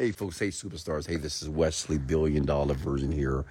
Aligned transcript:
Hey, 0.00 0.12
folks. 0.12 0.38
Hey, 0.38 0.50
superstars. 0.50 1.08
Hey, 1.08 1.16
this 1.16 1.42
is 1.42 1.48
Wesley, 1.48 1.98
billion 1.98 2.46
dollar 2.46 2.74
Virgin 2.74 3.10
here. 3.10 3.44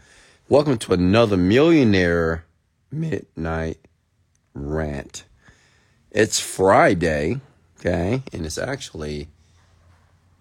Welcome 0.48 0.77
to 0.77 0.94
another 0.94 1.35
millionaire 1.35 2.46
midnight 2.90 3.80
rant. 4.54 5.25
It's 6.10 6.39
Friday, 6.39 7.41
okay, 7.78 8.23
and 8.31 8.46
it's 8.46 8.57
actually 8.57 9.28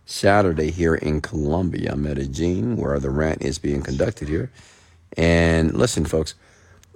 Saturday 0.04 0.71
here 0.71 0.95
in 0.95 1.22
Colombia, 1.22 1.96
Medellin, 1.96 2.77
where 2.77 3.00
the 3.00 3.11
rant 3.11 3.43
is 3.43 3.59
being 3.59 3.82
conducted 3.82 4.29
here. 4.29 4.52
And 5.16 5.75
listen, 5.75 6.04
folks, 6.04 6.36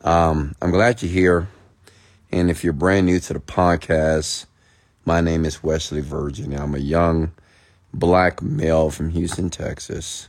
um, 0.05 0.55
I'm 0.63 0.71
glad 0.71 1.03
you're 1.03 1.11
here. 1.11 1.49
And 2.31 2.49
if 2.49 2.63
you're 2.63 2.73
brand 2.73 3.07
new 3.07 3.19
to 3.19 3.33
the 3.33 3.41
podcast, 3.41 4.47
my 5.05 5.21
name 5.21 5.45
is 5.45 5.65
Wesley 5.65 6.01
Virgin. 6.01 6.55
I'm 6.55 6.77
a 6.77 6.79
young 6.79 7.33
black 7.93 8.43
male 8.43 8.91
from 8.91 9.11
Houston, 9.11 9.51
Texas, 9.51 10.29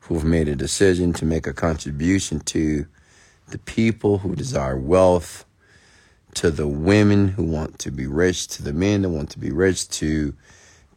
who've 0.00 0.24
made 0.24 0.48
a 0.48 0.56
decision 0.56 1.12
to 1.14 1.24
make 1.24 1.46
a 1.46 1.52
contribution 1.52 2.40
to 2.40 2.86
the 3.48 3.58
people 3.58 4.18
who 4.18 4.34
desire 4.34 4.78
wealth, 4.78 5.44
to 6.34 6.50
the 6.50 6.66
women 6.66 7.28
who 7.28 7.44
want 7.44 7.78
to 7.80 7.90
be 7.90 8.06
rich, 8.06 8.46
to 8.48 8.62
the 8.62 8.72
men 8.72 9.02
that 9.02 9.08
want 9.08 9.30
to 9.30 9.38
be 9.38 9.50
rich, 9.50 9.88
to 9.88 10.34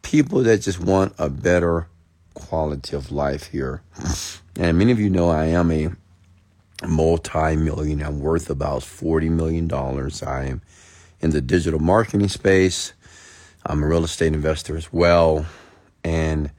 people 0.02 0.42
that 0.42 0.58
just 0.58 0.80
want 0.80 1.14
a 1.18 1.28
better 1.28 1.88
quality 2.34 2.96
of 2.96 3.10
life 3.10 3.48
here. 3.48 3.82
And 4.56 4.78
many 4.78 4.92
of 4.92 5.00
you 5.00 5.10
know 5.10 5.30
I 5.30 5.46
am 5.46 5.72
a 5.72 5.90
multi-millionaire. 6.86 8.06
I'm 8.06 8.20
worth 8.20 8.48
about 8.48 8.82
$40 8.82 9.28
million. 9.28 9.68
I 9.72 10.44
am 10.44 10.62
in 11.20 11.30
the 11.30 11.40
digital 11.40 11.80
marketing 11.80 12.28
space. 12.28 12.92
I'm 13.66 13.82
a 13.82 13.86
real 13.88 14.04
estate 14.04 14.32
investor 14.32 14.76
as 14.76 14.92
well. 14.92 15.46
And 16.04 16.50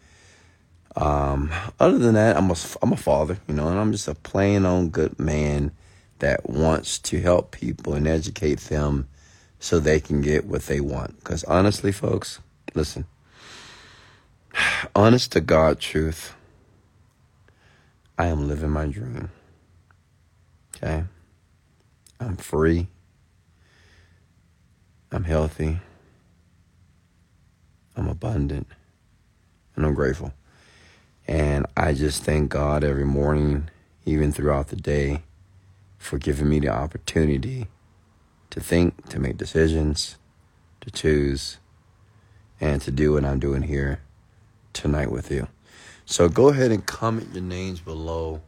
um, 0.95 1.52
other 1.80 1.98
than 1.98 2.16
that, 2.16 2.36
I'm 2.36 2.49
a, 2.49 2.55
I'm 2.81 2.91
a 2.91 2.98
father, 2.98 3.38
you 3.48 3.53
know, 3.53 3.67
and 3.67 3.80
I'm 3.80 3.91
just 3.91 4.08
a 4.08 4.16
plain 4.16 4.66
on 4.66 4.89
good 4.89 5.19
man 5.19 5.72
that 6.19 6.50
wants 6.50 6.97
to 7.00 7.22
help 7.22 7.52
people 7.52 7.94
and 7.94 8.08
educate 8.08 8.59
them 8.61 9.08
so 9.59 9.80
they 9.80 10.00
can 10.00 10.22
get 10.22 10.45
what 10.45 10.64
they 10.64 10.80
want. 10.80 11.17
Because 11.17 11.44
honestly, 11.44 11.92
folks, 11.92 12.39
listen, 12.73 13.06
honest 14.95 15.31
to 15.34 15.42
God 15.42 15.80
truth, 15.80 16.34
I 18.17 18.28
am 18.28 18.47
living 18.47 18.72
my 18.72 18.88
dream. 18.88 19.30
Okay? 20.78 21.03
I'm 22.19 22.38
free. 22.38 22.88
I'm 25.12 25.25
healthy. 25.25 25.80
I'm 27.97 28.08
abundant 28.08 28.67
and 29.76 29.86
I'm 29.86 29.94
grateful. 29.94 30.34
And 31.28 31.66
I 31.76 31.94
just 31.94 32.23
thank 32.23 32.50
God 32.50 32.84
every 32.84 33.06
morning, 33.06 33.70
even 34.06 34.31
throughout 34.31 34.68
the 34.68 34.76
day, 34.76 35.23
for 35.98 36.18
giving 36.18 36.50
me 36.50 36.59
the 36.59 36.70
opportunity 36.70 37.68
to 38.52 38.59
think, 38.59 39.09
to 39.09 39.20
make 39.20 39.38
decisions, 39.38 40.18
to 40.81 40.92
choose, 40.92 41.58
and 42.62 42.81
to 42.81 42.92
do 42.92 43.14
what 43.14 43.26
I'm 43.26 43.40
doing 43.40 43.64
here 43.64 44.02
tonight 44.73 45.12
with 45.12 45.31
you. 45.31 45.48
So 46.06 46.30
go 46.30 46.50
ahead 46.50 46.72
and 46.72 46.86
comment 46.86 47.30
your 47.34 47.44
names 47.44 47.80
below. 47.80 48.42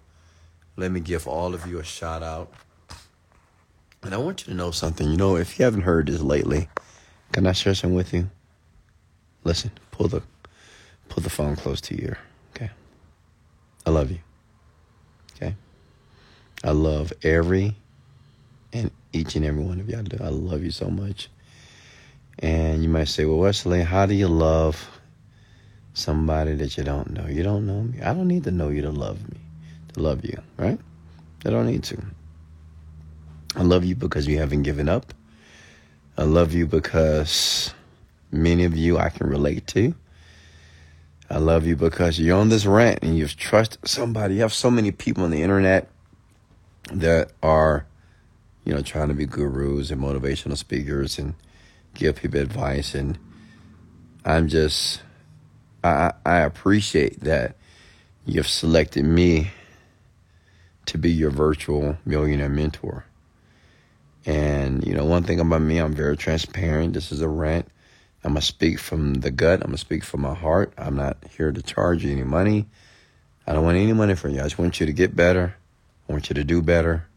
Let 0.76 0.92
me 0.92 1.00
give 1.00 1.28
all 1.28 1.56
of 1.56 1.66
you 1.66 1.80
a 1.80 1.84
shout 1.84 2.22
out. 2.22 2.54
And 4.04 4.14
I 4.14 4.18
want 4.18 4.42
you 4.42 4.54
to 4.54 4.58
know 4.58 4.70
something. 4.70 5.10
You 5.10 5.18
know, 5.18 5.36
if 5.36 5.58
you 5.58 5.66
haven't 5.66 5.82
heard 5.82 6.06
this 6.06 6.22
lately, 6.22 6.70
can 7.32 7.48
I 7.48 7.52
share 7.54 7.74
some 7.74 7.96
with 7.96 8.14
you? 8.14 8.30
Listen, 9.44 9.72
pull 9.92 10.08
the 10.08 10.22
Put 11.10 11.24
the 11.24 11.30
phone 11.30 11.56
close 11.56 11.82
to 11.82 11.96
your 11.96 12.10
ear. 12.10 12.18
Okay. 12.56 12.70
I 13.86 13.90
love 13.90 14.12
you. 14.12 14.20
Okay. 15.36 15.56
I 16.64 16.72
love 16.72 17.14
every 17.24 17.76
and 18.74 18.92
each 19.14 19.36
and 19.36 19.46
every 19.46 19.64
one 19.64 19.80
of 19.80 19.90
y'all 19.90 20.04
do. 20.04 20.18
I 20.24 20.30
love 20.30 20.64
you 20.64 20.72
so 20.72 20.90
much. 20.90 21.30
And 22.40 22.84
you 22.84 22.90
might 22.90 23.08
say, 23.08 23.26
well, 23.26 23.38
Wesley, 23.38 23.82
how 23.82 24.06
do 24.06 24.14
you 24.14 24.28
love 24.28 24.90
somebody 25.94 26.54
that 26.56 26.78
you 26.78 26.84
don't 26.84 27.10
know? 27.12 27.26
You 27.28 27.44
don't 27.44 27.66
know 27.66 27.82
me. 27.82 28.02
I 28.02 28.14
don't 28.14 28.28
need 28.28 28.44
to 28.44 28.52
know 28.52 28.70
you 28.70 28.84
to 28.84 28.92
love 28.92 29.28
me, 29.30 29.40
to 29.94 30.02
love 30.02 30.24
you, 30.24 30.40
right? 30.58 30.80
I 31.46 31.50
don't 31.50 31.66
need 31.66 31.84
to. 31.86 31.98
I 33.56 33.64
love 33.64 33.86
you 33.86 33.96
because 33.96 34.28
you 34.28 34.38
haven't 34.38 34.64
given 34.64 34.88
up. 34.88 35.14
I 36.18 36.24
love 36.24 36.54
you 36.54 36.68
because 36.68 37.74
many 38.32 38.66
of 38.66 38.76
you 38.76 38.98
I 38.98 39.10
can 39.10 39.28
relate 39.28 39.66
to. 39.68 39.96
I 41.30 41.40
love 41.40 41.66
you 41.66 41.76
because 41.76 42.20
you're 42.20 42.38
on 42.38 42.50
this 42.50 42.66
rant 42.66 43.00
and 43.02 43.18
you've 43.18 43.36
trusted 43.36 43.88
somebody. 43.88 44.36
You 44.36 44.42
have 44.42 44.54
so 44.54 44.72
many 44.72 44.92
people 44.92 45.24
on 45.24 45.32
the 45.32 45.44
internet 45.44 45.90
that 46.92 47.32
are, 47.44 47.86
you 48.64 48.74
know, 48.74 48.82
trying 48.82 49.10
to 49.10 49.14
be 49.14 49.26
gurus 49.26 49.92
and 49.92 50.02
motivational 50.02 50.56
speakers 50.56 51.20
and 51.20 51.34
give 51.94 52.16
people 52.16 52.40
advice. 52.40 52.96
And 52.96 53.18
I'm 54.24 54.48
just, 54.48 55.02
I, 55.84 56.14
I 56.26 56.38
appreciate 56.38 57.20
that 57.22 57.58
you've 58.26 58.48
selected 58.48 59.04
me 59.04 59.52
to 60.86 60.98
be 60.98 61.12
your 61.12 61.32
virtual 61.32 61.98
millionaire 62.06 62.50
mentor. 62.50 63.06
And, 64.26 64.86
you 64.86 64.94
know, 64.94 65.06
one 65.06 65.24
thing 65.24 65.40
about 65.40 65.62
me, 65.62 65.78
I'm 65.78 65.94
very 65.94 66.16
transparent. 66.16 66.94
This 66.94 67.12
is 67.12 67.22
a 67.22 67.28
rant. 67.28 67.70
I'm 68.28 68.34
going 68.34 68.42
to 68.42 68.46
speak 68.46 68.78
from 68.78 69.14
the 69.14 69.32
gut. 69.32 69.62
I'm 69.62 69.68
going 69.68 69.72
to 69.72 69.78
speak 69.78 70.04
from 70.04 70.20
my 70.20 70.34
heart. 70.34 70.74
I'm 70.78 70.98
not 70.98 71.16
here 71.38 71.50
to 71.50 71.62
charge 71.62 72.04
you 72.04 72.12
any 72.12 72.26
money. 72.26 72.66
I 73.48 73.54
don't 73.54 73.64
want 73.64 73.78
any 73.78 73.94
money 73.94 74.16
from 74.16 74.32
you. 74.32 74.42
I 74.42 74.44
just 74.44 74.60
want 74.60 74.82
you 74.82 74.86
to 74.86 74.92
get 74.92 75.16
better. 75.16 75.56
I 76.10 76.12
want 76.12 76.28
you 76.28 76.34
to 76.34 76.44
do 76.44 76.62
better. 76.62 77.08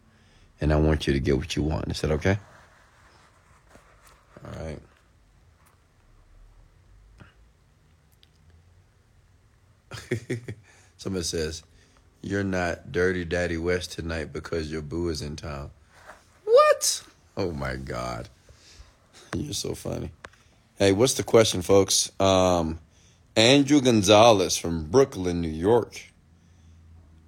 And 0.60 0.72
I 0.72 0.76
want 0.76 1.08
you 1.08 1.12
to 1.14 1.18
get 1.18 1.36
what 1.36 1.56
you 1.56 1.64
want. 1.64 1.88
Is 1.90 2.00
that 2.02 2.12
okay? 2.12 2.38
All 4.44 4.64
right. 4.64 4.78
Somebody 10.96 11.24
says, 11.24 11.64
You're 12.22 12.44
not 12.44 12.92
Dirty 12.92 13.24
Daddy 13.24 13.56
West 13.56 13.90
tonight 13.90 14.32
because 14.32 14.70
your 14.70 14.82
boo 14.82 15.08
is 15.08 15.22
in 15.22 15.34
town. 15.34 15.72
What? 16.44 17.02
Oh 17.36 17.50
my 17.50 17.74
God. 17.74 18.28
You're 19.34 19.54
so 19.54 19.74
funny. 19.74 20.12
Hey, 20.80 20.92
what's 20.92 21.12
the 21.12 21.22
question, 21.22 21.60
folks? 21.60 22.10
Um, 22.18 22.78
Andrew 23.36 23.82
Gonzalez 23.82 24.56
from 24.56 24.86
Brooklyn, 24.86 25.42
New 25.42 25.48
York. 25.48 26.00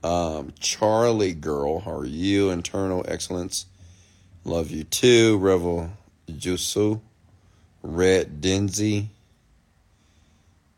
Um, 0.03 0.55
Charlie 0.59 1.35
Girl, 1.35 1.81
how 1.81 1.93
are 1.93 2.07
you? 2.07 2.49
Internal 2.49 3.05
Excellence. 3.07 3.67
Love 4.45 4.71
you 4.71 4.85
too. 4.85 5.37
Revel 5.37 5.91
Jusu. 6.27 7.03
Red 7.83 8.41
Denzi. 8.41 9.09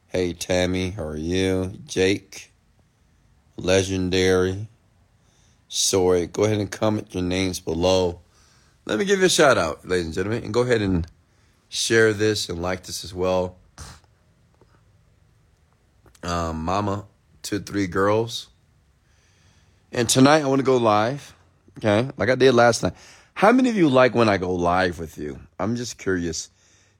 Hey, 0.08 0.32
Tammy, 0.32 0.90
how 0.90 1.04
are 1.04 1.16
you? 1.16 1.78
Jake. 1.86 2.50
Legendary. 3.56 4.66
Sorry. 5.68 6.26
Go 6.26 6.42
ahead 6.42 6.58
and 6.58 6.72
comment 6.72 7.14
your 7.14 7.22
names 7.22 7.60
below. 7.60 8.18
Let 8.84 8.98
me 8.98 9.04
give 9.04 9.20
you 9.20 9.26
a 9.26 9.30
shout 9.30 9.58
out, 9.58 9.86
ladies 9.86 10.06
and 10.06 10.14
gentlemen, 10.14 10.42
and 10.42 10.52
go 10.52 10.62
ahead 10.62 10.82
and 10.82 11.06
share 11.74 12.12
this 12.12 12.48
and 12.48 12.62
like 12.62 12.84
this 12.84 13.02
as 13.02 13.12
well. 13.12 13.56
Um, 16.22 16.64
mama 16.64 17.04
to 17.42 17.58
three 17.58 17.88
girls. 17.88 18.48
And 19.90 20.08
tonight 20.08 20.42
I 20.42 20.46
want 20.46 20.60
to 20.60 20.64
go 20.64 20.76
live. 20.76 21.34
Okay. 21.78 22.08
Like 22.16 22.30
I 22.30 22.36
did 22.36 22.52
last 22.52 22.84
night. 22.84 22.92
How 23.34 23.50
many 23.50 23.70
of 23.70 23.76
you 23.76 23.88
like 23.88 24.14
when 24.14 24.28
I 24.28 24.38
go 24.38 24.54
live 24.54 25.00
with 25.00 25.18
you? 25.18 25.40
I'm 25.58 25.74
just 25.74 25.98
curious. 25.98 26.48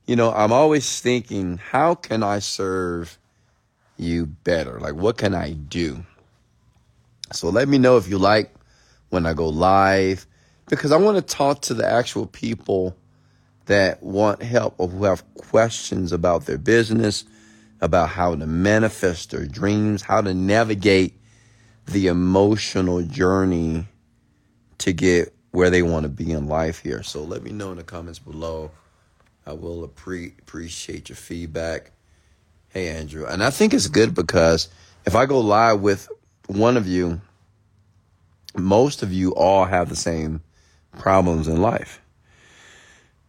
You 0.06 0.16
know, 0.16 0.32
I'm 0.32 0.52
always 0.52 1.00
thinking, 1.00 1.58
how 1.58 1.94
can 1.94 2.24
I 2.24 2.40
serve 2.40 3.16
you 3.96 4.26
better? 4.26 4.80
Like, 4.80 4.94
what 4.94 5.16
can 5.16 5.36
I 5.36 5.52
do? 5.52 6.04
So 7.32 7.48
let 7.48 7.68
me 7.68 7.78
know 7.78 7.96
if 7.96 8.08
you 8.08 8.18
like 8.18 8.52
when 9.10 9.24
I 9.24 9.34
go 9.34 9.48
live 9.48 10.26
because 10.66 10.90
I 10.90 10.96
want 10.96 11.16
to 11.16 11.22
talk 11.22 11.62
to 11.62 11.74
the 11.74 11.86
actual 11.86 12.26
people 12.26 12.96
that 13.66 14.02
want 14.02 14.42
help 14.42 14.74
or 14.78 14.88
who 14.88 15.04
have 15.04 15.24
questions 15.34 16.12
about 16.12 16.46
their 16.46 16.58
business, 16.58 17.24
about 17.80 18.10
how 18.10 18.34
to 18.34 18.46
manifest 18.46 19.30
their 19.30 19.46
dreams, 19.46 20.02
how 20.02 20.20
to 20.20 20.34
navigate 20.34 21.14
the 21.86 22.06
emotional 22.06 23.02
journey 23.02 23.86
to 24.78 24.92
get 24.92 25.34
where 25.50 25.70
they 25.70 25.82
want 25.82 26.02
to 26.02 26.08
be 26.08 26.32
in 26.32 26.46
life 26.46 26.80
here. 26.80 27.02
So 27.02 27.22
let 27.22 27.42
me 27.42 27.52
know 27.52 27.70
in 27.70 27.76
the 27.76 27.84
comments 27.84 28.18
below. 28.18 28.70
I 29.46 29.52
will 29.52 29.86
appre- 29.86 30.38
appreciate 30.40 31.08
your 31.08 31.16
feedback. 31.16 31.92
Hey, 32.70 32.88
Andrew. 32.88 33.26
And 33.26 33.42
I 33.42 33.50
think 33.50 33.74
it's 33.74 33.88
good 33.88 34.14
because 34.14 34.68
if 35.06 35.14
I 35.14 35.26
go 35.26 35.40
live 35.40 35.80
with 35.80 36.08
one 36.46 36.76
of 36.76 36.88
you, 36.88 37.20
most 38.56 39.02
of 39.02 39.12
you 39.12 39.34
all 39.34 39.64
have 39.64 39.88
the 39.88 39.96
same 39.96 40.42
problems 40.98 41.46
in 41.46 41.60
life. 41.60 42.00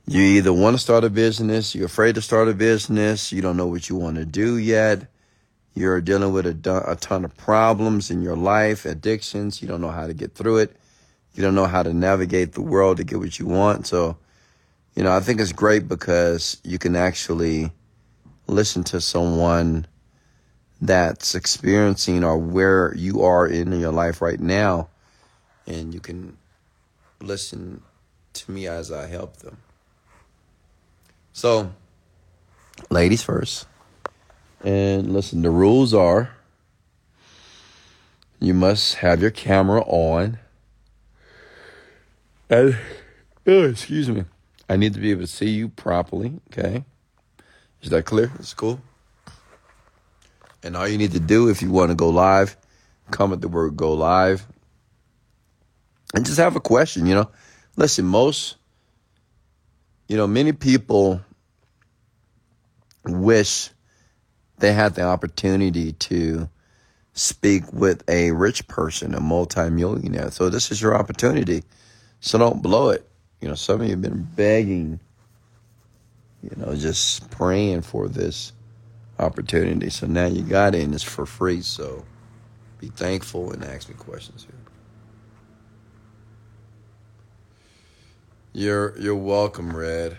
You 0.08 0.22
either 0.22 0.54
want 0.54 0.76
to 0.76 0.80
start 0.80 1.04
a 1.04 1.10
business, 1.10 1.74
you're 1.74 1.88
afraid 1.88 2.14
to 2.14 2.22
start 2.22 2.48
a 2.48 2.54
business, 2.54 3.32
you 3.32 3.42
don't 3.42 3.58
know 3.58 3.66
what 3.66 3.90
you 3.90 3.96
want 3.96 4.18
to 4.18 4.26
do 4.26 4.58
yet, 4.58 5.08
You're 5.74 6.00
dealing 6.00 6.32
with 6.32 6.46
a, 6.46 6.84
a 6.90 6.96
ton 6.96 7.26
of 7.26 7.36
problems 7.36 8.10
in 8.10 8.22
your 8.22 8.38
life, 8.38 8.86
addictions. 8.86 9.62
You 9.62 9.68
don't 9.68 9.82
know 9.82 9.92
how 9.92 10.08
to 10.08 10.14
get 10.14 10.34
through 10.34 10.60
it. 10.60 10.76
You 11.34 11.44
don't 11.44 11.56
know 11.56 11.66
how 11.66 11.84
to 11.84 11.94
navigate 11.94 12.54
the 12.54 12.62
world 12.62 12.98
to 12.98 13.04
get 13.04 13.20
what 13.20 13.38
you 13.38 13.46
want. 13.46 13.88
So, 13.88 14.18
you 14.96 15.04
know, 15.04 15.12
I 15.12 15.20
think 15.20 15.42
it's 15.42 15.52
great 15.52 15.88
because 15.88 16.62
you 16.64 16.78
can 16.78 16.96
actually 16.96 17.72
listen 18.48 18.86
to 18.86 19.02
someone 19.02 19.86
that's 20.80 21.36
experiencing 21.36 22.24
or 22.24 22.38
where 22.38 22.94
you 22.96 23.24
are 23.24 23.46
in 23.46 23.78
your 23.78 23.92
life 23.92 24.22
right 24.22 24.40
now, 24.40 24.88
and 25.68 25.94
you 25.94 26.00
can 26.00 26.38
listen 27.20 27.82
to 28.34 28.52
me 28.52 28.68
as 28.68 28.92
I 28.92 29.08
help 29.08 29.38
them. 29.38 29.58
So, 31.36 31.74
ladies 32.90 33.22
first. 33.22 33.68
And 34.64 35.12
listen, 35.12 35.42
the 35.42 35.50
rules 35.50 35.94
are 35.94 36.34
you 38.40 38.54
must 38.54 38.96
have 38.96 39.22
your 39.22 39.32
camera 39.32 39.82
on. 39.82 40.40
And, 42.50 42.78
oh, 43.46 43.64
excuse 43.66 44.08
me. 44.08 44.24
I 44.70 44.78
need 44.78 44.94
to 44.94 45.02
be 45.02 45.12
able 45.12 45.24
to 45.24 45.28
see 45.28 45.50
you 45.50 45.68
properly, 45.68 46.40
okay? 46.54 46.86
Is 47.82 47.90
that 47.90 48.06
clear? 48.06 48.32
It's 48.40 48.54
cool. 48.54 48.80
And 50.64 50.78
all 50.78 50.88
you 50.88 50.98
need 50.98 51.12
to 51.12 51.20
do 51.20 51.50
if 51.50 51.62
you 51.62 51.70
want 51.70 51.92
to 51.92 51.96
go 51.96 52.08
live, 52.08 52.56
comment 53.12 53.42
the 53.42 53.50
word 53.50 53.76
go 53.76 53.94
live. 53.94 54.48
And 56.14 56.26
just 56.26 56.38
have 56.38 56.56
a 56.56 56.62
question, 56.62 57.06
you 57.06 57.14
know. 57.14 57.30
Listen, 57.76 58.06
most, 58.06 58.56
you 60.08 60.16
know, 60.16 60.28
many 60.28 60.54
people 60.54 61.25
wish 63.08 63.70
they 64.60 64.74
had 64.74 64.96
the 64.96 65.04
opportunity 65.04 65.94
to 65.94 66.50
speak 67.14 67.64
with 67.74 68.04
a 68.10 68.32
rich 68.32 68.68
person, 68.68 69.16
a 69.16 69.20
multimillionaire. 69.20 70.32
So 70.32 70.50
this 70.50 70.72
is 70.72 70.82
your 70.82 70.96
opportunity. 70.96 71.64
So 72.20 72.38
don't 72.38 72.62
blow 72.62 72.90
it. 72.90 73.08
You 73.42 73.48
know, 73.50 73.56
some 73.56 73.82
of 73.82 73.88
you 73.88 73.92
have 73.92 74.02
been 74.02 74.24
begging, 74.36 75.00
you 76.44 76.52
know, 76.58 76.76
just 76.76 77.30
praying 77.32 77.82
for 77.84 78.08
this 78.08 78.54
opportunity. 79.20 79.90
So 79.90 80.08
now 80.08 80.26
you 80.28 80.44
got 80.44 80.76
it 80.76 80.84
and 80.84 80.94
it's 80.94 81.04
for 81.04 81.26
free. 81.26 81.62
So 81.62 82.06
be 82.80 82.88
thankful 82.88 83.52
and 83.52 83.64
ask 83.64 83.90
me 83.90 83.96
questions 83.96 84.44
here. 84.46 84.56
You're 88.54 88.98
you're 89.00 89.16
welcome, 89.16 89.76
Red. 89.76 90.18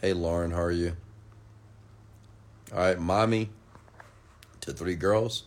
Hey 0.00 0.12
Lauren, 0.12 0.50
how 0.50 0.62
are 0.62 0.72
you? 0.72 0.96
All 2.70 2.80
right, 2.80 2.98
mommy 2.98 3.48
to 4.60 4.74
three 4.74 4.94
girls. 4.94 5.44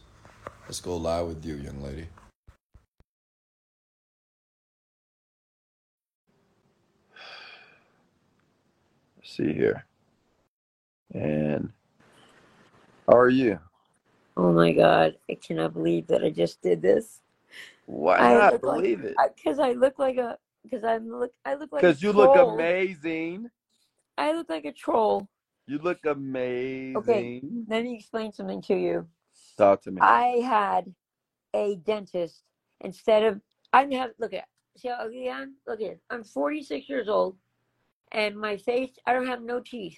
Let's 0.65 0.79
go 0.79 0.97
live 0.97 1.27
with 1.27 1.45
you, 1.45 1.55
young 1.55 1.83
lady. 1.83 2.07
Let's 9.17 9.37
see 9.37 9.53
here. 9.53 9.85
And 11.13 11.71
how 13.07 13.17
are 13.17 13.29
you? 13.29 13.59
Oh 14.35 14.51
my 14.51 14.71
God, 14.71 15.15
I 15.29 15.35
cannot 15.35 15.73
believe 15.73 16.07
that 16.07 16.23
I 16.23 16.31
just 16.31 16.59
did 16.63 16.81
this. 16.81 17.19
Why 17.85 18.17
I 18.17 18.33
not 18.33 18.53
look 18.53 18.63
like 18.63 18.81
believe 18.81 19.03
it? 19.03 19.15
because 19.35 19.59
I 19.59 19.73
look 19.73 19.99
like 19.99 20.17
a 20.17 20.39
because 20.63 20.83
I'm 20.83 21.07
look 21.07 21.31
I 21.45 21.53
look 21.53 21.71
like 21.71 21.83
a 21.83 21.87
Because 21.87 22.01
you 22.01 22.13
look 22.13 22.35
amazing. 22.35 23.51
I 24.17 24.33
look 24.33 24.49
like 24.49 24.65
a 24.65 24.71
troll. 24.71 25.27
You 25.71 25.77
look 25.77 26.05
amazing. 26.05 26.97
Okay, 26.97 27.41
let 27.69 27.83
me 27.83 27.95
explain 27.95 28.33
something 28.33 28.61
to 28.63 28.75
you. 28.75 29.07
Talk 29.57 29.81
to 29.83 29.91
me. 29.91 29.99
I 30.01 30.41
had 30.43 30.93
a 31.53 31.77
dentist 31.77 32.43
instead 32.81 33.23
of 33.23 33.39
I 33.71 33.87
have 33.93 34.11
look 34.19 34.33
at 34.33 34.49
see 34.75 34.89
how 34.89 34.95
ugly 34.95 35.29
I 35.29 35.43
am? 35.43 35.55
Look 35.65 35.79
at 35.79 35.97
I'm 36.09 36.25
46 36.25 36.89
years 36.89 37.07
old 37.07 37.37
and 38.11 38.35
my 38.35 38.57
face 38.57 38.89
I 39.07 39.13
don't 39.13 39.27
have 39.27 39.43
no 39.43 39.61
teeth. 39.61 39.97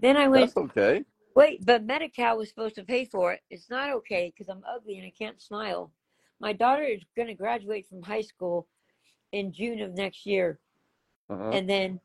Then 0.00 0.16
I 0.16 0.28
went 0.28 0.54
That's 0.54 0.70
okay. 0.70 1.04
wait, 1.34 1.66
but 1.66 1.82
Medi-Cal 1.82 2.38
was 2.38 2.48
supposed 2.48 2.76
to 2.76 2.84
pay 2.84 3.04
for 3.04 3.32
it. 3.32 3.40
It's 3.50 3.68
not 3.68 3.90
okay 3.94 4.32
because 4.32 4.48
I'm 4.48 4.62
ugly 4.72 4.98
and 4.98 5.06
I 5.08 5.12
can't 5.18 5.42
smile. 5.42 5.90
My 6.38 6.52
daughter 6.52 6.84
is 6.84 7.02
going 7.16 7.26
to 7.26 7.34
graduate 7.34 7.88
from 7.88 8.00
high 8.00 8.22
school 8.22 8.68
in 9.32 9.52
June 9.52 9.80
of 9.80 9.94
next 9.94 10.24
year. 10.24 10.60
Uh-huh. 11.28 11.50
And 11.50 11.68
then, 11.68 11.98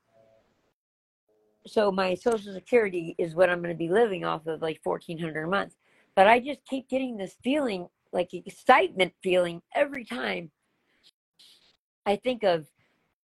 so 1.68 1.92
my 1.92 2.16
social 2.16 2.54
security 2.54 3.16
is 3.18 3.36
what 3.36 3.50
I'm 3.50 3.60
going 3.62 3.74
to 3.74 3.78
be 3.78 3.90
living 3.90 4.26
off 4.26 4.48
of, 4.48 4.62
like 4.62 4.80
1400 4.84 5.44
a 5.44 5.48
month. 5.48 5.76
But 6.16 6.28
I 6.28 6.40
just 6.40 6.66
keep 6.70 6.90
getting 6.90 7.18
this 7.18 7.36
feeling, 7.44 7.88
like 8.12 8.34
excitement 8.34 9.14
feeling 9.24 9.62
every 9.76 10.06
time 10.06 10.52
I 12.06 12.18
think 12.18 12.44
of, 12.44 12.68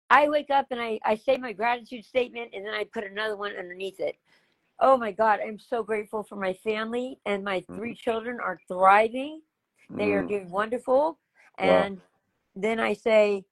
I 0.09 0.29
wake 0.29 0.51
up 0.51 0.67
and 0.71 0.81
I, 0.81 0.99
I 1.05 1.15
say 1.15 1.37
my 1.37 1.53
gratitude 1.53 2.05
statement 2.05 2.51
and 2.53 2.65
then 2.65 2.73
I 2.73 2.85
put 2.93 3.03
another 3.05 3.37
one 3.37 3.53
underneath 3.57 3.99
it. 3.99 4.15
Oh 4.79 4.97
my 4.97 5.11
God, 5.11 5.39
I'm 5.45 5.59
so 5.59 5.83
grateful 5.83 6.23
for 6.23 6.35
my 6.35 6.53
family 6.53 7.19
and 7.25 7.43
my 7.43 7.63
three 7.75 7.95
children 7.95 8.39
are 8.41 8.59
thriving. 8.67 9.41
They 9.89 10.13
are 10.13 10.23
Mm. 10.23 10.29
doing 10.29 10.51
wonderful. 10.51 11.19
Wow. 11.59 11.83
And 11.83 12.01
then 12.55 12.79
I 12.79 12.93
say, 12.93 13.45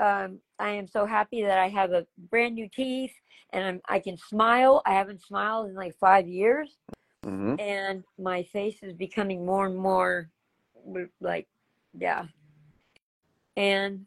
um, 0.00 0.40
I 0.58 0.70
am 0.70 0.88
so 0.88 1.06
happy 1.06 1.42
that 1.42 1.58
I 1.58 1.68
have 1.68 1.92
a 1.92 2.06
brand 2.30 2.54
new 2.54 2.68
teeth 2.68 3.12
and 3.52 3.64
I'm, 3.64 3.80
I 3.88 3.98
can 4.00 4.16
smile. 4.16 4.82
I 4.86 4.94
haven't 4.94 5.22
smiled 5.22 5.68
in 5.68 5.74
like 5.74 5.94
five 6.00 6.26
years, 6.28 6.78
hmm 7.24 7.56
and 7.58 8.04
my 8.18 8.42
face 8.44 8.78
is 8.82 8.94
becoming 8.94 9.44
more 9.44 9.66
and 9.66 9.76
more 9.76 10.30
like, 11.20 11.48
yeah. 11.98 12.24
And 13.56 14.06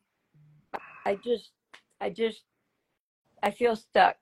I 1.05 1.15
just, 1.15 1.51
I 2.01 2.09
just, 2.09 2.43
I 3.43 3.51
feel 3.51 3.75
stuck. 3.75 4.17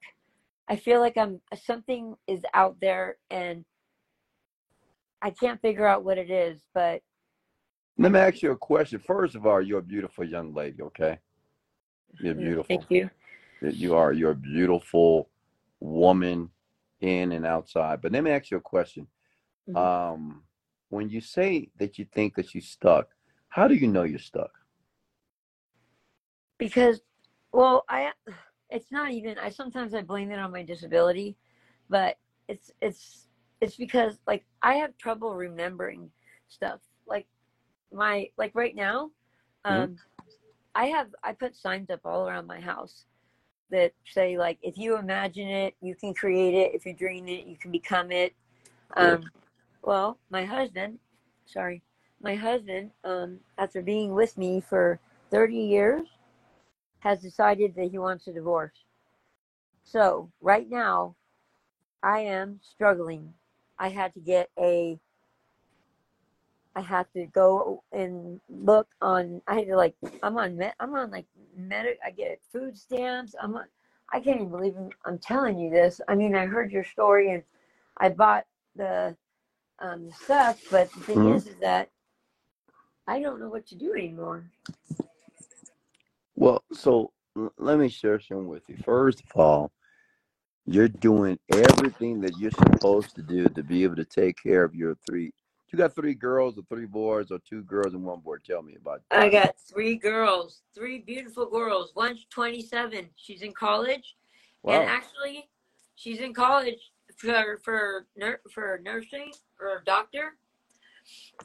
I 0.67 0.75
feel 0.75 0.99
like 0.99 1.17
I'm 1.17 1.41
something 1.63 2.15
is 2.27 2.43
out 2.53 2.77
there 2.81 3.17
and 3.29 3.65
I 5.21 5.31
can't 5.31 5.61
figure 5.61 5.87
out 5.87 6.03
what 6.03 6.17
it 6.17 6.29
is, 6.31 6.61
but 6.73 7.01
Let 7.97 8.11
me 8.11 8.19
ask 8.19 8.41
you 8.41 8.51
a 8.51 8.57
question. 8.57 8.99
First 8.99 9.35
of 9.35 9.45
all, 9.45 9.61
you're 9.61 9.79
a 9.79 9.83
beautiful 9.83 10.25
young 10.25 10.53
lady, 10.53 10.81
okay? 10.81 11.19
You're 12.19 12.35
beautiful. 12.35 12.77
thank 12.77 12.91
you. 12.91 13.09
You 13.61 13.95
are. 13.95 14.11
You're 14.13 14.31
a 14.31 14.35
beautiful 14.35 15.29
woman 15.79 16.49
in 16.99 17.31
and 17.31 17.45
outside. 17.45 18.01
But 18.01 18.11
let 18.11 18.23
me 18.23 18.31
ask 18.31 18.51
you 18.51 18.57
a 18.57 18.61
question. 18.61 19.07
Mhm. 19.69 19.77
Um, 19.77 20.43
when 20.89 21.09
you 21.09 21.21
say 21.21 21.69
that 21.77 21.97
you 21.97 22.05
think 22.05 22.35
that 22.35 22.53
you're 22.53 22.61
stuck, 22.61 23.09
how 23.49 23.67
do 23.67 23.75
you 23.75 23.87
know 23.87 24.03
you're 24.03 24.19
stuck? 24.19 24.51
Because, 26.57 27.01
well, 27.51 27.85
I, 27.89 28.11
it's 28.69 28.91
not 28.91 29.11
even, 29.11 29.37
I 29.37 29.49
sometimes 29.49 29.93
I 29.93 30.01
blame 30.01 30.31
it 30.31 30.39
on 30.39 30.51
my 30.51 30.63
disability, 30.63 31.37
but 31.89 32.17
it's, 32.47 32.71
it's, 32.81 33.27
it's 33.61 33.75
because 33.75 34.19
like 34.27 34.45
I 34.61 34.75
have 34.75 34.97
trouble 34.97 35.35
remembering 35.35 36.11
stuff. 36.47 36.81
Like 37.07 37.27
my, 37.91 38.29
like 38.37 38.51
right 38.53 38.75
now, 38.75 39.11
Mhm. 39.65 39.83
um, 39.83 39.97
I 40.75 40.85
have, 40.87 41.07
I 41.23 41.33
put 41.33 41.55
signs 41.55 41.89
up 41.89 42.01
all 42.05 42.27
around 42.27 42.47
my 42.47 42.59
house 42.59 43.05
that 43.69 43.93
say 44.05 44.37
like, 44.37 44.57
if 44.61 44.77
you 44.77 44.97
imagine 44.97 45.47
it, 45.47 45.75
you 45.81 45.95
can 45.95 46.13
create 46.13 46.53
it. 46.53 46.75
If 46.75 46.85
you 46.85 46.93
dream 46.93 47.27
it, 47.27 47.45
you 47.45 47.57
can 47.57 47.71
become 47.71 48.11
it. 48.11 48.33
Um, 48.95 49.21
well, 49.81 50.17
my 50.29 50.45
husband, 50.45 50.99
sorry, 51.45 51.81
my 52.21 52.35
husband, 52.35 52.91
um, 53.03 53.39
after 53.57 53.81
being 53.81 54.13
with 54.13 54.37
me 54.37 54.61
for 54.61 54.99
30 55.31 55.55
years, 55.55 56.07
has 56.99 57.21
decided 57.21 57.73
that 57.75 57.89
he 57.89 57.97
wants 57.97 58.27
a 58.27 58.33
divorce. 58.33 58.77
So 59.83 60.29
right 60.41 60.69
now, 60.69 61.15
I 62.03 62.19
am 62.19 62.59
struggling. 62.61 63.33
I 63.79 63.89
had 63.89 64.13
to 64.13 64.19
get 64.19 64.49
a. 64.59 64.99
I 66.75 66.81
have 66.81 67.11
to 67.13 67.25
go 67.27 67.83
and 67.91 68.39
look 68.49 68.87
on. 69.01 69.41
I 69.47 69.55
had 69.55 69.67
to 69.67 69.77
like. 69.77 69.95
I'm 70.23 70.37
on. 70.37 70.57
Med, 70.57 70.73
I'm 70.79 70.95
on 70.95 71.11
like 71.11 71.25
med. 71.57 71.87
I 72.05 72.11
get 72.11 72.41
food 72.51 72.77
stamps. 72.77 73.35
I'm 73.41 73.55
on. 73.55 73.65
I 74.13 74.19
can't 74.19 74.37
even 74.37 74.49
believe 74.51 74.75
I'm, 74.77 74.91
telling 75.19 75.59
you 75.59 75.69
this. 75.69 76.01
I 76.07 76.15
mean, 76.15 76.35
I 76.35 76.45
heard 76.45 76.71
your 76.71 76.83
story 76.83 77.31
and 77.33 77.43
I 77.97 78.09
bought 78.09 78.45
the 78.75 79.15
um, 79.79 80.11
stuff, 80.11 80.61
but 80.71 80.91
the 80.93 80.99
thing 81.01 81.19
Mhm. 81.19 81.35
is, 81.35 81.47
is 81.47 81.55
that 81.61 81.89
I 83.07 83.21
don't 83.21 83.39
know 83.39 83.49
what 83.49 83.67
to 83.67 83.75
do 83.75 83.93
anymore. 83.93 84.45
Well, 86.35 86.63
so 86.73 87.11
l- 87.37 87.53
let 87.57 87.79
me 87.79 87.89
share 87.89 88.19
something 88.19 88.47
with 88.47 88.63
you. 88.69 88.77
First 88.85 89.21
of 89.21 89.31
all, 89.35 89.71
you're 90.65 90.87
doing 90.89 91.39
everything 91.51 92.21
that 92.21 92.37
you're 92.37 92.51
supposed 92.51 93.15
to 93.15 93.23
do 93.23 93.49
to 93.49 93.63
be 93.63 93.83
able 93.83 93.97
to 93.97 94.05
take 94.05 94.37
care 94.41 94.63
of 94.63 94.75
your 94.75 94.95
three. 95.05 95.33
You 95.71 95.77
got 95.77 95.95
three 95.95 96.15
girls 96.15 96.57
or 96.57 96.63
three 96.63 96.85
boys 96.85 97.31
or 97.31 97.39
two 97.39 97.61
girls 97.63 97.93
and 97.93 98.03
one 98.03 98.19
boy. 98.19 98.37
Tell 98.45 98.61
me 98.61 98.75
about 98.75 99.03
I 99.09 99.29
got 99.29 99.55
three 99.57 99.95
girls, 99.95 100.63
three 100.75 100.99
beautiful 100.99 101.45
girls. 101.45 101.93
One's 101.95 102.25
27. 102.29 103.07
She's 103.15 103.41
in 103.41 103.53
college. 103.53 104.15
And 104.67 104.83
actually, 104.83 105.49
she's 105.95 106.19
in 106.19 106.33
college 106.33 106.91
for 107.15 107.57
for 107.63 108.05
for 108.51 108.81
nursing 108.83 109.31
or 109.59 109.77
a 109.77 109.83
doctor, 109.85 110.35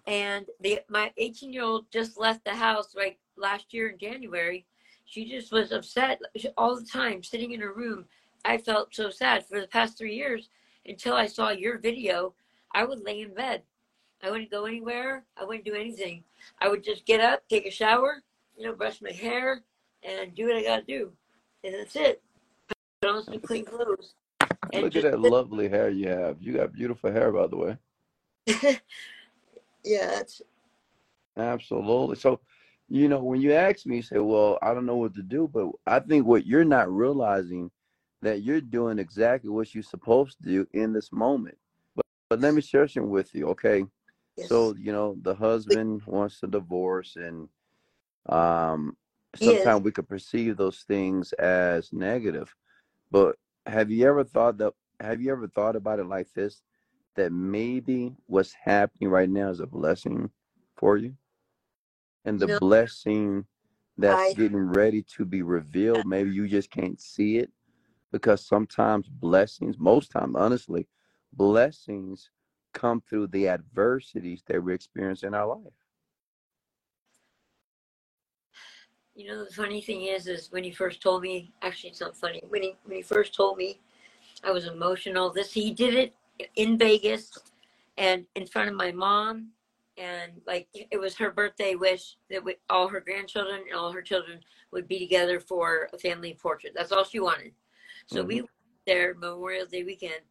and 0.07 0.45
the 0.61 0.81
my 0.89 1.13
18 1.17 1.53
year 1.53 1.63
old 1.63 1.87
just 1.93 2.19
left 2.19 2.45
the 2.45 2.55
house 2.55 2.95
like 2.97 3.19
last 3.37 3.73
year 3.73 3.91
in 3.91 3.99
January. 3.99 4.67
She 5.05 5.25
just 5.25 5.53
was 5.53 5.71
upset 5.71 6.21
all 6.57 6.77
the 6.77 6.85
time, 6.85 7.23
sitting 7.23 7.53
in 7.53 7.61
her 7.61 7.73
room. 7.73 8.05
I 8.45 8.59
felt 8.59 8.95
so 8.95 9.09
sad 9.09 9.47
for 9.47 9.61
the 9.61 9.69
past 9.69 9.97
three 9.97 10.17
years 10.17 10.51
until 10.85 11.15
I 11.15 11.27
saw 11.27 11.51
your 11.51 11.79
video. 11.79 12.35
I 12.75 12.85
would 12.85 13.05
lay 13.05 13.23
in 13.23 13.33
bed. 13.33 13.63
I 14.23 14.31
wouldn't 14.31 14.51
go 14.51 14.65
anywhere. 14.65 15.25
I 15.37 15.45
wouldn't 15.45 15.65
do 15.65 15.75
anything. 15.75 16.25
I 16.61 16.69
would 16.69 16.83
just 16.83 17.05
get 17.07 17.21
up, 17.21 17.43
take 17.49 17.67
a 17.67 17.71
shower, 17.71 18.23
you 18.57 18.65
know, 18.65 18.75
brush 18.75 19.01
my 19.03 19.13
hair, 19.13 19.63
and 20.03 20.35
do 20.35 20.49
what 20.49 20.57
I 20.57 20.63
got 20.63 20.77
to 20.79 20.85
do, 20.85 21.13
and 21.65 21.75
that's 21.75 21.97
it. 21.97 22.23
Put 23.01 23.11
on 23.11 23.25
some 23.25 23.41
clean 23.41 23.65
clothes. 23.65 24.15
And 24.73 24.83
Look 24.83 24.97
at 24.97 25.03
that 25.03 25.21
lovely 25.21 25.69
hair 25.69 25.91
you 25.91 26.09
have. 26.09 26.37
You 26.41 26.55
got 26.55 26.73
beautiful 26.73 27.13
hair, 27.13 27.31
by 27.31 27.47
the 27.47 27.57
way. 27.57 27.77
yeah, 29.85 30.07
that's 30.07 30.43
Absolutely. 31.37 32.17
So, 32.17 32.41
you 32.89 33.09
know, 33.09 33.23
when 33.23 33.41
you 33.41 33.53
ask 33.53 33.87
me, 33.87 33.97
you 33.97 34.03
say, 34.03 34.19
well, 34.19 34.59
I 34.63 34.73
don't 34.73 34.87
know 34.87 34.97
what 34.97 35.15
to 35.15 35.23
do, 35.23 35.51
but 35.53 35.69
I 35.87 36.01
think 36.01 36.27
what 36.27 36.47
you're 36.47 36.65
not 36.65 36.91
realizing 36.91 37.71
that 38.23 38.43
you're 38.43 38.61
doing 38.61 38.99
exactly 38.99 39.51
what 39.51 39.75
you're 39.75 39.83
supposed 39.83 40.39
to 40.39 40.45
do 40.45 40.67
in 40.73 40.93
this 40.93 41.13
moment. 41.13 41.59
But, 41.95 42.07
but 42.31 42.41
let 42.41 42.55
me 42.55 42.63
share 42.63 42.89
something 42.89 43.11
with 43.11 43.35
you, 43.35 43.49
okay? 43.49 43.85
Yes. 44.37 44.53
So, 44.53 44.75
you 44.77 44.93
know, 44.93 45.17
the 45.21 45.35
husband 45.35 46.03
wants 46.07 46.41
to 46.41 46.47
divorce 46.47 47.17
and 47.17 47.49
um 48.29 48.97
sometimes 49.37 49.83
we 49.85 49.93
could 49.93 50.09
perceive 50.09 50.57
those 50.57 50.81
things 50.83 51.33
as 51.35 51.93
negative. 51.93 52.55
But 53.11 53.37
have 53.67 53.91
you 53.91 54.07
ever 54.09 54.25
thought 54.25 54.59
that 54.59 54.75
have 55.01 55.21
you 55.21 55.33
ever 55.33 55.49
thought 55.49 55.77
about 55.77 56.01
it 56.01 56.07
like 56.07 56.33
this? 56.35 56.63
That 57.17 57.33
maybe 57.33 58.17
what's 58.27 58.55
happening 58.65 59.11
right 59.11 59.29
now 59.29 59.51
is 59.51 59.61
a 59.61 59.67
blessing 59.67 60.31
for 60.77 60.97
you? 60.97 61.17
And 62.25 62.41
the 62.41 62.49
know, 62.49 62.59
blessing 62.61 63.47
that's 63.97 64.27
I 64.27 64.35
getting 64.35 64.59
ready 64.59 65.03
to 65.17 65.25
be 65.25 65.43
revealed, 65.43 66.07
maybe 66.07 66.31
you 66.31 66.49
just 66.49 66.71
can't 66.71 67.01
see 67.01 67.39
it 67.39 67.53
because 68.13 68.47
sometimes 68.47 69.09
blessings, 69.09 69.79
most 69.79 70.11
times, 70.11 70.35
honestly, 70.37 70.89
blessings 71.33 72.31
come 72.77 73.03
through 73.11 73.29
the 73.29 73.49
adversities 73.49 74.43
that 74.49 74.63
we 74.63 74.75
experience 74.75 75.25
in 75.25 75.35
our 75.35 75.49
life. 75.49 75.75
You 79.15 79.29
know, 79.29 79.45
the 79.45 79.53
funny 79.55 79.83
thing 79.83 80.03
is, 80.05 80.29
is 80.29 80.53
when 80.53 80.65
he 80.65 80.73
first 80.73 81.03
told 81.03 81.23
me. 81.23 81.53
Actually, 81.63 81.91
it's 81.91 82.01
not 82.01 82.17
funny. 82.17 82.43
When 82.49 82.63
he 82.63 82.77
when 82.85 82.97
he 82.99 83.03
first 83.03 83.35
told 83.35 83.59
me, 83.59 83.81
I 84.45 84.53
was 84.53 84.67
emotional. 84.67 85.31
This 85.33 85.53
he 85.53 85.73
did 85.73 85.95
it 85.95 86.15
in 86.57 86.79
Vegas, 86.79 87.33
and 87.99 88.27
in 88.37 88.47
front 88.47 88.71
of 88.71 88.77
my 88.77 88.93
mom, 88.93 89.51
and 89.99 90.33
like 90.47 90.69
it 90.75 91.01
was 91.01 91.17
her 91.17 91.31
birthday 91.33 91.77
wish 91.77 92.17
that 92.31 92.45
we, 92.45 92.57
all 92.71 92.89
her 92.89 93.01
grandchildren 93.01 93.63
and 93.71 93.79
all 93.79 93.93
her 93.93 94.03
children 94.03 94.41
would 94.73 94.89
be 94.89 94.99
together 95.01 95.41
for 95.41 95.89
a 95.93 95.99
family 95.99 96.39
portrait. 96.41 96.75
That's 96.77 96.93
all 96.93 97.05
she 97.05 97.21
wanted. 97.21 97.53
So 98.07 98.23
hmm 98.23 98.27
we 98.27 98.45
there 98.87 99.15
Memorial 99.15 99.67
Day 99.67 99.85
weekend, 99.85 100.23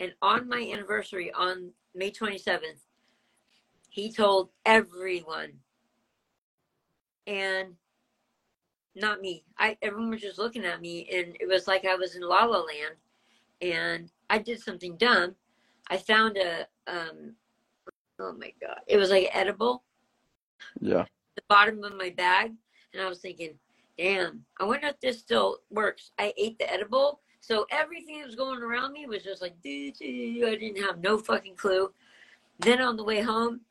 and 0.00 0.14
on 0.22 0.48
my 0.48 0.70
anniversary 0.74 1.32
on 1.32 1.72
May 1.94 2.10
twenty 2.10 2.38
seventh, 2.38 2.80
he 3.88 4.12
told 4.12 4.50
everyone, 4.64 5.52
and 7.26 7.74
not 8.94 9.20
me. 9.20 9.44
I 9.58 9.76
everyone 9.82 10.10
was 10.10 10.20
just 10.20 10.38
looking 10.38 10.64
at 10.64 10.80
me, 10.80 11.08
and 11.12 11.36
it 11.40 11.46
was 11.48 11.66
like 11.66 11.84
I 11.84 11.96
was 11.96 12.14
in 12.16 12.22
La 12.22 12.44
La 12.44 12.58
Land, 12.58 12.96
and 13.60 14.10
I 14.28 14.38
did 14.38 14.60
something 14.60 14.96
dumb. 14.96 15.34
I 15.88 15.96
found 15.96 16.36
a 16.36 16.66
um. 16.86 17.34
Oh 18.18 18.32
my 18.32 18.52
god! 18.60 18.80
It 18.86 18.96
was 18.98 19.10
like 19.10 19.30
edible 19.32 19.82
Yeah. 20.80 21.06
the 21.36 21.42
bottom 21.48 21.82
of 21.84 21.96
my 21.96 22.10
bag, 22.10 22.52
and 22.92 23.02
I 23.02 23.08
was 23.08 23.20
thinking, 23.20 23.58
"Damn! 23.96 24.44
I 24.60 24.64
wonder 24.64 24.88
if 24.88 25.00
this 25.00 25.18
still 25.18 25.58
works." 25.70 26.12
I 26.18 26.34
ate 26.36 26.58
the 26.58 26.70
edible, 26.70 27.22
so 27.40 27.66
everything 27.70 28.18
that 28.18 28.26
was 28.26 28.36
going 28.36 28.62
around 28.62 28.92
me 28.92 29.06
was 29.06 29.24
just 29.24 29.42
like, 29.42 29.60
doo, 29.62 29.90
doo. 29.92 30.44
I 30.46 30.56
didn't 30.56 30.82
have 30.82 31.00
no 31.00 31.18
fucking 31.18 31.56
clue. 31.56 31.92
Then 32.58 32.80
on 32.80 32.96
the 32.96 33.04
way 33.04 33.22
home, 33.22 33.62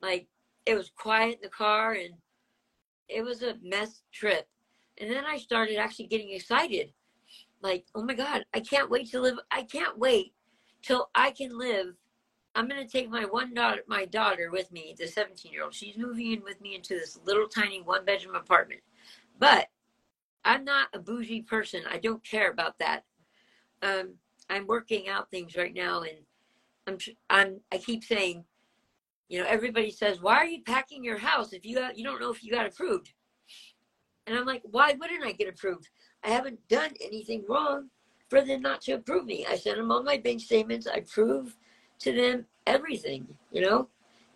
like 0.00 0.28
it 0.64 0.74
was 0.74 0.90
quiet 0.96 1.36
in 1.36 1.42
the 1.42 1.48
car, 1.48 1.94
and 1.94 2.14
it 3.08 3.22
was 3.22 3.42
a 3.42 3.56
mess 3.62 4.02
trip. 4.12 4.48
And 4.98 5.10
then 5.10 5.24
I 5.24 5.38
started 5.38 5.76
actually 5.76 6.06
getting 6.06 6.30
excited. 6.30 6.92
Like, 7.60 7.86
oh 7.94 8.04
my 8.04 8.14
God, 8.14 8.44
I 8.54 8.60
can't 8.60 8.90
wait 8.90 9.10
to 9.10 9.20
live. 9.20 9.38
I 9.50 9.62
can't 9.62 9.98
wait 9.98 10.32
till 10.82 11.10
I 11.14 11.32
can 11.32 11.58
live. 11.58 11.94
I'm 12.54 12.68
gonna 12.68 12.86
take 12.86 13.10
my 13.10 13.24
one 13.24 13.52
daughter, 13.52 13.82
my 13.88 14.04
daughter, 14.04 14.50
with 14.52 14.70
me, 14.70 14.94
the 14.96 15.08
17 15.08 15.52
year 15.52 15.64
old. 15.64 15.74
She's 15.74 15.96
moving 15.96 16.32
in 16.32 16.44
with 16.44 16.60
me 16.60 16.76
into 16.76 16.94
this 16.94 17.18
little 17.24 17.48
tiny 17.48 17.82
one 17.82 18.04
bedroom 18.04 18.36
apartment. 18.36 18.80
But 19.38 19.68
I'm 20.44 20.64
not 20.64 20.88
a 20.92 20.98
bougie 20.98 21.42
person. 21.42 21.82
I 21.90 21.98
don't 21.98 22.24
care 22.24 22.50
about 22.50 22.78
that. 22.78 23.04
Um, 23.82 24.14
I'm 24.50 24.66
working 24.66 25.08
out 25.08 25.30
things 25.30 25.56
right 25.56 25.74
now, 25.74 26.02
and 26.02 26.18
I'm 26.86 26.98
I'm 27.28 27.60
I 27.70 27.78
keep 27.78 28.04
saying, 28.04 28.44
you 29.28 29.40
know, 29.40 29.46
everybody 29.46 29.90
says, 29.90 30.22
why 30.22 30.36
are 30.36 30.46
you 30.46 30.62
packing 30.62 31.04
your 31.04 31.18
house 31.18 31.52
if 31.52 31.64
you 31.64 31.76
got, 31.76 31.98
you 31.98 32.04
don't 32.04 32.20
know 32.20 32.30
if 32.30 32.42
you 32.42 32.50
got 32.50 32.66
approved? 32.66 33.12
And 34.26 34.36
I'm 34.36 34.46
like, 34.46 34.62
why 34.64 34.94
wouldn't 34.98 35.24
I 35.24 35.32
get 35.32 35.48
approved? 35.48 35.88
I 36.24 36.28
haven't 36.28 36.66
done 36.68 36.92
anything 37.00 37.44
wrong 37.48 37.90
for 38.28 38.42
them 38.42 38.62
not 38.62 38.80
to 38.82 38.92
approve 38.92 39.26
me. 39.26 39.46
I 39.48 39.56
sent 39.56 39.76
them 39.76 39.90
all 39.90 40.02
my 40.02 40.18
bank 40.18 40.40
statements. 40.40 40.86
I 40.86 41.00
prove 41.00 41.56
to 42.00 42.12
them 42.12 42.46
everything, 42.66 43.26
you 43.52 43.62
know? 43.62 43.88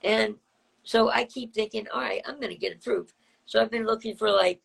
And 0.03 0.37
so 0.83 1.11
I 1.11 1.25
keep 1.25 1.55
thinking, 1.55 1.87
all 1.93 2.01
right, 2.01 2.23
I'm 2.27 2.41
gonna 2.41 2.57
get 2.57 2.77
approved. 2.77 3.15
So 3.47 3.61
I've 3.61 3.71
been 3.71 3.87
looking 3.87 4.17
for 4.17 4.31
like 4.31 4.61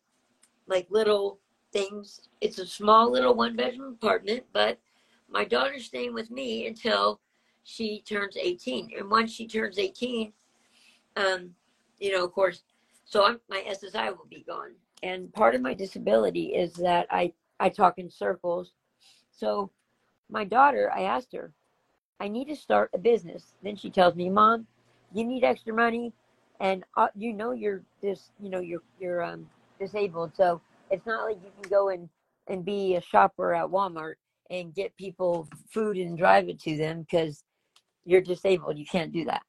like 0.68 0.86
little 0.90 1.38
things. 1.72 2.28
It's 2.40 2.58
a 2.58 2.66
small 2.66 3.10
little 3.10 3.34
one 3.34 3.56
bedroom 3.56 3.94
apartment, 3.94 4.44
but 4.52 4.78
my 5.28 5.44
daughter's 5.44 5.86
staying 5.86 6.14
with 6.14 6.30
me 6.30 6.66
until 6.66 7.20
she 7.64 8.02
turns 8.02 8.36
18. 8.36 8.90
And 8.98 9.10
once 9.10 9.32
she 9.32 9.46
turns 9.46 9.78
18, 9.78 10.32
um, 11.16 11.50
you 11.98 12.12
know, 12.12 12.24
of 12.24 12.32
course, 12.32 12.62
so 13.04 13.26
I'm, 13.26 13.40
my 13.48 13.64
SSI 13.68 14.10
will 14.16 14.26
be 14.28 14.44
gone. 14.46 14.72
And 15.02 15.32
part 15.32 15.54
of 15.54 15.60
my 15.60 15.74
disability 15.74 16.54
is 16.54 16.72
that 16.74 17.06
I, 17.10 17.32
I 17.60 17.68
talk 17.68 17.98
in 17.98 18.10
circles. 18.10 18.72
So 19.30 19.70
my 20.30 20.44
daughter, 20.44 20.90
I 20.94 21.02
asked 21.02 21.32
her, 21.32 21.52
I 22.20 22.28
need 22.28 22.48
to 22.48 22.56
start 22.56 22.90
a 22.94 22.98
business. 22.98 23.54
Then 23.62 23.76
she 23.76 23.90
tells 23.90 24.14
me, 24.14 24.28
Mom, 24.28 24.66
you 25.14 25.24
need 25.24 25.44
extra 25.44 25.72
money, 25.72 26.12
and 26.60 26.84
uh, 26.96 27.08
you 27.14 27.32
know 27.32 27.52
you're 27.52 27.82
this, 28.02 28.30
you 28.40 28.50
know 28.50 28.60
you're 28.60 28.82
you're 29.00 29.22
um, 29.22 29.48
disabled. 29.78 30.32
So 30.34 30.60
it's 30.90 31.06
not 31.06 31.24
like 31.24 31.38
you 31.42 31.50
can 31.60 31.70
go 31.70 31.88
and 31.88 32.08
and 32.48 32.64
be 32.64 32.96
a 32.96 33.00
shopper 33.00 33.54
at 33.54 33.66
Walmart 33.66 34.14
and 34.50 34.74
get 34.74 34.96
people 34.96 35.46
food 35.70 35.96
and 35.98 36.16
drive 36.16 36.48
it 36.48 36.58
to 36.60 36.76
them 36.76 37.02
because 37.02 37.44
you're 38.04 38.22
disabled. 38.22 38.78
You 38.78 38.86
can't 38.86 39.12
do 39.12 39.24
that. 39.26 39.42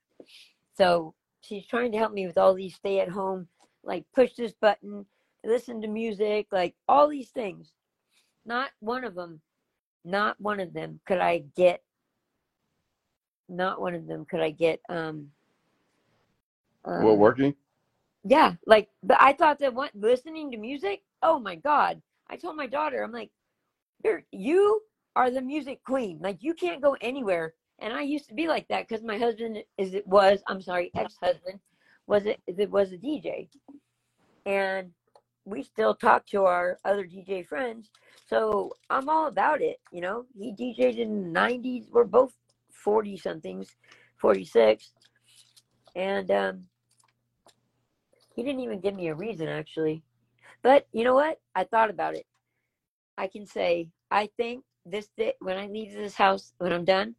So 0.77 1.13
she's 1.41 1.65
trying 1.65 1.91
to 1.93 1.97
help 1.97 2.13
me 2.13 2.27
with 2.27 2.37
all 2.37 2.53
these 2.53 2.75
stay 2.75 2.99
at 2.99 3.09
home, 3.09 3.47
like 3.83 4.05
push 4.13 4.33
this 4.33 4.53
button, 4.59 5.05
listen 5.45 5.81
to 5.81 5.87
music, 5.87 6.47
like 6.51 6.75
all 6.87 7.07
these 7.07 7.29
things. 7.29 7.71
Not 8.45 8.71
one 8.79 9.03
of 9.03 9.15
them, 9.15 9.41
not 10.03 10.39
one 10.39 10.59
of 10.59 10.73
them 10.73 10.99
could 11.05 11.19
I 11.19 11.43
get. 11.55 11.81
Not 13.47 13.81
one 13.81 13.95
of 13.95 14.07
them 14.07 14.25
could 14.29 14.41
I 14.41 14.51
get. 14.51 14.79
Um, 14.89 15.31
Well, 16.85 17.13
um, 17.13 17.19
working? 17.19 17.55
Yeah, 18.23 18.55
like, 18.65 18.89
but 19.03 19.17
I 19.19 19.33
thought 19.33 19.59
that 19.59 19.73
what 19.73 19.91
listening 19.95 20.51
to 20.51 20.57
music. 20.57 21.01
Oh 21.21 21.39
my 21.39 21.55
god! 21.55 22.01
I 22.29 22.35
told 22.35 22.55
my 22.55 22.67
daughter, 22.67 23.03
I'm 23.03 23.11
like, 23.11 23.31
you 24.31 24.81
are 25.15 25.31
the 25.31 25.41
music 25.41 25.83
queen. 25.83 26.19
Like 26.21 26.37
you 26.41 26.53
can't 26.53 26.81
go 26.81 26.95
anywhere. 27.01 27.53
And 27.79 27.93
I 27.93 28.01
used 28.01 28.27
to 28.27 28.33
be 28.33 28.47
like 28.47 28.67
that 28.67 28.87
because 28.87 29.03
my 29.03 29.17
husband 29.17 29.57
is 29.77 29.93
it 29.93 30.05
was 30.05 30.41
I'm 30.47 30.61
sorry 30.61 30.91
ex 30.95 31.15
husband 31.21 31.59
was 32.07 32.25
it 32.25 32.41
it 32.47 32.69
was 32.69 32.91
a 32.91 32.97
DJ, 32.97 33.47
and 34.45 34.91
we 35.45 35.63
still 35.63 35.95
talk 35.95 36.25
to 36.27 36.43
our 36.43 36.77
other 36.83 37.05
DJ 37.05 37.45
friends. 37.45 37.89
So 38.27 38.73
I'm 38.89 39.07
all 39.07 39.27
about 39.27 39.61
it. 39.61 39.77
You 39.91 40.01
know, 40.01 40.25
he 40.37 40.51
DJed 40.51 40.97
in 40.97 41.33
the 41.33 41.39
'90s. 41.39 41.89
We're 41.89 42.03
both 42.03 42.33
forty 42.71 43.15
somethings, 43.17 43.69
forty 44.17 44.43
six, 44.43 44.91
and 45.95 46.29
um, 46.31 46.63
he 48.39 48.45
didn't 48.45 48.61
even 48.61 48.79
give 48.79 48.95
me 48.95 49.09
a 49.09 49.15
reason 49.15 49.49
actually. 49.49 50.01
But 50.63 50.87
you 50.93 51.03
know 51.03 51.13
what? 51.13 51.41
I 51.55 51.65
thought 51.65 51.89
about 51.89 52.15
it. 52.15 52.25
I 53.17 53.27
can 53.27 53.45
say 53.45 53.89
I 54.09 54.29
think 54.37 54.63
this 54.85 55.09
day 55.17 55.33
when 55.39 55.57
I 55.57 55.67
leave 55.67 55.91
this 55.93 56.15
house 56.15 56.53
when 56.57 56.71
I'm 56.71 56.85
done, 56.85 57.15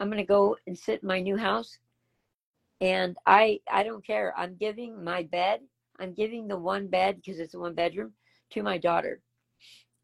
I'm 0.00 0.10
gonna 0.10 0.24
go 0.24 0.56
and 0.66 0.76
sit 0.76 1.02
in 1.02 1.06
my 1.06 1.20
new 1.20 1.36
house, 1.36 1.78
and 2.80 3.16
I 3.24 3.60
I 3.70 3.84
don't 3.84 4.04
care. 4.04 4.34
I'm 4.36 4.56
giving 4.56 5.04
my 5.04 5.22
bed. 5.22 5.60
I'm 6.00 6.12
giving 6.12 6.48
the 6.48 6.58
one 6.58 6.88
bed 6.88 7.16
because 7.16 7.38
it's 7.38 7.54
a 7.54 7.60
one 7.60 7.74
bedroom 7.74 8.12
to 8.50 8.64
my 8.64 8.78
daughter. 8.78 9.20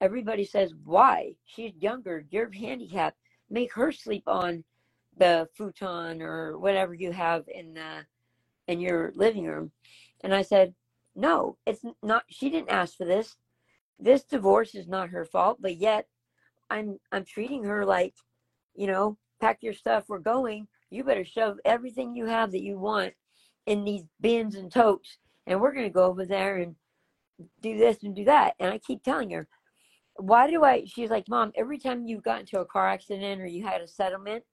Everybody 0.01 0.45
says 0.45 0.73
why? 0.85 1.35
She's 1.47 1.73
younger. 1.81 2.25
You're 2.31 2.53
handicapped. 2.53 3.19
make 3.51 3.73
her 3.73 3.91
sleep 3.91 4.23
on 4.29 4.63
the 5.17 5.49
futon 5.57 6.23
or 6.23 6.59
whatever 6.59 6.95
you 6.95 7.11
have 7.11 7.43
in 7.49 7.75
the 7.75 8.07
in 8.69 8.79
your 8.79 9.13
living 9.17 9.47
room. 9.47 9.73
And 10.23 10.35
I 10.35 10.43
said, 10.43 10.75
no, 11.15 11.57
it's 11.67 11.83
not. 12.03 12.25
She 12.29 12.51
didn't 12.51 12.71
ask 12.71 12.97
for 12.97 13.05
this. 13.05 13.37
This 13.99 14.23
divorce 14.23 14.75
is 14.75 14.87
not 14.87 15.11
her 15.11 15.25
fault, 15.25 15.59
but 15.61 15.77
yet 15.77 16.07
I'm 16.71 16.99
I'm 17.11 17.25
treating 17.25 17.65
her 17.65 17.85
like, 17.85 18.15
you 18.75 18.87
know, 18.87 19.19
pack 19.41 19.59
your 19.63 19.73
stuff, 19.73 20.05
we're 20.09 20.19
going. 20.21 20.69
You 20.91 21.05
better 21.05 21.25
shove 21.25 21.59
everything 21.65 22.15
you 22.15 22.27
have 22.27 22.53
that 22.53 22.63
you 22.63 22.79
want 22.79 23.15
in 23.67 23.85
these 23.85 24.05
bins 24.21 24.55
and 24.55 24.71
totes, 24.71 25.19
and 25.47 25.61
we're 25.61 25.75
gonna 25.75 25.91
go 25.91 26.05
over 26.05 26.25
there 26.25 26.59
and 26.59 26.77
do 27.61 27.77
this 27.77 28.03
and 28.03 28.15
do 28.15 28.25
that. 28.25 28.55
And 28.59 28.73
I 28.73 28.79
keep 28.79 29.03
telling 29.03 29.31
her, 29.31 29.49
why 30.17 30.49
do 30.51 30.65
I? 30.65 30.85
She's 30.87 31.11
like, 31.11 31.29
Mom, 31.29 31.53
every 31.57 31.79
time 31.79 32.07
you 32.07 32.21
got 32.21 32.41
into 32.41 32.61
a 32.61 32.65
car 32.65 32.89
accident 32.89 33.41
or 33.41 33.47
you 33.47 33.65
had 33.65 33.81
a 33.81 33.89
settlement, 33.89 34.45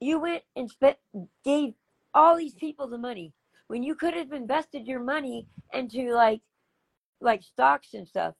you 0.00 0.20
went 0.20 0.42
and 0.54 0.70
spent, 0.70 0.96
gave 1.44 1.74
all 2.14 2.36
these 2.36 2.54
people 2.54 2.88
the 2.88 2.98
money 2.98 3.32
when 3.68 3.82
you 3.82 3.94
could 3.94 4.14
have 4.14 4.32
invested 4.32 4.86
your 4.86 5.00
money 5.00 5.46
into 5.72 6.12
like, 6.12 6.40
like 7.20 7.42
stocks 7.42 7.94
and 7.94 8.06
stuff. 8.06 8.34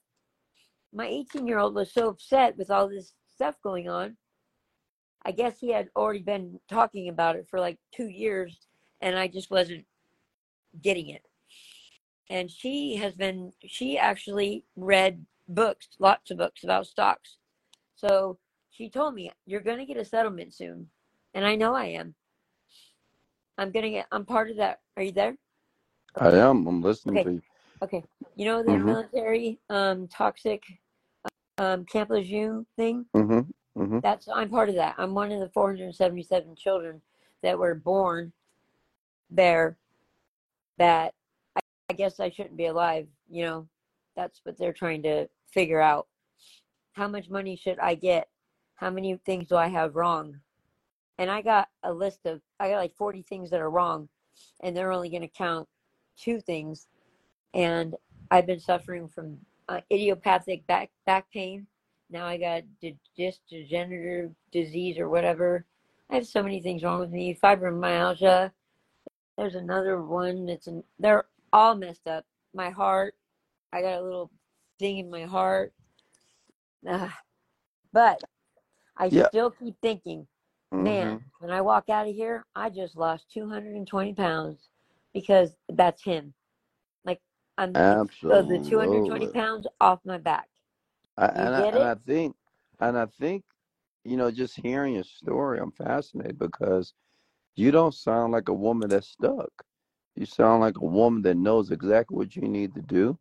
My 0.93 1.05
18 1.05 1.47
year 1.47 1.59
old 1.59 1.75
was 1.75 1.91
so 1.91 2.09
upset 2.09 2.57
with 2.57 2.71
all 2.71 2.87
this 2.87 3.13
stuff 3.33 3.55
going 3.61 3.89
on. 3.89 4.17
I 5.25 5.31
guess 5.31 5.59
he 5.59 5.71
had 5.71 5.89
already 5.95 6.21
been 6.21 6.59
talking 6.69 7.09
about 7.09 7.35
it 7.35 7.47
for 7.49 7.59
like 7.59 7.77
two 7.93 8.07
years, 8.07 8.57
and 9.01 9.17
I 9.17 9.27
just 9.27 9.51
wasn't 9.51 9.85
getting 10.81 11.09
it. 11.09 11.23
And 12.29 12.49
she 12.49 12.95
has 12.95 13.13
been, 13.13 13.51
she 13.65 13.97
actually 13.97 14.63
read 14.75 15.25
books, 15.47 15.87
lots 15.99 16.31
of 16.31 16.37
books 16.37 16.63
about 16.63 16.87
stocks. 16.87 17.37
So 17.95 18.37
she 18.69 18.89
told 18.89 19.15
me, 19.15 19.31
You're 19.45 19.61
going 19.61 19.79
to 19.79 19.85
get 19.85 19.97
a 19.97 20.05
settlement 20.05 20.53
soon. 20.53 20.87
And 21.33 21.45
I 21.45 21.55
know 21.55 21.75
I 21.75 21.85
am. 21.85 22.15
I'm 23.57 23.71
going 23.71 23.83
to 23.83 23.91
get, 23.91 24.07
I'm 24.11 24.25
part 24.25 24.49
of 24.51 24.57
that. 24.57 24.81
Are 24.95 25.03
you 25.03 25.11
there? 25.11 25.35
I 26.19 26.29
am. 26.31 26.67
I'm 26.67 26.81
listening 26.81 27.15
Okay. 27.17 27.23
to 27.23 27.31
you. 27.33 27.41
Okay. 27.83 28.03
You 28.35 28.45
know 28.45 28.63
the 28.63 28.71
Mhm. 28.71 28.85
military 28.85 29.59
um, 29.69 30.07
toxic 30.07 30.63
um, 31.57 31.85
Camp 31.85 32.09
Lejeune 32.09 32.65
thing? 32.75 33.05
Mm-hmm. 33.15 33.81
Mm-hmm. 33.81 33.99
That's 33.99 34.27
I'm 34.27 34.49
part 34.49 34.69
of 34.69 34.75
that. 34.75 34.95
I'm 34.97 35.13
one 35.13 35.31
of 35.31 35.39
the 35.39 35.49
477 35.49 36.55
children 36.55 37.01
that 37.43 37.57
were 37.57 37.75
born 37.75 38.31
there 39.29 39.77
that 40.77 41.13
I, 41.55 41.59
I 41.89 41.93
guess 41.93 42.19
I 42.19 42.29
shouldn't 42.29 42.57
be 42.57 42.67
alive. 42.67 43.07
You 43.29 43.45
know, 43.45 43.67
that's 44.15 44.41
what 44.43 44.57
they're 44.57 44.73
trying 44.73 45.03
to 45.03 45.27
figure 45.51 45.81
out. 45.81 46.07
How 46.93 47.07
much 47.07 47.29
money 47.29 47.55
should 47.55 47.79
I 47.79 47.95
get? 47.95 48.29
How 48.75 48.89
many 48.89 49.15
things 49.25 49.47
do 49.49 49.55
I 49.55 49.67
have 49.67 49.95
wrong? 49.95 50.39
And 51.19 51.31
I 51.31 51.41
got 51.41 51.69
a 51.83 51.91
list 51.93 52.25
of 52.25 52.41
I 52.59 52.69
got 52.69 52.77
like 52.77 52.95
40 52.95 53.23
things 53.23 53.49
that 53.51 53.61
are 53.61 53.69
wrong, 53.69 54.09
and 54.61 54.75
they're 54.75 54.91
only 54.91 55.09
going 55.09 55.21
to 55.21 55.27
count 55.27 55.67
two 56.17 56.39
things. 56.41 56.87
And 57.53 57.95
I've 58.31 58.45
been 58.45 58.59
suffering 58.59 59.07
from 59.07 59.37
uh, 59.69 59.81
idiopathic 59.91 60.65
back 60.67 60.91
back 61.05 61.31
pain. 61.31 61.67
Now 62.09 62.25
I 62.25 62.37
got 62.37 62.63
de- 62.81 62.97
degenerative 63.49 64.31
disease 64.51 64.97
or 64.99 65.09
whatever. 65.09 65.65
I 66.09 66.15
have 66.15 66.27
so 66.27 66.43
many 66.43 66.61
things 66.61 66.83
wrong 66.83 66.99
with 66.99 67.11
me. 67.11 67.37
Fibromyalgia. 67.41 68.51
There's 69.37 69.55
another 69.55 70.01
one 70.01 70.45
that's 70.45 70.67
in, 70.67 70.83
they're 70.99 71.25
all 71.53 71.75
messed 71.75 72.07
up. 72.07 72.25
My 72.53 72.69
heart. 72.69 73.15
I 73.73 73.81
got 73.81 73.99
a 73.99 74.03
little 74.03 74.31
thing 74.79 74.99
in 74.99 75.09
my 75.09 75.23
heart. 75.25 75.73
Ah, 76.87 77.19
but 77.93 78.23
I 78.97 79.09
Yeah. 79.09 79.29
still 79.29 79.51
keep 79.51 79.75
thinking, 79.81 80.27
man, 80.75 81.17
Mhm. 81.17 81.23
when 81.39 81.51
I 81.51 81.61
walk 81.61 81.89
out 81.89 82.07
of 82.07 82.15
here, 82.15 82.45
I 82.55 82.69
just 82.69 82.97
lost 82.97 83.31
220 83.31 84.13
pounds 84.13 84.69
because 85.13 85.55
that's 85.69 86.03
him. 86.03 86.33
Like 87.05 87.21
I'm 87.57 87.79
so 88.29 88.41
the 88.41 88.59
220 88.59 89.27
pounds 89.27 89.67
off 89.81 89.99
my 90.05 90.17
back. 90.17 90.47
I, 91.17 91.25
and 91.27 91.55
I 91.55 91.65
and? 91.65 91.91
I 91.91 91.95
think 91.95 92.35
and 92.79 92.97
I 92.97 93.05
think 93.07 93.43
you 94.03 94.17
know 94.17 94.31
just 94.31 94.57
hearing 94.59 94.95
your 94.95 95.03
story, 95.03 95.59
I'm 95.59 95.71
fascinated 95.71 96.39
because 96.39 96.93
you 97.55 97.71
don't 97.71 97.93
sound 97.93 98.33
like 98.33 98.49
a 98.49 98.53
woman 98.53 98.89
that's 98.89 99.09
stuck. 99.09 99.51
You 100.15 100.25
sound 100.25 100.61
like 100.61 100.77
a 100.77 100.85
woman 100.85 101.21
that 101.23 101.37
knows 101.37 101.71
exactly 101.71 102.17
what 102.17 102.35
you 102.35 102.43
need 102.43 102.73
to 102.75 102.81
do. 102.81 103.17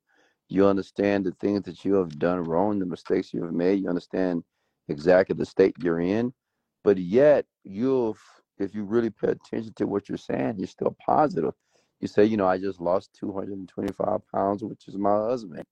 You 0.48 0.66
understand 0.66 1.26
the 1.26 1.32
things 1.32 1.62
that 1.62 1.84
you 1.84 1.94
have 1.94 2.18
done 2.18 2.44
wrong, 2.44 2.78
the 2.78 2.86
mistakes 2.86 3.32
you 3.34 3.42
have 3.44 3.52
made. 3.54 3.80
You 3.82 3.88
understand 3.88 4.44
exactly 4.88 5.34
the 5.36 5.46
state 5.46 5.74
you're 5.82 6.00
in. 6.00 6.32
But 6.86 6.98
yet, 6.98 7.46
you've, 7.64 8.22
if 8.58 8.74
you 8.74 8.84
really 8.86 9.10
pay 9.10 9.30
attention 9.30 9.74
to 9.78 9.88
what 9.88 10.08
you're 10.08 10.18
saying, 10.18 10.56
you're 10.58 10.68
still 10.68 10.96
positive. 11.06 11.54
You 12.00 12.08
say, 12.08 12.26
you 12.26 12.38
know, 12.38 12.48
I 12.48 12.58
just 12.58 12.80
lost 12.80 13.14
225 13.20 14.20
pounds, 14.34 14.64
which 14.64 14.88
is 14.88 14.98
my 14.98 15.12
husband. 15.16 15.64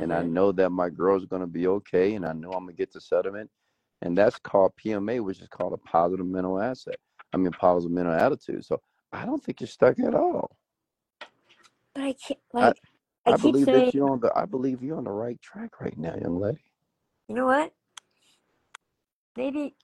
And 0.00 0.12
I 0.14 0.22
Uh-huh. 0.22 0.24
know 0.24 0.52
that 0.52 0.70
my 0.70 0.90
girl's 0.90 1.26
going 1.26 1.42
to 1.42 1.48
be 1.48 1.68
okay. 1.68 2.16
And 2.16 2.26
I 2.26 2.34
know 2.34 2.54
I'm 2.54 2.64
going 2.66 2.76
to 2.76 2.78
get 2.78 2.92
the 2.92 3.02
settlement. 3.02 3.50
And 4.02 4.18
that's 4.18 4.38
called 4.40 4.74
PMA, 4.84 5.24
which 5.24 5.42
is 5.42 5.48
called 5.48 5.74
a 5.74 5.78
positive 5.78 6.26
mental 6.26 6.60
asset. 6.60 6.96
I 7.34 7.38
mean, 7.38 7.54
positive 7.54 7.92
mental 7.94 8.14
attitude. 8.14 8.66
So 8.66 8.80
I 9.12 9.26
don't 9.26 9.44
think 9.44 9.60
you're 9.62 9.68
stuck 9.68 10.00
at 10.00 10.14
all. 10.16 10.56
But 11.94 12.04
I 12.04 12.14
can't 12.14 12.40
I, 12.60 12.72
like 12.72 12.80
I 13.26 13.32
I 13.32 13.38
keep 13.38 13.56
believe 13.56 13.70
that 13.72 13.94
you're 13.94 14.10
on 14.10 14.20
the 14.20 14.32
I 14.36 14.46
believe 14.46 14.82
you're 14.82 14.98
on 14.98 15.04
the 15.04 15.12
right 15.12 15.40
track 15.42 15.80
right 15.80 15.98
now, 15.98 16.16
young 16.20 16.40
lady. 16.40 16.64
you 17.28 17.34
know 17.36 17.46
what? 17.46 17.72
Maybe 19.36 19.76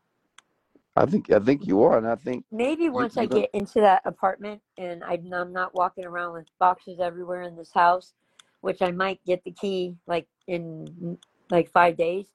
I 0.97 1.07
think 1.07 1.31
I 1.33 1.41
think 1.41 1.67
you 1.67 1.83
are, 1.85 1.99
and 1.99 2.09
I 2.09 2.17
think 2.17 2.45
maybe 2.53 2.91
once 2.91 3.19
I 3.19 3.27
get 3.27 3.51
into 3.55 3.81
that 3.83 4.03
apartment 4.07 4.63
and 4.79 5.05
I'm 5.05 5.29
not 5.53 5.75
walking 5.75 6.07
around 6.07 6.35
with 6.35 6.47
boxes 6.61 7.01
everywhere 7.01 7.43
in 7.43 7.57
this 7.57 7.73
house, 7.75 8.15
which 8.63 8.83
I 8.83 8.93
might 8.93 9.21
get 9.27 9.45
the 9.45 9.53
key 9.53 9.97
like 10.09 10.29
in 10.49 11.19
like 11.51 11.71
five 11.73 11.99
days. 11.99 12.27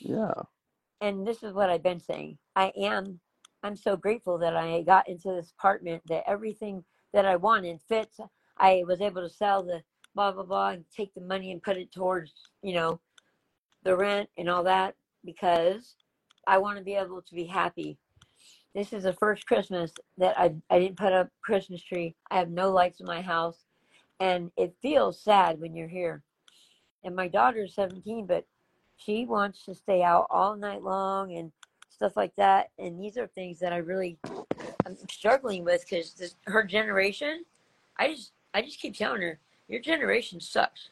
Yeah, 0.00 0.34
And 1.02 1.26
this 1.26 1.44
is 1.44 1.54
what 1.54 1.70
I've 1.70 1.84
been 1.84 2.00
saying. 2.00 2.38
I 2.56 2.72
am 2.78 3.20
I'm 3.64 3.76
so 3.76 3.96
grateful 3.96 4.38
that 4.40 4.56
I 4.56 4.82
got 4.82 5.08
into 5.08 5.30
this 5.32 5.52
apartment 5.58 6.02
that 6.08 6.24
everything 6.28 6.84
that 7.14 7.26
I 7.26 7.36
wanted 7.36 7.80
fits. 7.88 8.20
I 8.58 8.84
was 8.88 9.02
able 9.02 9.22
to 9.22 9.30
sell 9.34 9.64
the 9.64 9.82
blah 10.16 10.32
blah 10.32 10.44
blah 10.44 10.70
and 10.70 10.86
take 10.96 11.14
the 11.14 11.22
money 11.22 11.52
and 11.52 11.62
put 11.62 11.78
it 11.78 11.92
towards, 11.92 12.34
you 12.62 12.74
know, 12.74 13.00
the 13.84 13.96
rent 13.96 14.30
and 14.38 14.50
all 14.50 14.64
that 14.64 14.96
because 15.24 15.96
I 16.46 16.58
want 16.58 16.78
to 16.78 16.84
be 16.84 16.94
able 16.94 17.22
to 17.22 17.34
be 17.34 17.44
happy. 17.44 17.98
This 18.74 18.92
is 18.92 19.04
the 19.04 19.12
first 19.12 19.46
Christmas 19.46 19.92
that 20.18 20.38
I 20.38 20.54
I 20.70 20.80
didn't 20.80 20.96
put 20.96 21.12
up 21.12 21.28
Christmas 21.42 21.82
tree. 21.82 22.14
I 22.30 22.38
have 22.38 22.50
no 22.50 22.70
lights 22.70 23.00
in 23.00 23.06
my 23.06 23.22
house 23.22 23.64
and 24.20 24.50
it 24.56 24.74
feels 24.80 25.20
sad 25.20 25.60
when 25.60 25.74
you're 25.74 25.88
here. 25.88 26.22
And 27.04 27.14
my 27.14 27.28
daughter's 27.28 27.74
17, 27.74 28.26
but 28.26 28.46
she 28.96 29.26
wants 29.26 29.64
to 29.64 29.74
stay 29.74 30.02
out 30.02 30.26
all 30.30 30.56
night 30.56 30.82
long 30.82 31.36
and 31.36 31.52
stuff 31.90 32.16
like 32.16 32.34
that. 32.36 32.70
And 32.78 32.98
these 33.00 33.16
are 33.16 33.26
things 33.26 33.58
that 33.60 33.72
I 33.72 33.78
really 33.78 34.18
I'm 34.86 34.96
struggling 35.10 35.64
with 35.64 35.84
because 35.88 36.36
her 36.46 36.64
generation. 36.64 37.44
I 37.96 38.08
just 38.14 38.32
I 38.52 38.62
just 38.62 38.80
keep 38.80 38.96
telling 38.96 39.22
her 39.22 39.38
your 39.68 39.80
generation 39.80 40.40
sucks. 40.40 40.90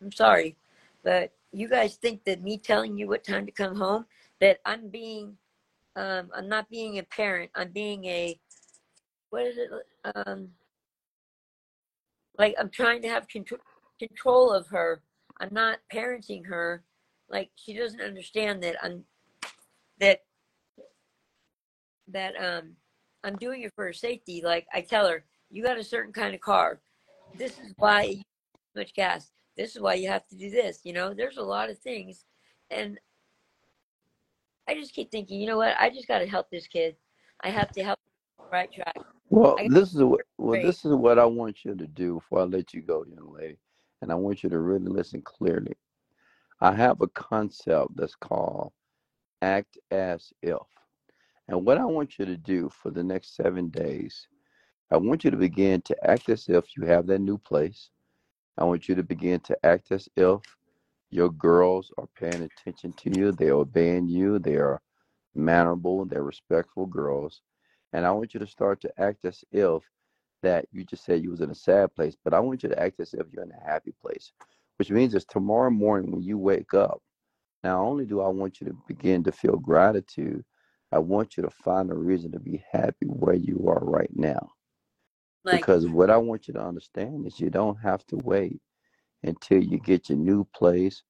I'm 0.00 0.12
sorry, 0.12 0.56
but 1.02 1.32
you 1.52 1.68
guys 1.68 1.96
think 1.96 2.24
that 2.24 2.42
me 2.42 2.58
telling 2.58 2.96
you 2.96 3.08
what 3.08 3.24
time 3.24 3.46
to 3.46 3.52
come 3.52 3.76
home 3.76 4.06
that 4.42 4.58
I'm 4.66 4.88
being 4.88 5.36
um, 5.94 6.30
I'm 6.34 6.48
not 6.48 6.68
being 6.68 6.98
a 6.98 7.02
parent. 7.04 7.50
I'm 7.54 7.70
being 7.70 8.04
a 8.06 8.38
what 9.30 9.46
is 9.46 9.56
it? 9.56 9.70
Um, 10.14 10.48
like 12.36 12.54
I'm 12.58 12.68
trying 12.68 13.02
to 13.02 13.08
have 13.08 13.28
control 13.28 13.60
control 14.00 14.52
of 14.52 14.66
her. 14.66 15.00
I'm 15.40 15.54
not 15.54 15.78
parenting 15.94 16.44
her. 16.46 16.82
Like 17.30 17.50
she 17.54 17.72
doesn't 17.72 18.00
understand 18.00 18.62
that 18.64 18.76
I'm 18.82 19.04
that 20.00 20.20
that 22.08 22.34
um 22.36 22.72
I'm 23.22 23.36
doing 23.36 23.62
it 23.62 23.72
for 23.76 23.84
her 23.84 23.92
safety. 23.92 24.42
Like 24.44 24.66
I 24.74 24.80
tell 24.80 25.06
her, 25.06 25.24
you 25.50 25.62
got 25.62 25.78
a 25.78 25.84
certain 25.84 26.12
kind 26.12 26.34
of 26.34 26.40
car. 26.40 26.80
This 27.38 27.52
is 27.60 27.72
why 27.76 28.02
you 28.02 28.22
much 28.74 28.92
gas. 28.92 29.30
This 29.56 29.76
is 29.76 29.82
why 29.82 29.94
you 29.94 30.08
have 30.08 30.26
to 30.28 30.36
do 30.36 30.50
this. 30.50 30.80
You 30.82 30.94
know, 30.94 31.14
there's 31.14 31.36
a 31.36 31.42
lot 31.42 31.70
of 31.70 31.78
things, 31.78 32.24
and 32.70 32.98
I 34.72 34.80
just 34.80 34.94
keep 34.94 35.10
thinking, 35.10 35.38
you 35.40 35.46
know 35.46 35.58
what? 35.58 35.74
I 35.78 35.90
just 35.90 36.08
got 36.08 36.20
to 36.20 36.26
help 36.26 36.50
this 36.50 36.66
kid. 36.66 36.96
I 37.44 37.50
have 37.50 37.70
to 37.72 37.84
help 37.84 37.98
right 38.50 38.72
track. 38.72 38.96
Well, 39.28 39.56
this 39.68 39.94
is 39.94 40.02
what 40.02 40.22
well 40.38 40.60
this 40.60 40.84
is 40.84 40.94
what 40.94 41.18
I 41.18 41.24
want 41.26 41.64
you 41.64 41.74
to 41.74 41.86
do 41.86 42.14
before 42.14 42.40
I 42.40 42.44
let 42.44 42.72
you 42.72 42.80
go, 42.82 43.04
young 43.04 43.32
lady, 43.32 43.58
and 44.00 44.10
I 44.10 44.14
want 44.14 44.42
you 44.42 44.50
to 44.50 44.58
really 44.58 44.86
listen 44.86 45.22
clearly. 45.22 45.74
I 46.60 46.74
have 46.74 47.00
a 47.00 47.08
concept 47.08 47.96
that's 47.96 48.14
called 48.14 48.72
act 49.42 49.76
as 49.90 50.32
if, 50.42 50.58
and 51.48 51.64
what 51.66 51.78
I 51.78 51.84
want 51.84 52.18
you 52.18 52.24
to 52.26 52.36
do 52.36 52.70
for 52.70 52.90
the 52.90 53.02
next 53.02 53.36
seven 53.36 53.68
days, 53.68 54.26
I 54.90 54.96
want 54.96 55.24
you 55.24 55.30
to 55.30 55.36
begin 55.36 55.82
to 55.82 56.10
act 56.10 56.28
as 56.28 56.48
if 56.48 56.76
you 56.76 56.86
have 56.86 57.06
that 57.08 57.20
new 57.20 57.38
place. 57.38 57.90
I 58.58 58.64
want 58.64 58.88
you 58.88 58.94
to 58.94 59.02
begin 59.02 59.40
to 59.40 59.56
act 59.64 59.92
as 59.92 60.08
if 60.16 60.40
your 61.12 61.30
girls 61.30 61.92
are 61.98 62.08
paying 62.18 62.42
attention 62.42 62.92
to 62.94 63.10
you, 63.10 63.32
they 63.32 63.48
are 63.48 63.60
obeying 63.60 64.08
you, 64.08 64.38
they 64.38 64.56
are 64.56 64.80
mannerable, 65.34 66.06
they're 66.06 66.22
respectful 66.22 66.86
girls. 66.86 67.42
And 67.92 68.06
I 68.06 68.10
want 68.12 68.32
you 68.32 68.40
to 68.40 68.46
start 68.46 68.80
to 68.80 69.00
act 69.00 69.24
as 69.26 69.44
if 69.52 69.82
that 70.42 70.64
you 70.72 70.84
just 70.84 71.04
said 71.04 71.22
you 71.22 71.30
was 71.30 71.42
in 71.42 71.50
a 71.50 71.54
sad 71.54 71.94
place, 71.94 72.16
but 72.24 72.32
I 72.32 72.40
want 72.40 72.62
you 72.62 72.70
to 72.70 72.82
act 72.82 72.98
as 72.98 73.12
if 73.12 73.26
you're 73.30 73.44
in 73.44 73.52
a 73.52 73.70
happy 73.70 73.92
place, 74.00 74.32
which 74.78 74.90
means 74.90 75.14
it's 75.14 75.26
tomorrow 75.26 75.70
morning 75.70 76.10
when 76.10 76.22
you 76.22 76.38
wake 76.38 76.72
up. 76.72 77.02
Not 77.62 77.78
only 77.78 78.06
do 78.06 78.22
I 78.22 78.28
want 78.28 78.60
you 78.60 78.68
to 78.68 78.76
begin 78.88 79.22
to 79.24 79.32
feel 79.32 79.56
gratitude, 79.56 80.42
I 80.90 80.98
want 80.98 81.36
you 81.36 81.42
to 81.42 81.50
find 81.50 81.90
a 81.90 81.94
reason 81.94 82.32
to 82.32 82.40
be 82.40 82.64
happy 82.72 83.06
where 83.06 83.36
you 83.36 83.66
are 83.68 83.84
right 83.84 84.10
now. 84.14 84.50
Like, 85.44 85.60
Because 85.60 85.86
what 85.86 86.10
I 86.10 86.16
want 86.16 86.48
you 86.48 86.54
to 86.54 86.62
understand 86.62 87.26
is 87.26 87.38
you 87.38 87.50
don't 87.50 87.78
have 87.80 88.04
to 88.06 88.16
wait 88.16 88.60
until 89.22 89.62
you 89.62 89.78
get 89.78 90.08
your 90.08 90.18
new 90.18 90.44
place 90.54 91.02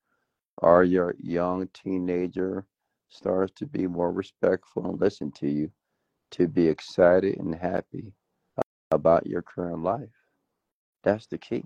or 0.58 0.84
your 0.84 1.14
young 1.18 1.68
teenager 1.74 2.66
starts 3.08 3.52
to 3.56 3.66
be 3.66 3.86
more 3.86 4.12
respectful 4.12 4.86
and 4.86 5.00
listen 5.00 5.30
to 5.32 5.48
you 5.48 5.70
to 6.30 6.48
be 6.48 6.68
excited 6.68 7.38
and 7.38 7.54
happy 7.54 8.12
about 8.90 9.26
your 9.26 9.42
current 9.42 9.82
life. 9.82 10.08
That's 11.04 11.26
the 11.26 11.38
key. 11.38 11.64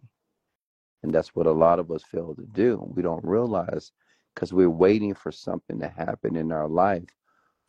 And 1.03 1.15
that's 1.15 1.35
what 1.35 1.47
a 1.47 1.53
lot 1.53 1.79
of 1.79 1.91
us 1.91 2.03
fail 2.03 2.35
to 2.35 2.47
do. 2.53 2.83
We 2.95 3.03
don't 3.03 3.25
realize 3.25 3.93
because 4.35 4.53
we're 4.53 4.71
waiting 4.71 5.15
for 5.15 5.31
something 5.31 5.79
to 5.81 5.89
happen 5.89 6.37
in 6.37 6.53
our 6.53 6.69
life 6.69 7.05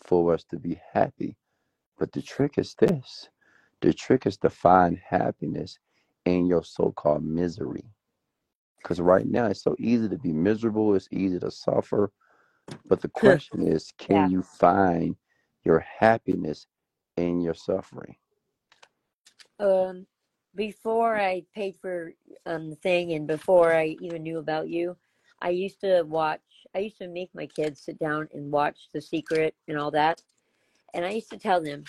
for 0.02 0.34
us 0.34 0.44
to 0.46 0.58
be 0.58 0.80
happy. 0.94 1.36
But 1.98 2.12
the 2.12 2.22
trick 2.22 2.58
is 2.58 2.76
this 2.80 3.30
the 3.82 3.94
trick 3.94 4.26
is 4.26 4.38
to 4.38 4.50
find 4.50 4.98
happiness 4.98 5.78
in 6.26 6.48
your 6.48 6.64
so 6.64 6.92
called 6.92 7.24
misery. 7.24 7.86
Because 8.88 9.02
right 9.02 9.28
now 9.28 9.48
it's 9.48 9.62
so 9.62 9.76
easy 9.80 10.08
to 10.08 10.18
be 10.18 10.32
miserable, 10.32 10.96
it's 10.96 11.10
easy 11.12 11.40
to 11.40 11.52
suffer. 11.52 12.10
But 12.88 13.02
the 13.02 13.10
question 13.10 13.68
is 13.68 13.92
can 13.98 14.16
yeah. 14.16 14.28
you 14.30 14.42
find 14.42 15.18
your 15.66 15.80
happiness 15.80 16.68
in 17.18 17.42
your 17.42 17.54
suffering? 17.54 18.16
Um, 19.60 20.08
before 20.56 21.20
I 21.20 21.44
paid 21.54 21.76
for 21.82 22.14
um 22.46 22.70
the 22.70 22.78
thing 22.78 23.12
and 23.12 23.28
before 23.28 23.74
I 23.74 23.98
even 24.00 24.24
knew 24.24 24.38
about 24.38 24.70
you, 24.70 24.96
I 25.42 25.50
used 25.50 25.82
to 25.82 26.04
watch. 26.04 26.40
I 26.74 26.80
used 26.80 27.00
to 27.00 27.10
make 27.10 27.30
my 27.36 27.48
kids 27.48 27.82
sit 27.82 28.00
down 28.00 28.30
and 28.34 28.50
watch 28.50 28.88
The 28.94 29.02
Secret 29.02 29.54
and 29.68 29.78
all 29.78 29.92
that, 29.92 30.22
and 30.94 31.04
I 31.04 31.10
used 31.10 31.30
to 31.32 31.38
tell 31.38 31.62
them, 31.62 31.84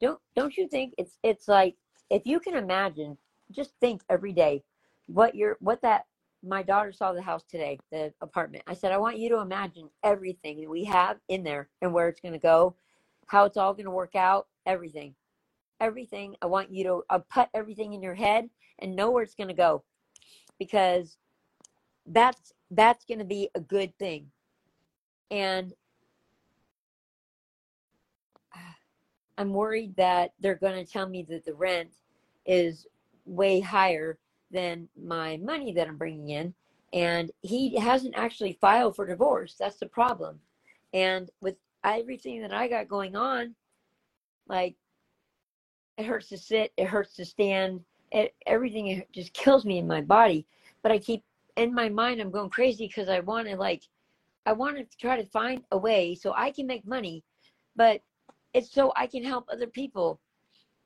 "Don't 0.00 0.20
don't 0.36 0.56
you 0.56 0.68
think 0.68 0.94
it's 0.98 1.18
it's 1.24 1.48
like 1.48 1.74
if 2.10 2.22
you 2.26 2.38
can 2.38 2.54
imagine, 2.54 3.18
just 3.50 3.72
think 3.80 4.02
every 4.08 4.32
day 4.32 4.62
what 5.06 5.34
your 5.34 5.56
what 5.58 5.82
that." 5.82 6.04
My 6.46 6.62
daughter 6.62 6.92
saw 6.92 7.12
the 7.12 7.22
house 7.22 7.44
today, 7.48 7.78
the 7.90 8.12
apartment. 8.20 8.64
I 8.66 8.74
said, 8.74 8.92
I 8.92 8.98
want 8.98 9.18
you 9.18 9.28
to 9.30 9.38
imagine 9.38 9.88
everything 10.02 10.60
that 10.60 10.70
we 10.70 10.84
have 10.84 11.18
in 11.28 11.42
there 11.42 11.68
and 11.80 11.92
where 11.92 12.08
it's 12.08 12.20
going 12.20 12.34
to 12.34 12.38
go, 12.38 12.76
how 13.26 13.44
it's 13.44 13.56
all 13.56 13.72
going 13.72 13.86
to 13.86 13.90
work 13.90 14.14
out, 14.14 14.46
everything 14.66 15.14
everything. 15.80 16.34
I 16.42 16.46
want 16.46 16.72
you 16.72 16.84
to 16.84 17.02
uh, 17.10 17.18
put 17.18 17.48
everything 17.54 17.92
in 17.92 18.02
your 18.02 18.14
head 18.14 18.48
and 18.78 18.96
know 18.96 19.10
where 19.10 19.22
it's 19.22 19.34
going 19.34 19.48
to 19.48 19.54
go 19.54 19.84
because 20.58 21.16
that's 22.06 22.52
that's 22.70 23.04
going 23.04 23.18
to 23.18 23.24
be 23.24 23.50
a 23.54 23.60
good 23.60 23.96
thing. 23.98 24.30
And 25.30 25.72
I'm 29.38 29.52
worried 29.52 29.96
that 29.96 30.32
they're 30.40 30.54
going 30.54 30.84
to 30.84 30.90
tell 30.90 31.08
me 31.08 31.22
that 31.28 31.44
the 31.44 31.54
rent 31.54 31.90
is 32.46 32.86
way 33.26 33.60
higher 33.60 34.18
than 34.54 34.88
my 34.96 35.36
money 35.38 35.72
that 35.74 35.88
I'm 35.88 35.98
bringing 35.98 36.30
in 36.30 36.54
and 36.94 37.32
he 37.42 37.76
hasn't 37.76 38.14
actually 38.16 38.56
filed 38.60 38.94
for 38.94 39.04
divorce. 39.04 39.56
That's 39.58 39.78
the 39.78 39.86
problem. 39.86 40.38
And 40.94 41.28
with 41.42 41.56
everything 41.82 42.40
that 42.40 42.54
I 42.54 42.68
got 42.68 42.88
going 42.88 43.16
on, 43.16 43.56
like 44.48 44.76
it 45.98 46.06
hurts 46.06 46.28
to 46.28 46.38
sit, 46.38 46.72
it 46.76 46.86
hurts 46.86 47.16
to 47.16 47.24
stand, 47.24 47.80
it, 48.12 48.32
everything 48.46 48.86
it 48.86 49.12
just 49.12 49.32
kills 49.32 49.64
me 49.64 49.78
in 49.78 49.88
my 49.88 50.02
body. 50.02 50.46
But 50.82 50.92
I 50.92 50.98
keep 50.98 51.24
in 51.56 51.74
my 51.74 51.88
mind, 51.88 52.20
I'm 52.20 52.30
going 52.30 52.50
crazy 52.50 52.86
because 52.86 53.08
I 53.08 53.20
want 53.20 53.48
to 53.48 53.56
like, 53.56 53.82
I 54.46 54.52
want 54.52 54.76
to 54.76 54.86
try 54.96 55.20
to 55.20 55.28
find 55.30 55.62
a 55.72 55.78
way 55.78 56.14
so 56.14 56.32
I 56.36 56.52
can 56.52 56.66
make 56.66 56.86
money, 56.86 57.24
but 57.74 58.00
it's 58.52 58.70
so 58.70 58.92
I 58.94 59.08
can 59.08 59.24
help 59.24 59.46
other 59.50 59.66
people. 59.66 60.20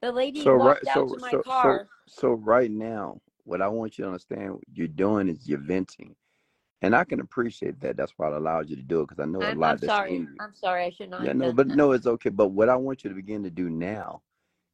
The 0.01 0.11
lady 0.11 0.43
So 0.43 0.53
right 0.53 0.83
walked 0.83 0.87
out 0.87 1.09
so 1.09 1.15
to 1.15 1.21
my 1.21 1.31
so 1.33 1.37
so 1.39 1.43
car. 1.43 1.89
so 2.07 2.29
right 2.31 2.71
now, 2.71 3.21
what 3.49 3.63
I 3.63 3.69
want 3.69 3.97
you 3.97 4.05
to 4.05 4.09
understand 4.11 4.53
what 4.53 4.65
you're 4.75 4.89
doing 4.89 5.29
is 5.29 5.49
you're 5.49 5.59
venting. 5.59 6.15
And 6.83 6.95
I 6.95 7.05
can 7.05 7.21
appreciate 7.21 7.81
that. 7.81 7.97
That's 7.97 8.13
why 8.17 8.29
I 8.29 8.37
allowed 8.37 8.69
you 8.69 8.77
to 8.77 8.83
do 8.83 9.01
it 9.01 9.09
because 9.09 9.23
I 9.23 9.27
know 9.27 9.41
a 9.41 9.49
I'm 9.49 9.49
I'm 9.51 9.59
lot 9.59 9.81
that's 9.81 9.95
sorry. 9.97 10.11
you. 10.11 10.29
I'm 10.39 10.55
sorry. 10.55 10.85
I 10.85 10.91
should 10.91 11.11
not 11.11 11.25
Yeah, 11.25 11.31
have 11.31 11.39
no, 11.39 11.53
but 11.53 11.67
that. 11.69 11.77
no, 11.77 11.93
it's 11.93 12.07
okay. 12.07 12.29
But 12.29 12.49
what 12.49 12.69
I 12.69 12.77
want 12.77 13.03
you 13.03 13.11
to 13.11 13.17
begin 13.17 13.43
to 13.45 13.51
do 13.51 13.71
now 13.71 14.23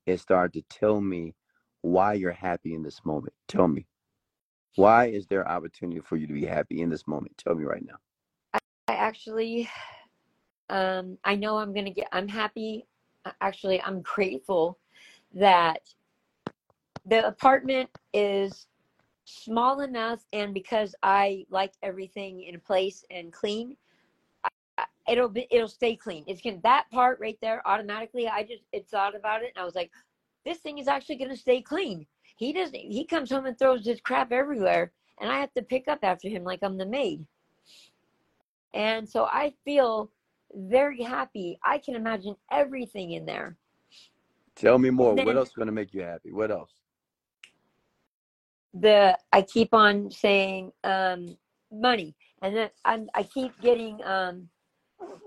is 0.07 0.21
start 0.21 0.53
to 0.55 0.63
tell 0.63 1.01
me 1.01 1.35
why 1.83 2.15
you're 2.15 2.33
happy 2.33 2.75
in 2.75 2.83
this 2.83 3.05
moment. 3.05 3.33
Tell 3.49 3.69
me. 3.69 3.87
Why 4.77 5.07
is 5.07 5.27
there 5.29 5.49
opportunity 5.49 6.01
for 6.01 6.17
you 6.17 6.27
to 6.27 6.33
be 6.35 6.45
happy 6.45 6.83
in 6.83 6.91
this 6.91 7.07
moment? 7.07 7.39
Tell 7.39 7.55
me 7.55 7.65
right 7.65 7.85
now. 7.87 7.97
I 8.89 8.95
actually, 8.95 9.71
um, 10.69 11.17
I 11.25 11.37
know 11.37 11.59
I'm 11.59 11.73
gonna 11.73 11.93
get. 11.93 12.09
I'm 12.13 12.29
happy. 12.29 12.87
Actually, 13.41 13.81
I'm 13.83 14.03
grateful 14.03 14.79
that 15.35 15.81
the 17.07 17.27
apartment 17.27 17.91
is 18.13 18.67
small 19.25 19.81
enough, 19.81 20.25
and 20.33 20.53
because 20.55 20.95
I 21.03 21.47
like 21.51 21.73
everything 21.83 22.43
in 22.43 22.61
place 22.61 23.05
and 23.11 23.33
clean, 23.33 23.77
I- 24.79 24.87
it'll 25.09 25.29
be 25.29 25.47
it'll 25.51 25.69
stay 25.69 25.97
clean. 25.97 26.25
It's 26.27 26.41
gonna 26.43 26.61
that 26.63 26.91
part 26.91 27.21
right 27.21 27.39
there 27.41 27.67
automatically. 27.67 28.29
I 28.29 28.43
just 28.43 28.65
it 28.73 28.89
thought 28.89 29.15
about 29.15 29.43
it, 29.43 29.53
and 29.55 29.63
I 29.63 29.65
was 29.65 29.75
like, 29.75 29.91
this 30.45 30.59
thing 30.59 30.79
is 30.79 30.89
actually 30.89 31.17
gonna 31.17 31.37
stay 31.37 31.61
clean. 31.63 32.07
He 32.37 32.53
doesn't. 32.53 32.75
He 32.75 33.05
comes 33.05 33.31
home 33.31 33.47
and 33.47 33.59
throws 33.59 33.87
his 33.87 34.01
crap 34.01 34.33
everywhere, 34.33 34.93
and 35.21 35.31
I 35.31 35.39
have 35.39 35.53
to 35.55 35.63
pick 35.63 35.89
up 35.89 36.01
after 36.03 36.29
him 36.29 36.45
like 36.45 36.61
I'm 36.63 36.77
the 36.77 36.87
maid. 36.87 37.27
And 38.75 39.09
so 39.09 39.25
I 39.25 39.55
feel 39.65 40.11
very 40.55 41.03
happy. 41.03 41.59
I 41.65 41.79
can 41.79 41.95
imagine 41.95 42.37
everything 42.51 43.13
in 43.13 43.25
there. 43.25 43.57
Tell 44.57 44.79
me 44.79 44.91
more. 44.91 45.17
And 45.17 45.27
What 45.27 45.37
else 45.37 45.49
is 45.49 45.55
going 45.55 45.67
to 45.67 45.73
make 45.73 45.95
you 45.95 46.03
happy? 46.03 46.33
What 46.33 46.51
else? 46.51 46.73
The 48.75 49.17
I 49.33 49.43
keep 49.43 49.73
on 49.73 50.11
saying 50.11 50.73
um, 50.83 51.37
money, 51.73 52.15
and 52.43 52.55
then 52.55 52.71
I'm, 52.85 53.09
I 53.15 53.23
keep 53.23 53.59
getting 53.61 54.03
um, 54.05 54.49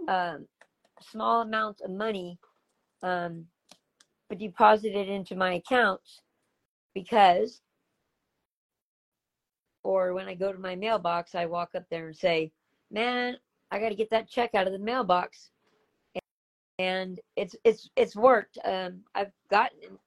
um, 0.08 0.48
small 1.02 1.42
amounts 1.42 1.82
of 1.82 1.92
money 1.92 2.38
um, 3.04 3.46
deposited 4.38 5.08
into 5.08 5.36
my 5.36 5.54
accounts 5.54 6.22
because, 6.94 7.62
or 9.84 10.14
when 10.14 10.28
I 10.28 10.36
go 10.36 10.52
to 10.52 10.60
my 10.60 10.76
mailbox, 10.76 11.34
I 11.34 11.46
walk 11.46 11.70
up 11.76 11.86
there 11.90 12.08
and 12.08 12.16
say, 12.16 12.52
"Man, 12.92 13.38
I 13.72 13.80
got 13.80 13.90
to 13.90 13.96
get 13.96 14.10
that 14.12 14.30
check 14.30 14.56
out 14.56 14.68
of 14.68 14.74
the 14.74 14.80
mailbox." 14.80 15.52
and 16.80 17.20
it's 17.36 17.56
it's 17.64 17.90
it's 17.96 18.16
worked. 18.16 18.58
Um, 18.64 19.02
I've 19.16 19.32
gotten 19.50 19.98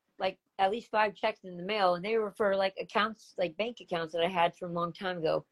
at 0.60 0.70
least 0.70 0.90
five 0.90 1.14
checks 1.14 1.40
in 1.44 1.56
the 1.56 1.62
mail, 1.62 1.94
and 1.94 2.04
they 2.04 2.18
were 2.18 2.32
for 2.32 2.54
like 2.54 2.74
accounts, 2.78 3.34
like 3.38 3.56
bank 3.56 3.78
accounts 3.80 4.12
that 4.12 4.22
I 4.22 4.28
had 4.28 4.54
from 4.54 4.72
a 4.72 4.74
long 4.74 4.92
time 4.92 5.18
ago. 5.18 5.46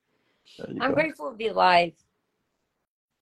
I'm 0.81 0.91
go. 0.91 0.95
grateful 0.95 1.31
to 1.31 1.37
be 1.37 1.49
alive. 1.49 1.93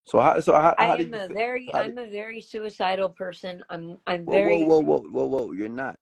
So 0.04 0.20
how 0.20 0.40
so 0.40 0.52
how, 0.52 0.74
I 0.78 0.86
how 0.86 0.96
did 0.96 1.14
am 1.14 1.14
a 1.14 1.28
very 1.28 1.70
How 1.72 1.80
I'm 1.80 1.96
a 1.96 2.10
very 2.10 2.40
suicidal 2.40 3.08
person. 3.10 3.62
I'm 3.70 3.98
I'm 4.06 4.26
whoa 4.26 4.34
whoa 4.40 4.42
very 4.42 4.64
whoa 4.64 4.80
whoa 4.80 4.98
whoa 5.10 5.26
whoa! 5.26 5.52
You're 5.52 5.68
not. 5.68 5.96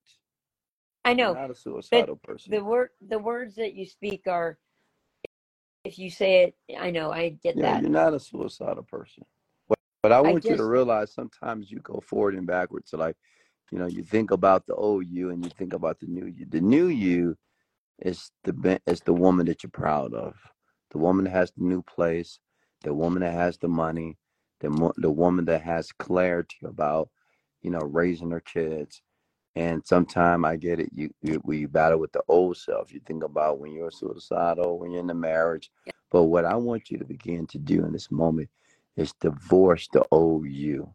I 1.04 1.12
You're 1.12 1.28
know, 1.28 1.34
not 1.34 1.50
a 1.50 1.54
suicidal 1.54 2.16
person. 2.16 2.52
the 2.52 2.64
word 2.64 2.88
the 3.06 3.18
words 3.18 3.54
that 3.56 3.74
you 3.74 3.84
speak 3.84 4.22
are 4.26 4.58
if 5.84 5.98
you 5.98 6.08
say 6.10 6.44
it, 6.44 6.78
I 6.78 6.90
know 6.90 7.12
I 7.12 7.28
get 7.42 7.56
Yeah, 7.56 7.72
that. 7.72 7.82
you're 7.82 7.90
not 7.90 8.14
a 8.14 8.20
suicidal 8.20 8.84
person. 8.84 9.24
But, 9.68 9.78
but 10.02 10.12
I 10.12 10.16
I 10.16 10.20
want 10.22 10.44
you 10.44 10.56
to 10.56 10.64
realize 10.64 11.12
sometimes 11.12 11.70
you 11.70 11.78
go 11.80 12.02
forward 12.06 12.36
and 12.36 12.46
backwards. 12.46 12.90
So 12.90 12.96
like, 12.96 13.16
you 13.72 13.78
know, 13.78 13.86
you 13.86 14.02
think 14.04 14.30
about 14.30 14.66
the 14.66 14.74
old 14.74 15.06
you 15.08 15.30
and 15.30 15.44
you 15.44 15.50
think 15.50 15.72
about 15.72 16.00
the 16.00 16.06
new 16.06 16.26
you. 16.26 16.46
The 16.48 16.60
new 16.60 16.86
you 16.88 17.36
is 18.00 18.30
the 18.44 18.80
is 18.86 19.00
the 19.00 19.12
woman 19.14 19.46
that 19.46 19.62
you're 19.62 19.70
proud 19.70 20.14
of. 20.14 20.34
The 20.92 20.98
woman 20.98 21.24
that 21.24 21.32
has 21.32 21.52
the 21.52 21.64
new 21.64 21.82
place, 21.82 22.38
the 22.82 22.94
woman 22.94 23.22
that 23.22 23.34
has 23.34 23.58
the 23.58 23.68
money, 23.68 24.18
the 24.60 24.92
the 24.98 25.10
woman 25.10 25.46
that 25.46 25.62
has 25.62 25.92
clarity 25.92 26.58
about, 26.64 27.10
you 27.62 27.70
know, 27.70 27.80
raising 27.80 28.30
her 28.30 28.40
kids. 28.40 29.02
And 29.56 29.86
sometimes 29.86 30.44
I 30.46 30.56
get 30.56 30.80
it. 30.80 30.90
You, 30.94 31.10
you 31.22 31.40
we 31.44 31.66
battle 31.66 31.98
with 32.00 32.12
the 32.12 32.22
old 32.28 32.56
self. 32.56 32.92
You 32.92 33.00
think 33.06 33.24
about 33.24 33.58
when 33.60 33.72
you're 33.72 33.90
suicidal, 33.90 34.78
when 34.78 34.92
you're 34.92 35.02
in 35.02 35.10
a 35.10 35.14
marriage. 35.14 35.70
But 36.10 36.24
what 36.24 36.44
I 36.44 36.56
want 36.56 36.90
you 36.90 36.98
to 36.98 37.04
begin 37.04 37.46
to 37.48 37.58
do 37.58 37.84
in 37.84 37.92
this 37.92 38.10
moment 38.10 38.50
is 38.96 39.12
divorce 39.20 39.88
the 39.92 40.04
old 40.10 40.46
you. 40.48 40.94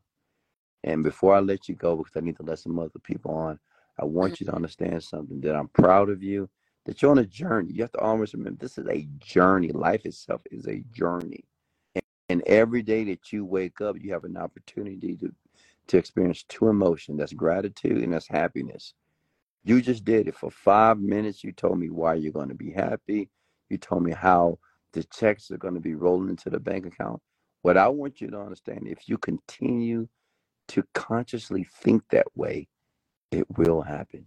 And 0.84 1.04
before 1.04 1.36
I 1.36 1.40
let 1.40 1.68
you 1.68 1.76
go, 1.76 1.96
because 1.98 2.16
I 2.16 2.22
need 2.22 2.38
to 2.38 2.44
let 2.44 2.60
some 2.60 2.80
other 2.80 2.92
people 3.04 3.32
on, 3.34 3.60
I 4.00 4.06
want 4.06 4.34
mm-hmm. 4.34 4.46
you 4.46 4.52
to 4.52 4.56
understand 4.56 5.04
something 5.04 5.42
that 5.42 5.56
I'm 5.56 5.68
proud 5.70 6.10
of 6.10 6.24
you, 6.24 6.50
that 6.86 7.02
you're 7.02 7.12
on 7.12 7.18
a 7.20 7.26
journey. 7.26 7.74
You 7.74 7.84
have 7.84 7.92
to 7.94 8.00
always 8.00 8.34
remember 8.34 8.60
this 8.60 8.78
is 8.78 8.88
a 8.88 9.08
journey. 9.20 9.72
Life 9.72 10.06
itself 10.06 10.42
is 10.52 10.68
a 10.68 10.84
journey. 10.94 11.44
And, 11.96 12.04
and 12.30 12.44
every 12.48 12.82
day 12.82 13.04
that 13.06 13.34
you 13.34 13.44
wake 13.44 13.82
up, 13.82 13.98
you 14.00 14.14
have 14.14 14.24
an 14.24 14.38
opportunity 14.38 15.16
to 15.18 15.34
to 15.90 15.98
experience 15.98 16.44
two 16.44 16.70
emotions 16.70 17.18
That's 17.18 17.34
gratitude 17.34 18.04
and 18.04 18.14
that's 18.14 18.28
happiness. 18.28 18.94
You 19.64 19.82
just 19.82 20.06
did 20.06 20.28
it 20.28 20.36
for 20.36 20.52
five 20.52 21.00
minutes. 21.00 21.44
You 21.44 21.52
told 21.52 21.80
me 21.80 21.90
why 21.90 22.14
you're 22.14 22.32
going 22.32 22.50
to 22.50 22.56
be 22.56 22.72
happy. 22.72 23.30
You 23.70 23.78
told 23.78 24.04
me 24.04 24.12
how 24.12 24.60
the 24.94 25.04
checks 25.06 25.52
are 25.52 25.58
going 25.58 25.74
to 25.74 25.80
be 25.80 25.96
rolling 25.96 26.30
into 26.30 26.50
the 26.50 26.60
bank 26.60 26.86
account. 26.86 27.22
What 27.64 27.76
I 27.76 27.88
want 27.90 28.22
you 28.22 28.30
to 28.30 28.40
understand, 28.40 28.88
if 28.88 29.10
you 29.10 29.18
continue 29.18 30.08
to 30.70 30.84
consciously 30.96 31.66
think 31.66 32.04
that 32.12 32.28
way, 32.36 32.70
it 33.32 33.46
will 33.58 33.82
happen. 33.84 34.26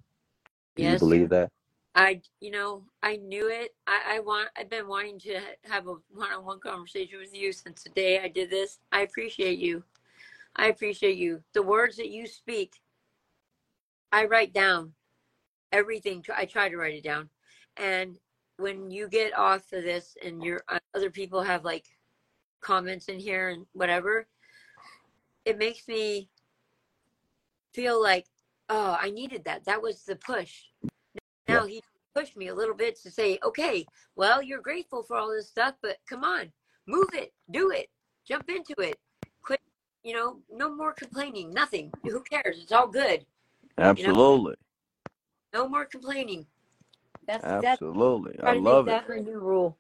Do 0.76 0.84
you 0.84 0.96
Yes, 0.96 0.98
believe 0.98 1.30
that? 1.30 1.50
I, 1.94 2.22
you 2.40 2.52
know, 2.52 2.84
I 3.02 3.16
knew 3.18 3.48
it. 3.50 3.74
I, 3.86 4.16
I 4.16 4.20
want, 4.20 4.48
I've 4.56 4.70
been 4.70 4.88
wanting 4.88 5.20
to 5.20 5.40
have 5.64 5.88
a 5.88 5.96
one-on-one 6.14 6.60
conversation 6.60 7.20
with 7.20 7.34
you 7.34 7.52
since 7.52 7.84
the 7.84 7.90
day 7.90 8.20
I 8.20 8.28
did 8.28 8.50
this. 8.50 8.80
I 8.92 9.02
appreciate 9.02 9.58
you. 9.60 9.84
I 10.56 10.68
appreciate 10.68 11.16
you. 11.18 11.42
The 11.54 11.62
words 11.62 11.96
that 11.96 12.10
you 12.10 12.26
speak, 12.26 12.74
I 14.12 14.26
write 14.26 14.54
down 14.54 14.92
everything. 15.72 16.24
I 16.36 16.46
try 16.46 16.68
to 16.68 16.76
write 16.76 16.94
it 16.94 17.04
down. 17.04 17.30
And 17.76 18.18
when 18.58 18.90
you 18.90 19.08
get 19.08 19.36
off 19.38 19.72
of 19.72 19.84
this 19.84 20.16
and 20.24 20.42
your 20.42 20.62
uh, 20.68 20.78
other 20.94 21.10
people 21.10 21.42
have 21.42 21.64
like 21.64 21.86
comments 22.62 23.06
in 23.06 23.18
here 23.20 23.50
and 23.50 23.66
whatever, 23.72 24.26
it 25.44 25.58
makes 25.58 25.88
me 25.88 26.28
feel 27.72 28.00
like, 28.00 28.26
oh, 28.68 28.96
I 29.00 29.10
needed 29.10 29.44
that. 29.44 29.64
That 29.64 29.82
was 29.82 30.02
the 30.04 30.16
push. 30.16 30.62
Yeah. 30.82 30.90
Now 31.48 31.66
he 31.66 31.82
pushed 32.14 32.36
me 32.36 32.48
a 32.48 32.54
little 32.54 32.74
bit 32.74 33.00
to 33.02 33.10
say, 33.10 33.38
okay, 33.42 33.86
well, 34.16 34.42
you're 34.42 34.60
grateful 34.60 35.02
for 35.02 35.16
all 35.16 35.30
this 35.30 35.48
stuff, 35.48 35.74
but 35.82 35.96
come 36.08 36.24
on, 36.24 36.52
move 36.86 37.08
it, 37.12 37.32
do 37.50 37.70
it, 37.70 37.88
jump 38.26 38.48
into 38.48 38.74
it. 38.78 38.96
Quit, 39.42 39.60
you 40.02 40.14
know, 40.14 40.38
no 40.50 40.74
more 40.74 40.92
complaining, 40.92 41.52
nothing. 41.52 41.90
Who 42.04 42.22
cares? 42.22 42.58
It's 42.62 42.72
all 42.72 42.88
good. 42.88 43.24
Absolutely. 43.78 44.54
No 45.54 45.68
more 45.68 45.84
complaining. 45.84 46.46
That's 47.26 47.44
that's 47.44 47.64
Absolutely. 47.64 48.38
I 48.42 48.54
love 48.54 48.88
it. 48.88 48.90
that 48.90 49.08
my 49.08 49.16
new 49.18 49.38
rule. 49.38 49.78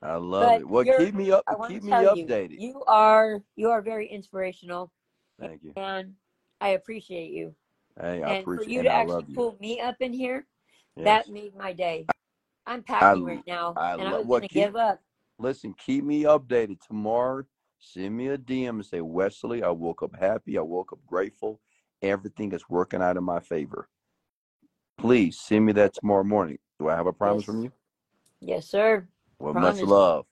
I 0.00 0.14
love 0.14 0.42
But 0.42 0.60
it. 0.60 0.68
Well, 0.68 0.84
keep 0.84 1.14
me 1.14 1.32
up. 1.32 1.44
Keep 1.68 1.82
me 1.82 1.90
tell 1.90 2.16
you, 2.16 2.24
updated. 2.24 2.60
you 2.60 2.82
are 2.86 3.42
you 3.56 3.70
are 3.70 3.82
very 3.82 4.06
inspirational, 4.06 4.92
Thank 5.40 5.64
you. 5.64 5.72
and 5.76 6.14
I 6.60 6.70
appreciate 6.70 7.30
you. 7.30 7.54
Hey, 8.00 8.22
I 8.22 8.34
and 8.36 8.44
for 8.44 8.62
you 8.62 8.82
to 8.82 8.88
actually 8.88 9.24
you. 9.28 9.34
pull 9.34 9.56
me 9.60 9.80
up 9.80 9.96
in 10.00 10.12
here, 10.12 10.46
Yes. 10.96 11.04
that 11.04 11.28
made 11.32 11.54
my 11.56 11.72
day. 11.72 12.06
I'm 12.66 12.82
packing 12.82 13.22
I- 13.24 13.26
right 13.34 13.46
now, 13.46 13.74
I 13.76 13.92
and 13.94 14.02
I 14.02 14.04
love- 14.10 14.18
was 14.20 14.26
well, 14.26 14.40
gonna 14.40 14.48
give 14.48 14.76
up. 14.76 15.00
Listen, 15.38 15.74
keep 15.74 16.04
me 16.04 16.24
updated 16.24 16.80
tomorrow. 16.80 17.44
Send 17.78 18.16
me 18.16 18.28
a 18.28 18.36
DM 18.38 18.76
and 18.76 18.84
say, 18.86 19.00
Wesley, 19.00 19.62
I 19.62 19.70
woke 19.70 20.02
up 20.02 20.16
happy. 20.16 20.58
I 20.58 20.62
woke 20.62 20.92
up 20.92 20.98
grateful. 21.06 21.60
Everything 22.02 22.52
is 22.52 22.68
working 22.68 23.00
out 23.00 23.16
in 23.16 23.22
my 23.24 23.38
favor. 23.40 23.88
Please 24.96 25.38
send 25.38 25.64
me 25.64 25.72
that 25.74 25.94
tomorrow 25.94 26.24
morning. 26.24 26.58
Do 26.80 26.88
I 26.88 26.96
have 26.96 27.06
a 27.06 27.12
promise 27.12 27.44
from 27.44 27.62
you? 27.62 27.72
Yes, 28.40 28.66
sir. 28.66 29.06
Well, 29.38 29.52
Promise. 29.52 29.80
much 29.80 29.88
love. 29.88 30.26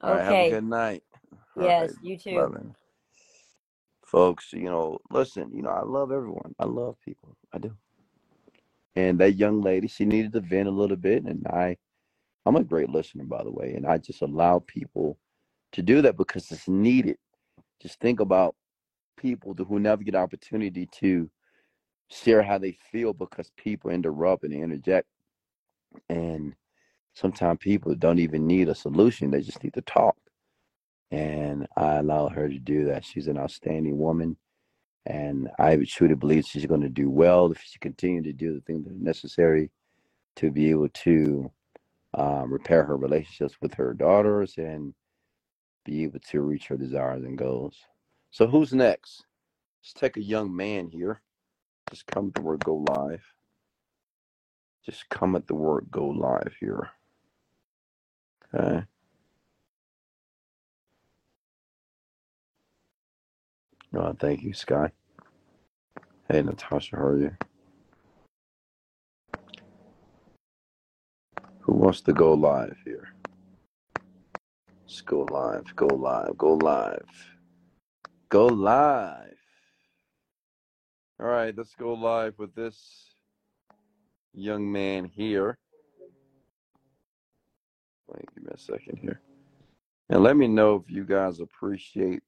All 0.00 0.12
right, 0.14 0.22
have 0.22 0.32
a 0.32 0.36
Okay. 0.36 0.50
good 0.50 0.64
night. 0.64 1.02
All 1.56 1.62
Yes, 1.64 1.90
right, 1.90 2.04
you 2.04 2.16
too. 2.16 2.36
loving. 2.36 2.76
Folks, 4.06 4.52
you 4.54 4.64
know, 4.66 5.00
listen, 5.10 5.52
you 5.54 5.62
know, 5.62 5.70
I 5.70 5.84
love 5.84 6.12
everyone. 6.12 6.54
I 6.60 6.66
love 6.66 6.96
people. 7.04 7.36
I 7.54 7.58
do. 7.58 7.76
And 8.96 9.18
that 9.20 9.32
young 9.36 9.62
lady, 9.62 9.88
she 9.88 10.04
needed 10.04 10.32
to 10.34 10.40
vent 10.40 10.68
a 10.68 10.72
little 10.72 10.96
bit, 10.96 11.24
and 11.24 11.46
I, 11.48 11.76
I'm 12.46 12.56
a 12.56 12.64
great 12.64 12.90
listener, 12.90 13.24
by 13.24 13.44
the 13.44 13.50
way, 13.52 13.74
and 13.74 13.86
I 13.86 13.98
just 13.98 14.22
allow 14.22 14.64
people 14.66 15.18
to 15.72 15.82
do 15.82 16.02
that 16.02 16.16
because 16.16 16.50
it's 16.52 16.68
needed. 16.68 17.18
Just 17.82 18.00
think 18.00 18.20
about 18.20 18.56
people 19.18 19.54
who 19.54 19.80
never 19.80 20.04
get 20.04 20.14
opportunity 20.16 20.86
to 21.00 21.30
share 22.10 22.42
how 22.42 22.58
they 22.58 22.78
feel 22.92 23.12
because 23.14 23.50
people 23.58 23.90
interrupt 23.90 24.44
and 24.44 24.54
interject, 24.54 25.08
and 26.08 26.54
sometimes 27.14 27.58
people 27.60 27.94
don't 27.96 28.20
even 28.20 28.46
need 28.46 28.68
a 28.68 28.74
solution; 28.76 29.30
they 29.30 29.42
just 29.42 29.62
need 29.64 29.74
to 29.74 29.82
talk. 29.82 30.16
And 31.10 31.66
I 31.76 31.96
allow 31.96 32.28
her 32.28 32.48
to 32.48 32.58
do 32.58 32.86
that. 32.86 33.04
She's 33.04 33.28
an 33.28 33.38
outstanding 33.38 33.98
woman, 33.98 34.36
and 35.06 35.48
I 35.58 35.76
truly 35.86 36.14
believe 36.14 36.44
she's 36.44 36.66
going 36.66 36.80
to 36.80 36.88
do 36.88 37.08
well 37.08 37.50
if 37.52 37.62
she 37.62 37.78
continues 37.78 38.24
to 38.24 38.32
do 38.32 38.54
the 38.54 38.60
things 38.60 38.84
that 38.84 38.94
are 38.94 38.98
necessary 38.98 39.70
to 40.36 40.50
be 40.50 40.70
able 40.70 40.88
to 40.88 41.50
um, 42.14 42.52
repair 42.52 42.84
her 42.84 42.96
relationships 42.96 43.56
with 43.60 43.74
her 43.74 43.94
daughters 43.94 44.54
and 44.58 44.94
be 45.84 46.02
able 46.04 46.18
to 46.30 46.40
reach 46.40 46.66
her 46.66 46.76
desires 46.76 47.22
and 47.24 47.38
goals. 47.38 47.76
So, 48.30 48.46
who's 48.46 48.72
next? 48.72 49.24
Let's 49.82 49.92
take 49.92 50.16
a 50.16 50.22
young 50.22 50.54
man 50.54 50.88
here. 50.88 51.22
Just 51.90 52.06
come 52.06 52.32
the 52.34 52.42
word 52.42 52.64
go 52.64 52.84
live. 52.90 53.24
Just 54.84 55.08
come 55.08 55.36
at 55.36 55.46
the 55.46 55.54
word 55.54 55.86
go 55.90 56.08
live 56.08 56.54
here. 56.58 56.90
Okay. 58.54 58.84
Oh, 63.98 64.14
thank 64.18 64.42
you, 64.42 64.52
Sky. 64.52 64.90
Hey, 66.28 66.42
Natasha, 66.42 66.96
how 66.96 67.02
are 67.02 67.18
you? 67.18 67.36
Who 71.60 71.72
wants 71.72 72.02
to 72.02 72.12
go 72.12 72.34
live 72.34 72.76
here? 72.84 73.14
Let's 74.82 75.00
go 75.00 75.26
live, 75.30 75.74
go 75.74 75.86
live, 75.86 76.36
go 76.36 76.54
live. 76.56 77.08
Go 78.28 78.46
live. 78.46 79.38
All 81.18 81.26
right, 81.26 81.56
let's 81.56 81.74
go 81.74 81.94
live 81.94 82.34
with 82.38 82.54
this 82.54 83.14
young 84.34 84.70
man 84.70 85.06
here. 85.06 85.56
Wait, 88.08 88.26
give 88.34 88.44
me 88.44 88.50
a 88.52 88.58
second 88.58 88.98
here. 88.98 89.22
And 90.10 90.22
let 90.22 90.36
me 90.36 90.48
know 90.48 90.74
if 90.76 90.94
you 90.94 91.04
guys 91.04 91.40
appreciate, 91.40 92.22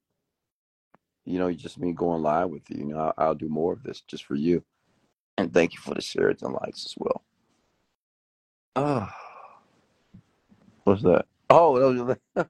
you 1.28 1.38
know, 1.38 1.52
just 1.52 1.78
me 1.78 1.92
going 1.92 2.22
live 2.22 2.48
with 2.48 2.62
you. 2.70 2.78
You 2.78 2.86
know, 2.86 2.98
I'll, 2.98 3.14
I'll 3.18 3.34
do 3.34 3.48
more 3.50 3.74
of 3.74 3.82
this 3.82 4.00
just 4.00 4.24
for 4.24 4.34
you. 4.34 4.64
And 5.36 5.52
thank 5.52 5.74
you 5.74 5.80
for 5.80 5.94
the 5.94 6.00
shares 6.00 6.42
and 6.42 6.54
likes 6.54 6.86
as 6.86 6.94
well. 6.96 7.22
Ah, 8.74 9.14
what's 10.84 11.02
that? 11.02 11.26
Oh, 11.50 11.78
that 11.78 12.18
was 12.34 12.46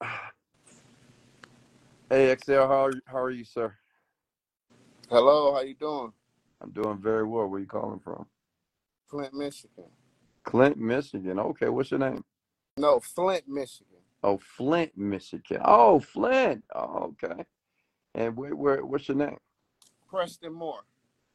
hey, 2.10 2.36
XL, 2.44 2.52
how 2.52 2.86
are 2.86 2.92
you, 2.92 3.00
how 3.06 3.18
are 3.18 3.30
you, 3.30 3.44
sir? 3.44 3.72
Hello, 5.08 5.54
how 5.54 5.60
you 5.60 5.74
doing? 5.74 6.12
I'm 6.60 6.70
doing 6.72 6.98
very 6.98 7.24
well. 7.24 7.46
Where 7.46 7.60
you 7.60 7.66
calling 7.66 8.00
from? 8.00 8.26
Flint, 9.08 9.34
Michigan. 9.34 9.84
Clint, 10.42 10.78
Michigan. 10.78 11.38
Okay, 11.38 11.68
what's 11.68 11.90
your 11.90 12.00
name? 12.00 12.24
No, 12.76 12.98
Flint, 12.98 13.46
Michigan. 13.46 13.93
Oh, 14.24 14.38
Flint, 14.38 14.96
Michigan. 14.96 15.60
Oh, 15.66 16.00
Flint. 16.00 16.64
Oh, 16.74 17.14
okay. 17.22 17.44
And 18.14 18.34
where, 18.34 18.56
where, 18.56 18.82
what's 18.84 19.06
your 19.06 19.18
name? 19.18 19.36
Preston 20.08 20.54
Moore. 20.54 20.80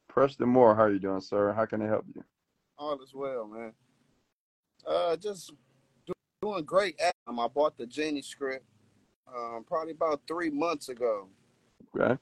Preston 0.08 0.48
Moore. 0.48 0.74
How 0.74 0.82
are 0.82 0.92
you 0.92 0.98
doing, 0.98 1.20
sir? 1.20 1.52
How 1.52 1.66
can 1.66 1.82
I 1.82 1.86
help 1.86 2.04
you? 2.12 2.24
All 2.76 3.00
is 3.00 3.14
well, 3.14 3.46
man. 3.46 3.72
Uh, 4.84 5.14
just 5.16 5.52
do, 6.04 6.12
doing 6.42 6.64
great. 6.64 7.00
Um, 7.28 7.38
I 7.38 7.46
bought 7.46 7.78
the 7.78 7.86
Genie 7.86 8.22
script 8.22 8.64
um, 9.32 9.64
probably 9.64 9.92
about 9.92 10.22
three 10.26 10.50
months 10.50 10.88
ago, 10.88 11.28
Okay. 11.94 12.18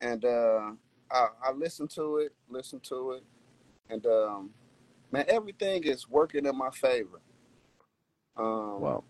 and 0.00 0.24
uh, 0.24 0.70
I, 1.10 1.26
I 1.44 1.52
listened 1.52 1.90
to 1.90 2.18
it, 2.18 2.32
listened 2.48 2.84
to 2.84 3.10
it, 3.12 3.24
and 3.90 4.06
um, 4.06 4.50
man, 5.12 5.26
everything 5.28 5.82
is 5.84 6.08
working 6.08 6.46
in 6.46 6.56
my 6.56 6.70
favor. 6.70 7.20
Um, 8.36 8.80
Wow. 8.80 9.04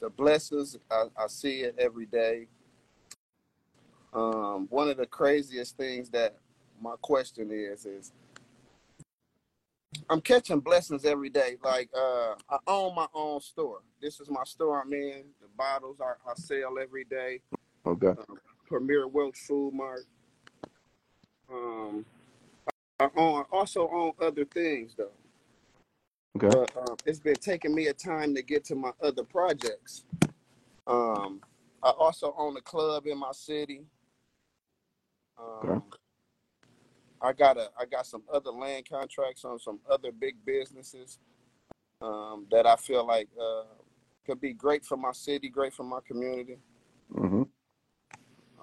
The 0.00 0.10
blessings 0.10 0.76
I, 0.90 1.04
I 1.16 1.26
see 1.26 1.60
it 1.60 1.76
every 1.78 2.06
day. 2.06 2.48
Um, 4.12 4.66
one 4.70 4.88
of 4.88 4.96
the 4.96 5.06
craziest 5.06 5.76
things 5.76 6.10
that 6.10 6.36
my 6.80 6.94
question 7.00 7.50
is 7.52 7.86
is 7.86 8.12
I'm 10.08 10.20
catching 10.20 10.60
blessings 10.60 11.04
every 11.04 11.28
day. 11.28 11.56
Like 11.62 11.90
uh, 11.96 12.34
I 12.48 12.58
own 12.66 12.94
my 12.94 13.06
own 13.14 13.40
store. 13.40 13.80
This 14.00 14.18
is 14.20 14.28
my 14.30 14.44
store 14.44 14.82
I'm 14.82 14.92
in. 14.92 15.24
The 15.40 15.48
bottles 15.56 15.98
I, 16.00 16.12
I 16.28 16.34
sell 16.34 16.78
every 16.80 17.04
day. 17.04 17.40
Okay. 17.86 18.08
Um, 18.08 18.38
Premier 18.66 19.06
Welch 19.06 19.38
Food 19.38 19.74
Mart. 19.74 20.06
Um, 21.52 22.04
I 22.98 23.08
own, 23.16 23.44
also 23.52 23.88
own 23.92 24.12
other 24.20 24.44
things 24.44 24.94
though. 24.96 25.10
Okay. 26.36 26.48
But 26.48 26.76
um, 26.76 26.96
it's 27.06 27.20
been 27.20 27.36
taking 27.36 27.74
me 27.74 27.88
a 27.88 27.92
time 27.94 28.34
to 28.34 28.42
get 28.42 28.64
to 28.66 28.74
my 28.74 28.92
other 29.02 29.24
projects. 29.24 30.04
Um, 30.86 31.40
I 31.82 31.90
also 31.90 32.34
own 32.38 32.56
a 32.56 32.60
club 32.62 33.06
in 33.06 33.18
my 33.18 33.32
city. 33.32 33.82
Um, 35.38 35.64
Okay. 35.64 35.80
I 37.22 37.32
got 37.32 37.58
a 37.58 37.70
I 37.78 37.86
got 37.86 38.06
some 38.06 38.22
other 38.32 38.50
land 38.50 38.88
contracts 38.88 39.44
on 39.44 39.58
some 39.58 39.80
other 39.90 40.12
big 40.12 40.36
businesses 40.46 41.18
um, 42.02 42.46
that 42.50 42.66
I 42.66 42.76
feel 42.76 43.06
like 43.06 43.28
uh, 43.40 43.64
could 44.26 44.40
be 44.40 44.52
great 44.52 44.84
for 44.84 44.96
my 44.96 45.12
city, 45.12 45.48
great 45.48 45.74
for 45.74 45.84
my 45.84 46.00
community. 46.06 46.58
Mm-hmm. 47.14 47.42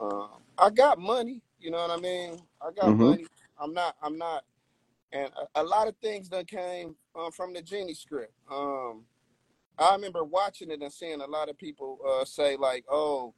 Um, 0.01 0.29
I 0.57 0.69
got 0.69 0.99
money. 0.99 1.41
You 1.59 1.71
know 1.71 1.79
what 1.79 1.91
I 1.91 1.97
mean? 2.01 2.39
I 2.61 2.71
got 2.71 2.93
Mm-hmm. 2.93 3.13
money. 3.13 3.25
I'm 3.59 3.73
not. 3.73 3.95
I'm 4.01 4.17
not. 4.17 4.45
And 5.11 5.31
a, 5.55 5.61
a 5.61 5.63
lot 5.63 5.87
of 5.87 5.95
things 6.01 6.29
that 6.29 6.47
came 6.47 6.95
um, 7.15 7.31
from 7.31 7.53
the 7.53 7.61
Genie 7.61 7.93
script. 7.93 8.33
Um, 8.51 9.03
I 9.79 9.93
remember 9.93 10.23
watching 10.23 10.71
it 10.71 10.81
and 10.81 10.91
seeing 10.91 11.21
a 11.21 11.27
lot 11.27 11.49
of 11.49 11.57
people 11.57 11.99
uh, 12.07 12.25
say 12.25 12.57
like, 12.57 12.83
"Oh, 12.89 13.33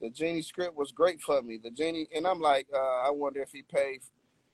the 0.00 0.10
Genie 0.10 0.42
script 0.42 0.76
was 0.76 0.92
great 0.92 1.20
for 1.20 1.40
me." 1.42 1.58
The 1.62 1.70
Genie, 1.70 2.08
and 2.14 2.26
I'm 2.26 2.40
like, 2.40 2.66
uh, 2.74 2.78
I 3.06 3.10
wonder 3.10 3.40
if 3.40 3.52
he 3.52 3.62
paid, 3.62 4.00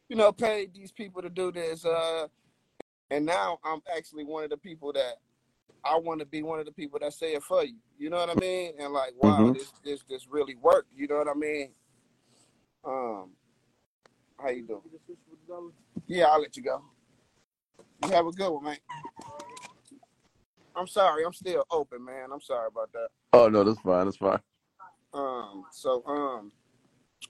you 0.08 0.16
know, 0.16 0.32
paid 0.32 0.74
these 0.74 0.92
people 0.92 1.22
to 1.22 1.30
do 1.30 1.50
this. 1.50 1.84
Uh, 1.84 2.28
and 3.10 3.26
now 3.26 3.58
I'm 3.64 3.80
actually 3.96 4.24
one 4.24 4.44
of 4.44 4.50
the 4.50 4.56
people 4.56 4.92
that 4.92 5.14
I 5.84 5.96
want 5.98 6.20
to 6.20 6.26
be 6.26 6.42
one 6.42 6.60
of 6.60 6.66
the 6.66 6.72
people 6.72 6.98
that 7.00 7.12
say 7.14 7.32
it 7.34 7.42
for 7.42 7.64
you. 7.64 7.76
You 7.98 8.10
know 8.10 8.18
what 8.18 8.30
I 8.30 8.34
mean? 8.34 8.74
And 8.78 8.92
like, 8.92 9.12
wow, 9.16 9.40
Mm-hmm. 9.40 9.54
this 9.54 9.72
this 9.84 10.04
this 10.08 10.28
really 10.28 10.54
worked. 10.56 10.88
You 10.94 11.08
know 11.08 11.16
what 11.16 11.28
I 11.28 11.34
mean? 11.34 11.70
Um, 12.84 13.30
how 14.38 14.50
you 14.50 14.62
doing? 14.66 14.80
Yeah, 16.10 16.24
I'll 16.24 16.40
let 16.40 16.56
you 16.56 16.64
go. 16.64 16.82
You 18.02 18.10
have 18.10 18.26
a 18.26 18.32
good 18.32 18.50
one, 18.50 18.64
man. 18.64 18.76
I'm 20.74 20.88
sorry, 20.88 21.24
I'm 21.24 21.32
still 21.32 21.64
open, 21.70 22.04
man. 22.04 22.30
I'm 22.32 22.40
sorry 22.40 22.66
about 22.66 22.90
that. 22.92 23.08
Oh 23.32 23.48
no, 23.48 23.62
that's 23.62 23.78
fine. 23.78 24.06
That's 24.06 24.16
fine. 24.16 24.40
Um, 25.14 25.66
so 25.70 26.02
um, 26.06 26.50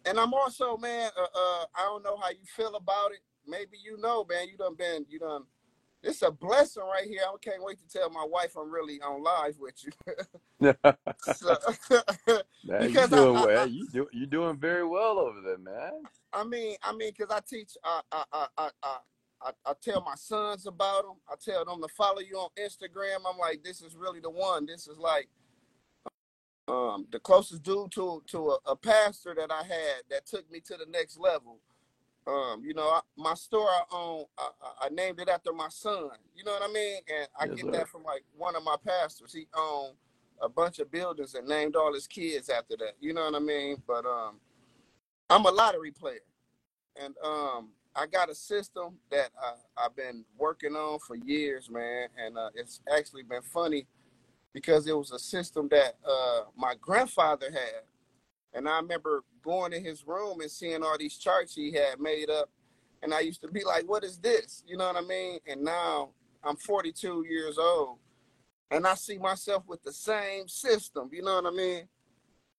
and 0.07 0.19
I'm 0.19 0.33
also, 0.33 0.79
man. 0.79 1.11
Uh, 1.15 1.25
uh, 1.25 1.65
I 1.75 1.83
don't 1.83 2.03
know 2.03 2.17
how 2.17 2.31
you 2.31 2.47
feel 2.57 2.75
about 2.77 3.13
it. 3.13 3.19
Maybe 3.47 3.77
you 3.85 4.01
know, 4.01 4.25
man. 4.25 4.49
You 4.49 4.57
done 4.57 4.77
been, 4.77 5.05
you 5.11 5.19
done. 5.19 5.43
It's 6.03 6.23
a 6.23 6.31
blessing 6.31 6.83
right 6.83 7.07
here. 7.07 7.21
I 7.27 7.35
can't 7.43 7.63
wait 7.63 7.79
to 7.79 7.99
tell 7.99 8.09
my 8.09 8.25
wife 8.25 8.57
I'm 8.57 8.71
really 8.71 9.01
on 9.03 9.23
live 9.23 9.57
with 9.59 9.75
you. 9.85 9.93
so, 11.35 11.57
man, 12.65 12.83
you 12.83 12.89
because 12.89 13.13
I, 13.13 13.17
doing 13.17 13.37
I, 13.37 13.47
well. 13.47 13.67
You 13.67 13.87
do 13.89 14.09
you 14.13 14.27
doing 14.27 14.57
very 14.57 14.87
well 14.87 15.19
over 15.19 15.41
there, 15.43 15.59
man. 15.59 16.03
I 16.33 16.45
mean, 16.45 16.77
I 16.83 16.93
mean, 16.93 17.13
because 17.17 17.35
I 17.35 17.41
teach, 17.47 17.77
I, 17.85 18.01
I, 18.11 18.25
I, 18.33 18.47
I, 18.57 18.71
I, 18.83 18.97
I, 19.43 19.51
I 19.67 19.73
tell 19.83 20.01
my 20.01 20.15
sons 20.15 20.67
about 20.67 21.03
them. 21.03 21.17
I 21.29 21.35
tell 21.43 21.65
them 21.65 21.83
to 21.83 21.89
follow 21.89 22.21
you 22.21 22.37
on 22.37 22.51
Instagram. 22.59 23.19
I'm 23.29 23.39
like, 23.39 23.63
this 23.63 23.83
is 23.83 23.95
really 23.95 24.21
the 24.21 24.31
one. 24.31 24.65
This 24.65 24.87
is 24.87 24.97
like 24.97 25.29
um, 26.67 27.07
the 27.11 27.19
closest 27.19 27.63
dude 27.63 27.91
to 27.93 28.23
to 28.29 28.51
a, 28.51 28.59
a 28.71 28.77
pastor 28.77 29.35
that 29.37 29.53
I 29.53 29.65
had 29.65 30.03
that 30.09 30.27
took 30.27 30.51
me 30.51 30.61
to 30.61 30.77
the 30.77 30.87
next 30.91 31.19
level. 31.19 31.59
Um, 32.27 32.63
you 32.65 32.75
know, 32.75 32.89
I, 32.89 33.01
my 33.17 33.35
store 33.35 33.69
I 33.69 33.83
own, 33.93 34.25
I, 34.39 34.51
I- 34.63 34.87
named 34.91 35.21
it 35.21 35.29
after 35.29 35.53
my 35.53 35.69
son. 35.71 36.11
You 36.37 36.45
know 36.45 36.53
what 36.53 36.69
I 36.69 36.73
mean? 36.73 36.99
And 37.13 37.29
I 37.39 37.47
Yes, 37.47 37.57
get 37.57 37.65
sir. 37.67 37.73
that 37.73 37.89
from 37.89 38.05
like 38.05 38.25
one 38.37 38.57
of 38.57 38.65
my 38.65 38.77
pastors. 38.87 39.33
He 39.35 39.49
owned 39.57 39.95
a 40.43 40.49
bunch 40.49 40.79
of 40.81 40.91
buildings 40.91 41.35
and 41.35 41.49
named 41.49 41.77
all 41.77 41.95
his 41.95 42.07
kids 42.07 42.49
after 42.51 42.77
that. 42.79 42.95
You 43.01 43.15
know 43.15 43.25
what 43.25 43.35
I 43.37 43.41
mean? 43.41 43.83
But 43.87 44.07
um, 44.07 44.37
I'm 45.31 45.47
a 45.47 45.51
lottery 45.51 45.93
player, 45.93 46.21
and 47.03 47.15
um, 47.25 47.71
I 47.97 48.07
got 48.07 48.31
a 48.31 48.35
system 48.35 48.99
that 49.11 49.31
I, 49.43 49.55
I've 49.87 49.97
been 49.97 50.25
working 50.39 50.75
on 50.77 50.99
for 51.01 51.17
years, 51.17 51.71
man. 51.71 52.09
And 52.19 52.39
uh, 52.39 52.51
it's 52.55 52.81
actually 52.95 53.25
been 53.25 53.43
funny 53.43 53.87
because 54.55 54.87
it 54.89 54.97
was 54.97 55.13
a 55.13 55.21
system 55.21 55.69
that 55.71 55.97
uh, 56.09 56.43
my 56.57 56.75
grandfather 56.81 57.51
had. 57.53 57.83
And 58.55 58.69
I 58.69 58.79
remember 58.79 59.25
going 59.43 59.73
in 59.73 59.85
his 59.85 60.07
room 60.07 60.41
and 60.41 60.51
seeing 60.51 60.83
all 60.83 60.97
these 60.99 61.17
charts 61.17 61.55
he 61.55 61.73
had 61.73 62.01
made 62.01 62.31
up. 62.31 62.51
And 63.03 63.15
I 63.15 63.21
used 63.21 63.41
to 63.43 63.49
be 63.49 63.65
like, 63.65 63.89
what 63.89 64.05
is 64.05 64.19
this? 64.19 64.63
You 64.67 64.77
know 64.77 64.87
what 64.87 64.97
I 64.97 65.07
mean? 65.07 65.39
And 65.47 65.63
now 65.63 66.11
I'm 66.45 66.57
42 66.57 67.25
years 67.29 67.59
old 67.59 67.99
and 68.71 68.87
I 68.87 68.95
see 68.95 69.19
myself 69.19 69.65
with 69.67 69.83
the 69.83 69.93
same 69.93 70.49
system. 70.49 71.09
You 71.13 71.23
know 71.23 71.41
what 71.41 71.47
I 71.47 71.57
mean? 71.57 71.89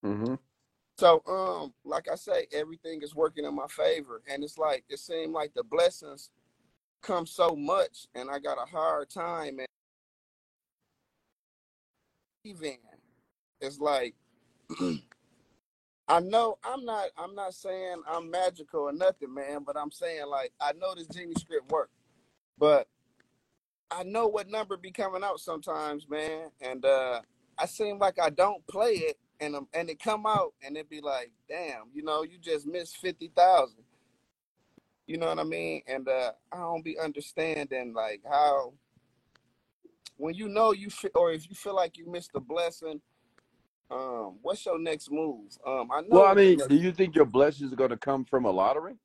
Mm-hmm. 0.04 0.36
So, 0.98 1.22
um, 1.28 1.74
like 1.84 2.08
I 2.12 2.16
say, 2.16 2.48
everything 2.52 3.02
is 3.02 3.16
working 3.16 3.46
in 3.46 3.56
my 3.56 3.68
favor. 3.68 4.22
And 4.28 4.44
it's 4.44 4.58
like, 4.58 4.84
it 4.90 5.00
seemed 5.00 5.34
like 5.34 5.54
the 5.54 5.64
blessings 5.64 6.30
come 7.02 7.26
so 7.26 7.56
much 7.56 8.08
and 8.14 8.30
I 8.30 8.40
got 8.40 8.58
a 8.58 8.70
hard 8.70 9.10
time 9.10 9.60
and 9.60 9.68
even 12.44 12.78
it's 13.60 13.80
like 13.80 14.16
I 16.12 16.20
know 16.20 16.58
I'm 16.66 16.84
not 16.86 17.08
I'm 17.18 17.36
not 17.36 17.54
saying 17.56 18.04
I'm 18.08 18.30
magical 18.30 18.82
or 18.82 18.94
nothing, 18.94 19.34
man, 19.34 19.64
but 19.66 19.78
I'm 19.78 19.92
saying 19.92 20.28
like 20.28 20.52
I 20.62 20.74
know 20.74 20.94
this 20.94 21.08
genie 21.08 21.36
script 21.40 21.72
work, 21.72 21.90
but 22.60 22.90
I 23.92 24.04
know 24.04 24.28
what 24.28 24.50
number 24.50 24.78
be 24.78 24.92
coming 24.92 25.24
out 25.24 25.40
sometimes, 25.40 26.10
man, 26.10 26.50
and 26.62 26.84
uh 26.86 27.22
I 27.58 27.66
seem 27.66 27.98
like 28.00 28.20
I 28.20 28.30
don't 28.30 28.68
play 28.68 28.92
it 28.94 29.20
and 29.40 29.56
um, 29.56 29.70
and 29.74 29.90
it 29.90 30.02
come 30.04 30.26
out 30.28 30.54
and 30.62 30.78
it 30.78 30.90
be 30.90 31.00
like, 31.02 31.32
damn, 31.50 31.86
you 31.94 32.04
know, 32.04 32.24
you 32.24 32.40
just 32.42 32.68
missed 32.68 32.98
fifty 32.98 33.32
thousand. 33.34 33.86
You 35.08 35.18
know 35.18 35.28
what 35.28 35.40
I 35.40 35.46
mean? 35.46 35.82
And 35.88 36.10
uh 36.10 36.34
I 36.52 36.58
don't 36.58 36.84
be 36.84 37.00
understanding 37.00 37.94
like 37.94 38.22
how 38.30 38.74
when 40.18 40.36
you 40.36 40.50
know 40.50 40.74
you 40.74 40.90
feel 40.90 41.12
or 41.16 41.32
if 41.32 41.50
you 41.50 41.56
feel 41.56 41.76
like 41.76 41.98
you 41.98 42.12
missed 42.12 42.32
a 42.36 42.42
blessing, 42.42 43.02
um, 43.92 44.38
what's 44.42 44.66
your 44.66 44.80
next 44.80 45.12
move? 45.12 45.52
Um, 45.66 45.90
I 45.92 46.02
know 46.02 46.08
Well, 46.12 46.26
I 46.26 46.34
mean, 46.34 46.58
do 46.68 46.76
you 46.76 46.92
think 46.92 47.16
your 47.16 47.26
blessings 47.26 47.74
are 47.74 47.78
going 47.78 47.90
to 47.92 47.98
come 47.98 48.26
from 48.26 48.46
a 48.46 48.52
lottery? 48.52 48.96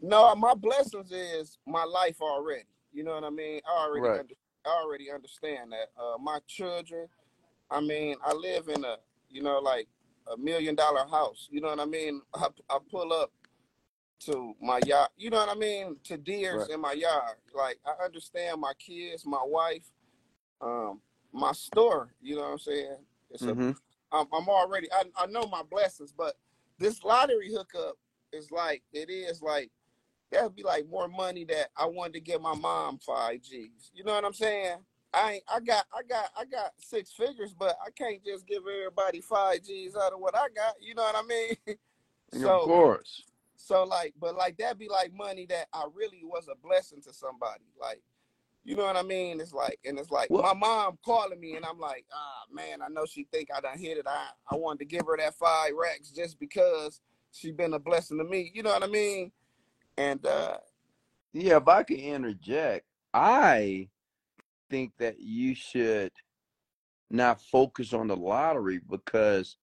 No, 0.00 0.34
my 0.36 0.54
blessings 0.54 1.12
is 1.12 1.58
my 1.66 1.84
life 1.84 2.20
already. 2.20 2.64
You 2.92 3.04
know 3.04 3.14
what 3.14 3.24
I 3.24 3.30
mean? 3.30 3.60
I 3.68 3.84
already 3.84 4.00
Right. 4.08 4.20
under, 4.20 4.34
I 4.66 4.70
already 4.82 5.10
understand 5.10 5.72
that. 5.72 5.90
Uh, 6.00 6.18
my 6.18 6.38
children. 6.46 7.08
I 7.70 7.80
mean, 7.80 8.16
I 8.24 8.32
live 8.32 8.68
in 8.68 8.84
a 8.84 8.96
you 9.30 9.42
know 9.42 9.58
like 9.58 9.88
a 10.32 10.36
million 10.36 10.74
dollar 10.74 11.06
house. 11.08 11.48
You 11.50 11.60
know 11.60 11.68
what 11.68 11.80
I 11.80 11.84
mean? 11.86 12.22
I, 12.34 12.48
I 12.70 12.78
pull 12.90 13.12
up 13.12 13.32
to 14.26 14.54
my 14.62 14.78
yard. 14.78 15.10
You 15.16 15.30
know 15.30 15.38
what 15.38 15.50
I 15.50 15.58
mean? 15.58 15.96
To 16.04 16.16
deers 16.16 16.62
Right. 16.62 16.70
in 16.70 16.80
my 16.80 16.92
yard. 16.92 17.36
Like 17.54 17.78
I 17.86 18.04
understand 18.04 18.60
my 18.60 18.72
kids, 18.78 19.24
my 19.26 19.42
wife, 19.44 19.84
um, 20.60 21.00
my 21.32 21.52
store. 21.52 22.14
You 22.22 22.36
know 22.36 22.42
what 22.42 22.52
I'm 22.52 22.58
saying? 22.58 22.96
A 23.34 23.38
Mm-hmm. 23.38 23.70
I'm, 24.10 24.26
I'm 24.32 24.48
already 24.48 24.88
I, 24.92 25.04
I 25.16 25.26
know 25.26 25.46
my 25.46 25.62
blessings, 25.62 26.12
but 26.16 26.36
this 26.78 27.04
lottery 27.04 27.52
hookup 27.52 27.96
is 28.32 28.50
like 28.50 28.82
it 28.92 29.10
is 29.10 29.42
like 29.42 29.70
that'd 30.30 30.54
be 30.54 30.62
like 30.62 30.88
more 30.88 31.08
money 31.08 31.44
that 31.44 31.68
I 31.76 31.86
wanted 31.86 32.14
to 32.14 32.20
give 32.20 32.40
my 32.40 32.54
mom 32.54 32.98
five 32.98 33.42
G's. 33.42 33.90
You 33.94 34.04
know 34.04 34.14
what 34.14 34.24
I'm 34.24 34.32
saying? 34.32 34.78
I 35.12 35.32
ain't, 35.34 35.44
I 35.52 35.60
got 35.60 35.86
I 35.92 36.02
got 36.02 36.30
I 36.38 36.44
got 36.44 36.72
six 36.78 37.12
figures, 37.12 37.54
but 37.58 37.76
I 37.84 37.90
can't 37.90 38.24
just 38.24 38.46
give 38.46 38.62
everybody 38.62 39.20
five 39.20 39.64
G's 39.64 39.96
out 39.96 40.12
of 40.12 40.20
what 40.20 40.36
I 40.36 40.48
got. 40.54 40.74
You 40.80 40.94
know 40.94 41.02
what 41.02 41.16
I 41.16 41.22
mean? 41.26 41.76
Of 42.34 42.40
course. 42.42 43.24
so 43.56 43.84
like 43.84 44.12
but 44.20 44.36
like 44.36 44.58
that'd 44.58 44.78
be 44.78 44.88
like 44.88 45.14
money 45.14 45.46
that 45.48 45.68
I 45.72 45.86
really 45.94 46.20
was 46.22 46.46
a 46.48 46.56
blessing 46.56 47.00
to 47.02 47.12
somebody. 47.12 47.64
Like 47.80 48.02
you 48.68 48.76
know 48.76 48.84
what 48.84 48.96
I 48.96 49.02
mean? 49.02 49.40
It's 49.40 49.54
like 49.54 49.78
and 49.86 49.98
it's 49.98 50.10
like 50.10 50.28
Well, 50.28 50.42
my 50.42 50.52
mom 50.52 50.98
calling 51.02 51.40
me 51.40 51.56
and 51.56 51.64
I'm 51.64 51.78
like, 51.78 52.04
ah 52.12 52.44
man, 52.52 52.82
I 52.82 52.88
know 52.88 53.06
she 53.06 53.26
think 53.32 53.48
I 53.50 53.62
done 53.62 53.78
hit 53.78 53.96
it. 53.96 54.04
I, 54.06 54.28
I 54.50 54.56
wanted 54.56 54.80
to 54.80 54.84
give 54.84 55.06
her 55.06 55.16
that 55.16 55.36
five 55.36 55.72
racks 55.74 56.10
just 56.10 56.38
because 56.38 57.00
she 57.32 57.50
been 57.50 57.72
a 57.72 57.78
blessing 57.78 58.18
to 58.18 58.24
me. 58.24 58.52
You 58.54 58.62
know 58.62 58.70
what 58.70 58.84
I 58.84 58.88
mean? 58.88 59.32
And 59.96 60.24
uh 60.26 60.58
yeah, 61.32 61.56
if 61.56 61.66
I 61.66 61.82
can 61.82 61.96
interject, 61.96 62.84
I 63.14 63.88
think 64.68 64.92
that 64.98 65.18
you 65.18 65.54
should 65.54 66.12
not 67.10 67.40
focus 67.40 67.94
on 67.94 68.08
the 68.08 68.16
lottery 68.16 68.80
because 68.86 69.56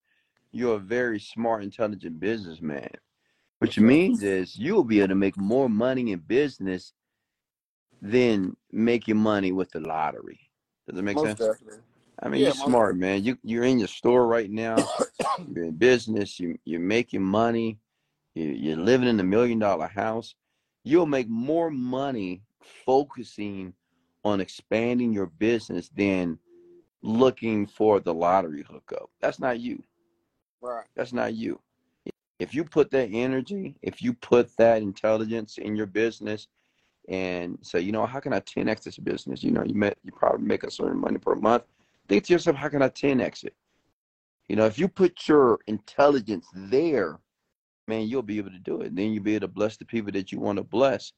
you're 0.50 0.76
a 0.76 0.80
very 0.80 1.20
smart, 1.20 1.62
intelligent 1.62 2.18
businessman. 2.18 2.90
Which 3.60 3.78
means 3.78 4.24
is 4.24 4.58
you'll 4.58 4.84
be 4.84 4.98
able 4.98 5.08
to 5.08 5.14
make 5.14 5.36
more 5.36 5.68
money 5.68 6.10
in 6.10 6.18
business 6.18 6.92
than 8.02 8.56
your 8.72 9.16
money 9.16 9.52
with 9.52 9.70
the 9.70 9.80
lottery. 9.80 10.40
Does 10.86 10.96
that 10.96 11.02
make 11.02 11.16
Most 11.16 11.38
sense? 11.38 11.40
definitely. 11.40 11.80
I 12.22 12.28
mean, 12.28 12.40
Yeah, 12.40 12.46
you're 12.46 12.54
smart, 12.54 12.96
man. 12.96 13.24
You 13.24 13.38
you're 13.42 13.64
in 13.64 13.78
your 13.78 13.88
store 13.88 14.26
right 14.26 14.50
now. 14.50 14.76
You're 15.54 15.64
in 15.66 15.76
business. 15.76 16.40
You 16.40 16.58
you're 16.64 16.80
making 16.80 17.22
money. 17.22 17.78
You 18.34 18.46
you're 18.48 18.76
living 18.76 19.08
in 19.08 19.20
a 19.20 19.24
million 19.24 19.58
dollar 19.58 19.86
house. 19.86 20.34
You'll 20.84 21.06
make 21.06 21.28
more 21.28 21.70
money 21.70 22.42
focusing 22.62 23.74
on 24.24 24.40
expanding 24.40 25.12
your 25.12 25.26
business 25.26 25.90
than 25.90 26.38
looking 27.02 27.66
for 27.66 28.00
the 28.00 28.14
lottery 28.14 28.62
hookup. 28.68 29.10
That's 29.20 29.40
not 29.40 29.60
you. 29.60 29.82
right. 30.60 30.86
That's 30.96 31.12
not 31.12 31.34
you. 31.34 31.60
If 32.38 32.54
you 32.54 32.64
put 32.64 32.90
that 32.90 33.10
energy, 33.12 33.76
if 33.82 34.02
you 34.02 34.12
put 34.14 34.56
that 34.58 34.82
intelligence 34.82 35.58
in 35.58 35.76
your 35.76 35.86
business 35.86 36.48
and 37.08 37.58
say, 37.62 37.80
you 37.80 37.92
know, 37.92 38.06
how 38.06 38.20
can 38.20 38.34
I 38.34 38.40
10x 38.40 38.84
this 38.84 38.98
business? 38.98 39.44
You 39.44 39.52
know, 39.52 39.64
you 39.64 39.74
met 39.74 39.98
you 40.04 40.12
probably 40.12 40.46
make 40.46 40.64
a 40.64 40.70
certain 40.70 41.00
money 41.00 41.18
per 41.18 41.34
month. 41.36 41.64
Think 42.08 42.24
to 42.26 42.34
yourself, 42.34 42.56
how 42.56 42.68
can 42.70 42.82
I 42.82 42.90
10x 42.90 43.44
it? 43.44 43.54
You 44.48 44.56
know, 44.56 44.66
if 44.66 44.78
you 44.78 44.88
put 44.88 45.28
your 45.28 45.60
intelligence 45.68 46.48
there, 46.54 47.20
man, 47.88 48.08
you'll 48.08 48.22
be 48.22 48.38
able 48.38 48.52
to 48.52 48.60
do 48.60 48.82
it. 48.82 48.88
And 48.88 48.98
Then 48.98 49.12
you'll 49.12 49.24
be 49.24 49.36
able 49.36 49.48
to 49.48 49.54
bless 49.54 49.78
the 49.78 49.86
people 49.86 50.12
that 50.12 50.32
you 50.32 50.40
want 50.40 50.58
to 50.58 50.64
bless. 50.64 51.12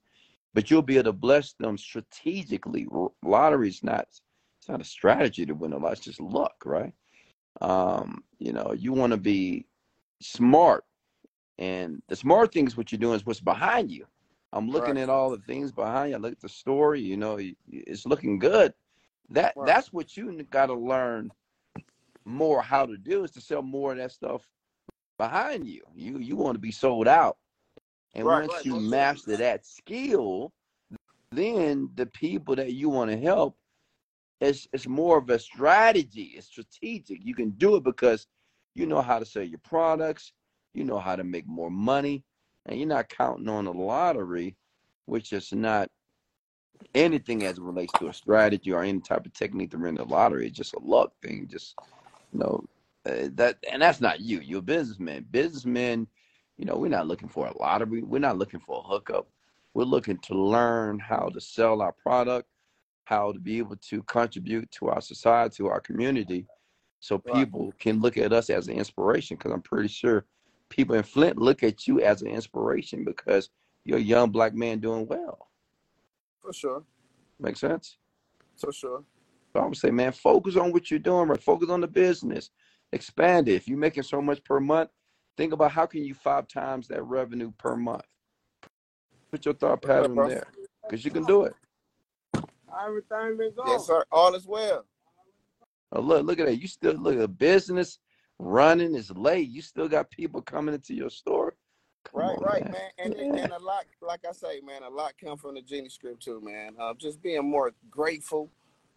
But 0.55 0.71
you'll 0.71 0.83
be 0.83 0.97
able 0.97 1.07
to 1.07 1.13
bless 1.15 1.55
them 1.55 1.79
strategically. 1.79 2.89
Lottery's 3.25 3.85
not 3.85 4.09
it's 4.61 4.69
not 4.69 4.81
a 4.83 4.85
strategy 4.85 5.47
to 5.47 5.55
win 5.55 5.75
a 5.75 5.79
lot, 5.79 5.93
it's 5.95 6.03
just 6.03 6.21
luck, 6.21 6.57
right? 6.67 6.93
Um, 7.63 8.25
you 8.39 8.53
know, 8.53 8.75
you 8.77 8.93
want 8.93 9.13
to 9.13 9.19
be 9.19 9.67
smart 10.23 10.85
And 11.59 12.03
the 12.09 12.17
smart 12.17 12.53
thing 12.53 12.67
is 12.67 12.77
what 12.77 12.93
you're 12.93 12.99
doing 13.01 13.17
is 13.17 13.27
what's 13.27 13.41
behind 13.41 13.91
you. 13.93 14.07
I'm 14.53 14.69
looking 14.71 14.97
Right. 14.97 14.99
at 14.99 15.11
all 15.11 15.31
the 15.31 15.39
things 15.39 15.73
behind 15.73 16.11
you. 16.11 16.17
I 16.17 16.21
look 16.21 16.33
at 16.33 16.41
the 16.41 16.49
story. 16.49 17.01
You 17.01 17.17
know, 17.17 17.39
it's 17.69 18.07
looking 18.07 18.39
good. 18.39 18.75
That 19.31 19.57
Right. 19.57 19.63
that's 19.63 19.93
what 19.93 20.17
you 20.17 20.43
got 20.45 20.67
to 20.67 20.75
learn 20.75 21.33
more 22.25 22.63
how 22.63 22.87
to 22.87 22.97
do 22.99 23.25
is 23.25 23.31
to 23.33 23.41
sell 23.41 23.63
more 23.63 23.93
of 23.93 23.99
that 23.99 24.13
stuff 24.13 24.49
behind 25.19 25.67
you. 25.67 25.83
You 25.95 26.19
you 26.19 26.37
want 26.37 26.55
to 26.57 26.61
be 26.61 26.73
sold 26.73 27.09
out, 27.09 27.39
and 28.15 28.31
Right, 28.31 28.35
once 28.35 28.65
you 28.65 28.77
master 28.77 29.37
that 29.39 29.67
skill, 29.67 30.53
then 31.33 31.91
the 31.95 32.07
people 32.07 32.57
that 32.57 32.73
you 32.73 32.89
want 32.91 33.11
to 33.11 33.19
help, 33.19 33.59
it's 34.41 34.69
it's 34.73 34.89
more 34.89 35.19
of 35.19 35.31
a 35.31 35.39
strategy. 35.39 36.35
It's 36.37 36.47
strategic. 36.49 37.25
You 37.25 37.35
can 37.35 37.51
do 37.51 37.77
it 37.77 37.85
because 37.85 38.27
you 38.75 38.87
know 38.87 39.03
how 39.03 39.19
to 39.19 39.25
sell 39.27 39.45
your 39.45 39.61
products. 39.61 40.33
You 40.75 40.85
know 40.85 40.99
how 40.99 41.17
to 41.17 41.25
make 41.25 41.47
more 41.47 41.71
money, 41.71 42.25
and 42.69 42.79
you're 42.79 42.89
not 42.89 43.09
counting 43.09 43.49
on 43.49 43.65
the 43.65 43.73
lottery, 43.73 44.57
which 45.07 45.33
is 45.33 45.53
not 45.53 45.91
anything 46.95 47.45
as 47.45 47.59
it 47.59 47.63
relates 47.63 47.93
to 47.95 48.09
a 48.09 48.13
strategy 48.13 48.73
or 48.73 48.83
any 48.83 49.01
type 49.01 49.27
of 49.27 49.33
technique 49.33 49.71
to 49.71 49.79
win 49.79 49.97
the 49.97 50.05
lottery. 50.05 50.47
It's 50.47 50.57
just 50.57 50.75
a 50.75 50.81
luck 50.81 51.13
thing. 51.23 51.49
Just 51.51 51.75
you 52.33 52.41
know 52.41 52.65
uh, 53.07 53.29
that, 53.35 53.57
and 53.71 53.83
that's 53.83 54.01
not 54.01 54.21
you. 54.21 54.41
You're 54.41 54.61
a 54.61 54.63
businessman. 54.63 55.27
Businessmen, 55.31 56.07
you 56.57 56.67
know, 56.67 56.77
we're 56.77 56.89
not 56.89 57.09
looking 57.09 57.29
for 57.29 57.47
a 57.47 57.59
lottery. 57.59 58.03
We're 58.03 58.19
not 58.19 58.39
looking 58.39 58.61
for 58.61 58.83
a 58.85 58.89
hookup. 58.89 59.29
We're 59.75 59.85
looking 59.85 60.19
to 60.19 60.35
learn 60.35 60.99
how 60.99 61.31
to 61.33 61.41
sell 61.41 61.83
our 61.83 61.93
product, 61.93 62.49
how 63.05 63.33
to 63.33 63.39
be 63.39 63.59
able 63.59 63.77
to 63.77 64.03
contribute 64.05 64.71
to 64.73 64.89
our 64.89 65.01
society, 65.01 65.57
to 65.57 65.69
our 65.69 65.81
community, 65.81 66.47
so 67.01 67.19
people 67.19 67.73
can 67.79 68.01
look 68.01 68.17
at 68.19 68.33
us 68.33 68.51
as 68.51 68.69
an 68.69 68.75
inspiration. 68.75 69.37
Because 69.37 69.53
I'm 69.53 69.63
pretty 69.63 69.89
sure 69.89 70.25
people 70.71 70.95
in 70.95 71.03
Flint 71.03 71.39
look 71.39 71.63
at 71.63 71.87
you 71.87 72.01
as 72.01 72.23
an 72.23 72.29
inspiration 72.29 73.05
because 73.05 73.51
you're 73.85 73.99
a 73.99 74.03
young 74.03 74.31
black 74.31 74.55
man 74.55 74.81
doing 74.81 75.07
well. 75.07 75.49
For 76.41 76.53
sure. 76.53 76.83
Make 77.41 77.57
sense? 77.57 77.99
For 78.57 78.73
sure. 78.73 79.05
So 79.53 79.61
I 79.61 79.67
would 79.67 79.77
say, 79.77 79.91
man, 79.91 80.13
focus 80.13 80.57
on 80.57 80.73
what 80.73 80.91
you're 80.91 81.01
doing, 81.01 81.29
right? 81.29 81.43
Focus 81.43 81.71
on 81.71 81.81
the 81.81 81.87
business. 81.87 82.51
Expand 82.93 83.49
it. 83.49 83.55
If 83.55 83.69
you're 83.69 83.79
making 83.79 84.03
so 84.03 84.21
much 84.21 84.43
per 84.45 84.61
month, 84.61 84.91
think 85.37 85.53
about 85.53 85.73
how 85.73 85.87
can 85.87 86.05
you 86.05 86.15
five 86.15 86.49
times 86.49 86.89
that 86.89 87.03
revenue 87.03 87.53
per 87.59 87.77
month. 87.77 88.05
Put 89.31 89.45
your 89.45 89.55
thought 89.55 89.83
pattern 89.83 90.15
bro? 90.15 90.29
there. 90.29 90.47
Because 90.83 91.05
you 91.05 91.11
can 91.11 91.25
do 91.25 91.45
it. 91.45 91.55
Everything 92.85 93.37
been 93.37 93.53
going. 93.55 93.69
Yes, 93.69 93.87
sir. 93.87 94.05
All 94.11 94.35
is 94.35 94.47
well. 94.47 94.85
Oh, 95.93 96.01
look, 96.01 96.25
look 96.25 96.39
at 96.39 96.47
that. 96.47 96.61
You 96.61 96.69
still 96.69 96.95
look 96.95 97.15
at 97.15 97.21
the 97.21 97.29
business 97.29 97.99
running 98.39 98.95
is 98.95 99.11
late. 99.11 99.49
You 99.49 99.63
still 99.63 99.89
got 99.89 100.11
people 100.11 100.43
coming 100.43 100.75
into 100.75 100.95
your 100.95 101.11
store. 101.11 101.55
Come 102.05 102.23
Right, 102.23 102.39
on, 102.39 102.45
right, 102.45 102.63
man. 102.65 102.73
man. 102.73 102.91
And 102.99 103.15
and 103.15 103.53
a 103.53 103.59
lot, 103.59 103.85
like 104.01 104.21
I 104.29 104.33
say, 104.33 104.61
man, 104.61 104.83
a 104.83 104.89
lot 104.89 105.13
come 105.23 105.37
from 105.37 105.55
the 105.57 105.63
Genie 105.63 105.89
script 105.89 106.23
too, 106.23 106.41
man. 106.43 106.75
Uh, 106.81 106.95
just 106.95 107.21
being 107.23 107.49
more 107.51 107.73
grateful 107.91 108.51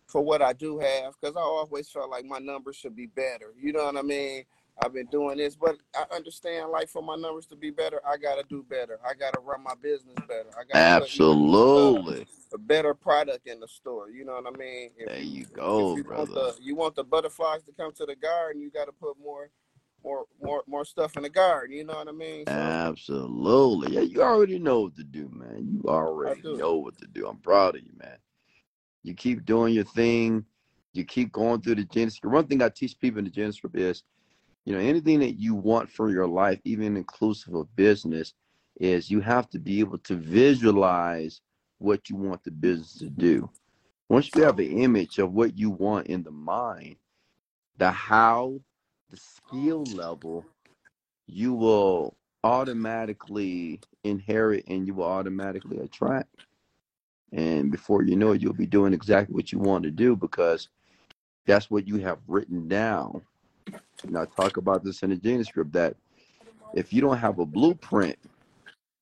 for 0.07 0.21
what 0.21 0.41
I 0.41 0.53
do 0.53 0.77
have, 0.79 1.13
because 1.19 1.35
I 1.35 1.41
always 1.41 1.89
felt 1.89 2.09
like 2.09 2.25
my 2.25 2.39
numbers 2.39 2.75
should 2.75 2.95
be 2.95 3.07
better. 3.07 3.53
You 3.57 3.73
know 3.73 3.85
what 3.85 3.97
I 3.97 4.01
mean? 4.01 4.43
I've 4.83 4.93
been 4.93 5.05
doing 5.07 5.37
this, 5.37 5.55
but 5.55 5.77
I 5.95 6.05
understand, 6.15 6.71
like, 6.71 6.89
for 6.89 7.03
my 7.03 7.15
numbers 7.15 7.45
to 7.47 7.55
be 7.55 7.69
better, 7.69 8.01
I 8.07 8.17
gotta 8.17 8.43
do 8.49 8.65
better. 8.67 8.99
I 9.07 9.13
gotta 9.13 9.39
run 9.39 9.63
my 9.63 9.75
business 9.81 10.15
better. 10.27 10.49
I 10.59 10.63
gotta 10.63 11.03
Absolutely. 11.03 12.25
a 12.53 12.57
better 12.57 12.93
product 12.93 13.47
in 13.47 13.59
the 13.59 13.67
store. 13.67 14.09
You 14.09 14.25
know 14.25 14.33
what 14.33 14.47
I 14.47 14.57
mean? 14.57 14.89
If 14.97 15.07
There 15.07 15.21
you 15.21 15.45
go, 15.45 15.95
you 15.95 16.03
want 16.03 16.33
brother. 16.33 16.53
the 16.53 16.63
you 16.63 16.75
want 16.75 16.95
the 16.95 17.03
butterflies 17.03 17.63
to 17.63 17.71
come 17.73 17.91
to 17.93 18.05
the 18.05 18.15
garden, 18.15 18.61
you 18.61 18.71
got 18.71 18.85
to 18.85 18.91
put 18.91 19.17
more 19.21 19.51
more 20.03 20.25
more 20.41 20.63
more 20.67 20.85
stuff 20.85 21.15
in 21.15 21.23
the 21.23 21.29
garden. 21.29 21.75
You 21.75 21.83
know 21.83 21.95
what 21.95 22.07
I 22.07 22.11
mean? 22.11 22.45
So 22.47 22.53
Absolutely. 22.53 23.93
Yeah, 23.93 24.01
you 24.01 24.23
already 24.23 24.57
know 24.57 24.81
what 24.81 24.95
to 24.95 25.03
do, 25.03 25.29
man. 25.31 25.67
You 25.71 25.89
already 25.89 26.41
know 26.43 26.75
what 26.77 26.97
to 26.99 27.07
do. 27.07 27.27
I'm 27.27 27.37
proud 27.37 27.75
of 27.75 27.83
you, 27.83 27.91
man. 27.97 28.17
You 29.03 29.13
keep 29.13 29.45
doing 29.45 29.73
your 29.73 29.83
thing. 29.83 30.45
You 30.93 31.05
keep 31.05 31.31
going 31.31 31.61
through 31.61 31.75
the 31.75 31.85
Genesis. 31.85 32.19
One 32.23 32.47
thing 32.47 32.61
I 32.61 32.69
teach 32.69 32.99
people 32.99 33.19
in 33.19 33.25
the 33.25 33.31
Genesis 33.31 33.61
is, 33.73 34.03
you 34.65 34.73
know, 34.73 34.79
anything 34.79 35.19
that 35.19 35.39
you 35.39 35.55
want 35.55 35.89
for 35.89 36.09
your 36.09 36.27
life, 36.27 36.59
even 36.65 36.97
inclusive 36.97 37.53
of 37.55 37.75
business, 37.75 38.33
is 38.79 39.09
you 39.11 39.21
have 39.21 39.49
to 39.49 39.59
be 39.59 39.79
able 39.79 39.97
to 39.99 40.15
visualize 40.15 41.41
what 41.79 42.09
you 42.09 42.15
want 42.15 42.43
the 42.43 42.51
business 42.51 42.97
to 42.99 43.09
do. 43.09 43.49
Once 44.09 44.29
you 44.35 44.43
have 44.43 44.59
an 44.59 44.79
image 44.79 45.19
of 45.19 45.33
what 45.33 45.57
you 45.57 45.69
want 45.69 46.07
in 46.07 46.23
the 46.23 46.31
mind, 46.31 46.95
the 47.77 47.91
how, 47.91 48.59
the 49.09 49.17
skill 49.17 49.83
level, 49.95 50.45
you 51.27 51.53
will 51.53 52.15
automatically 52.43 53.79
inherit 54.03 54.65
and 54.67 54.85
you 54.87 54.93
will 54.93 55.05
automatically 55.05 55.79
attract. 55.79 56.45
And 57.31 57.71
before 57.71 58.03
you 58.03 58.15
know 58.15 58.33
it, 58.33 58.41
you'll 58.41 58.53
be 58.53 58.65
doing 58.67 58.93
exactly 58.93 59.33
what 59.33 59.51
you 59.51 59.59
want 59.59 59.83
to 59.85 59.91
do 59.91 60.15
because 60.15 60.69
that's 61.45 61.71
what 61.71 61.87
you 61.87 61.97
have 61.97 62.19
written 62.27 62.67
down. 62.67 63.21
And 64.03 64.17
I 64.17 64.25
talk 64.25 64.57
about 64.57 64.83
this 64.83 65.03
in 65.03 65.09
the 65.11 65.15
Genie 65.15 65.43
script 65.43 65.73
that 65.73 65.95
if 66.73 66.91
you 66.93 67.01
don't 67.01 67.17
have 67.17 67.39
a 67.39 67.45
blueprint 67.45 68.17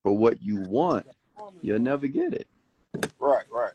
for 0.03 0.17
what 0.17 0.41
you 0.41 0.61
want, 0.61 1.05
you'll 1.61 1.79
never 1.79 2.07
get 2.07 2.33
it. 2.33 2.47
Right, 3.19 3.45
right. 3.51 3.73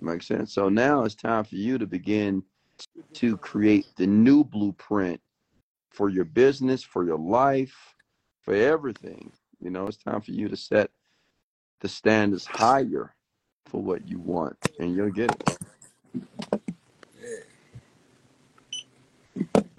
Makes 0.00 0.26
sense. 0.26 0.52
So 0.52 0.68
now 0.68 1.04
it's 1.04 1.14
time 1.14 1.44
for 1.44 1.56
you 1.56 1.78
to 1.78 1.86
begin 1.86 2.42
to 3.14 3.36
create 3.38 3.86
the 3.96 4.06
new 4.06 4.44
blueprint 4.44 5.20
for 5.90 6.08
your 6.08 6.24
business, 6.24 6.82
for 6.82 7.04
your 7.04 7.18
life, 7.18 7.94
for 8.42 8.54
everything. 8.54 9.32
You 9.60 9.70
know, 9.70 9.86
it's 9.86 9.96
time 9.96 10.20
for 10.20 10.32
you 10.32 10.48
to 10.48 10.56
set 10.56 10.90
the 11.80 11.88
standards 11.88 12.44
higher 12.44 13.14
for 13.66 13.80
what 13.80 14.08
you 14.08 14.18
want, 14.18 14.56
and 14.78 14.94
you'll 14.94 15.10
get 15.10 15.30
it. 15.30 15.58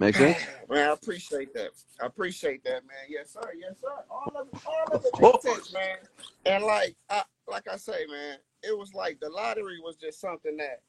Make 0.05 0.15
sense? 0.15 0.37
Man, 0.69 0.89
I 0.89 0.93
appreciate 0.93 1.53
that. 1.55 1.71
I 2.01 2.05
appreciate 2.05 2.63
that, 2.63 2.85
man. 2.85 2.97
Yes, 3.09 3.33
sir. 3.33 3.51
Yes, 3.59 3.79
sir. 3.81 3.87
All 4.09 4.31
of 4.35 4.47
it, 4.47 4.61
all 4.67 4.95
of 4.95 5.03
Of 5.03 5.05
it 5.05 5.19
makes 5.19 5.43
sense, 5.43 5.73
man. 5.73 5.97
And 6.45 6.63
like, 6.63 6.95
I, 7.09 7.23
like 7.47 7.67
I 7.67 7.75
say, 7.77 8.05
man, 8.07 8.37
it 8.61 8.77
was 8.77 8.93
like 8.93 9.19
the 9.19 9.29
lottery 9.29 9.79
was 9.83 9.95
just 9.95 10.21
something 10.21 10.57
that 10.57 10.81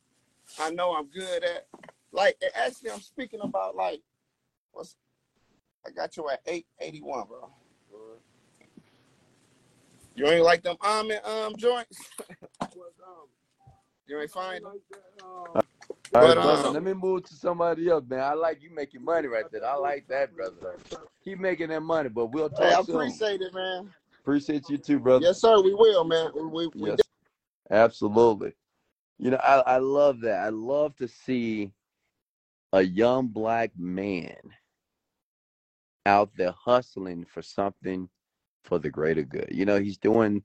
I 0.61 0.71
know 0.71 0.95
I'm 0.95 1.07
good 1.07 1.45
at. 1.45 1.67
Like, 2.13 2.37
actually, 2.55 2.91
I'm 2.91 3.01
speaking 3.01 3.41
about 3.43 3.75
like, 3.75 4.01
what's 4.73 4.97
I 5.87 5.91
got 5.91 6.17
you 6.17 6.29
at 6.29 6.41
eight 6.47 6.67
eighty 6.81 7.01
one, 7.01 7.27
bro. 7.27 7.51
You 10.15 10.27
ain't 10.29 10.45
like 10.45 10.63
them 10.63 10.77
almond 10.83 11.21
um 11.25 11.57
joints. 11.57 11.99
You 14.09 14.21
ain't 14.21 14.31
find 14.31 14.65
them. 14.65 15.63
All 16.15 16.23
right, 16.23 16.35
But 16.35 16.43
brother. 16.43 16.69
um, 16.69 16.75
Let 16.75 16.83
me 16.83 16.95
move 16.95 17.25
to 17.25 17.35
somebody 17.35 17.89
else, 17.89 18.05
man. 18.09 18.21
I 18.21 18.35
like 18.35 18.63
you 18.63 18.71
making 18.75 19.05
money 19.05 19.29
right 19.29 19.45
there. 19.51 19.65
I 19.65 19.77
like 19.77 20.07
that, 20.09 20.35
brother. 20.35 20.77
Keep 21.25 21.41
making 21.41 21.69
that 21.71 21.83
money, 21.83 22.09
but 22.09 22.27
we'll 22.27 22.51
hey, 22.57 22.69
I 22.69 22.75
talk 22.75 22.87
soon. 22.87 22.97
appreciate 22.97 23.41
it, 23.41 23.53
man. 23.53 23.93
Appreciate 24.21 24.69
you 24.71 24.79
too, 24.79 24.99
brother. 24.99 25.27
Yes, 25.27 25.41
sir. 25.41 25.61
We 25.61 25.75
will, 25.75 26.05
man. 26.05 26.31
We, 26.35 26.69
we 26.69 26.71
Yes, 26.75 27.01
absolutely. 27.71 28.53
You 29.19 29.31
know, 29.31 29.39
I, 29.39 29.61
I 29.61 29.79
love 29.79 30.21
that. 30.23 30.45
I 30.45 30.51
love 30.51 30.95
to 30.97 31.09
see 31.09 31.73
a 32.73 32.83
young 32.83 33.29
black 33.29 33.71
man 33.77 34.37
out 36.05 36.31
there 36.37 36.55
hustling 36.57 37.25
for 37.25 37.43
something 37.43 38.09
for 38.65 38.79
the 38.79 38.91
greater 38.91 39.23
good. 39.23 39.49
You 39.51 39.65
know, 39.65 39.79
he's 39.81 39.99
doing 39.99 40.43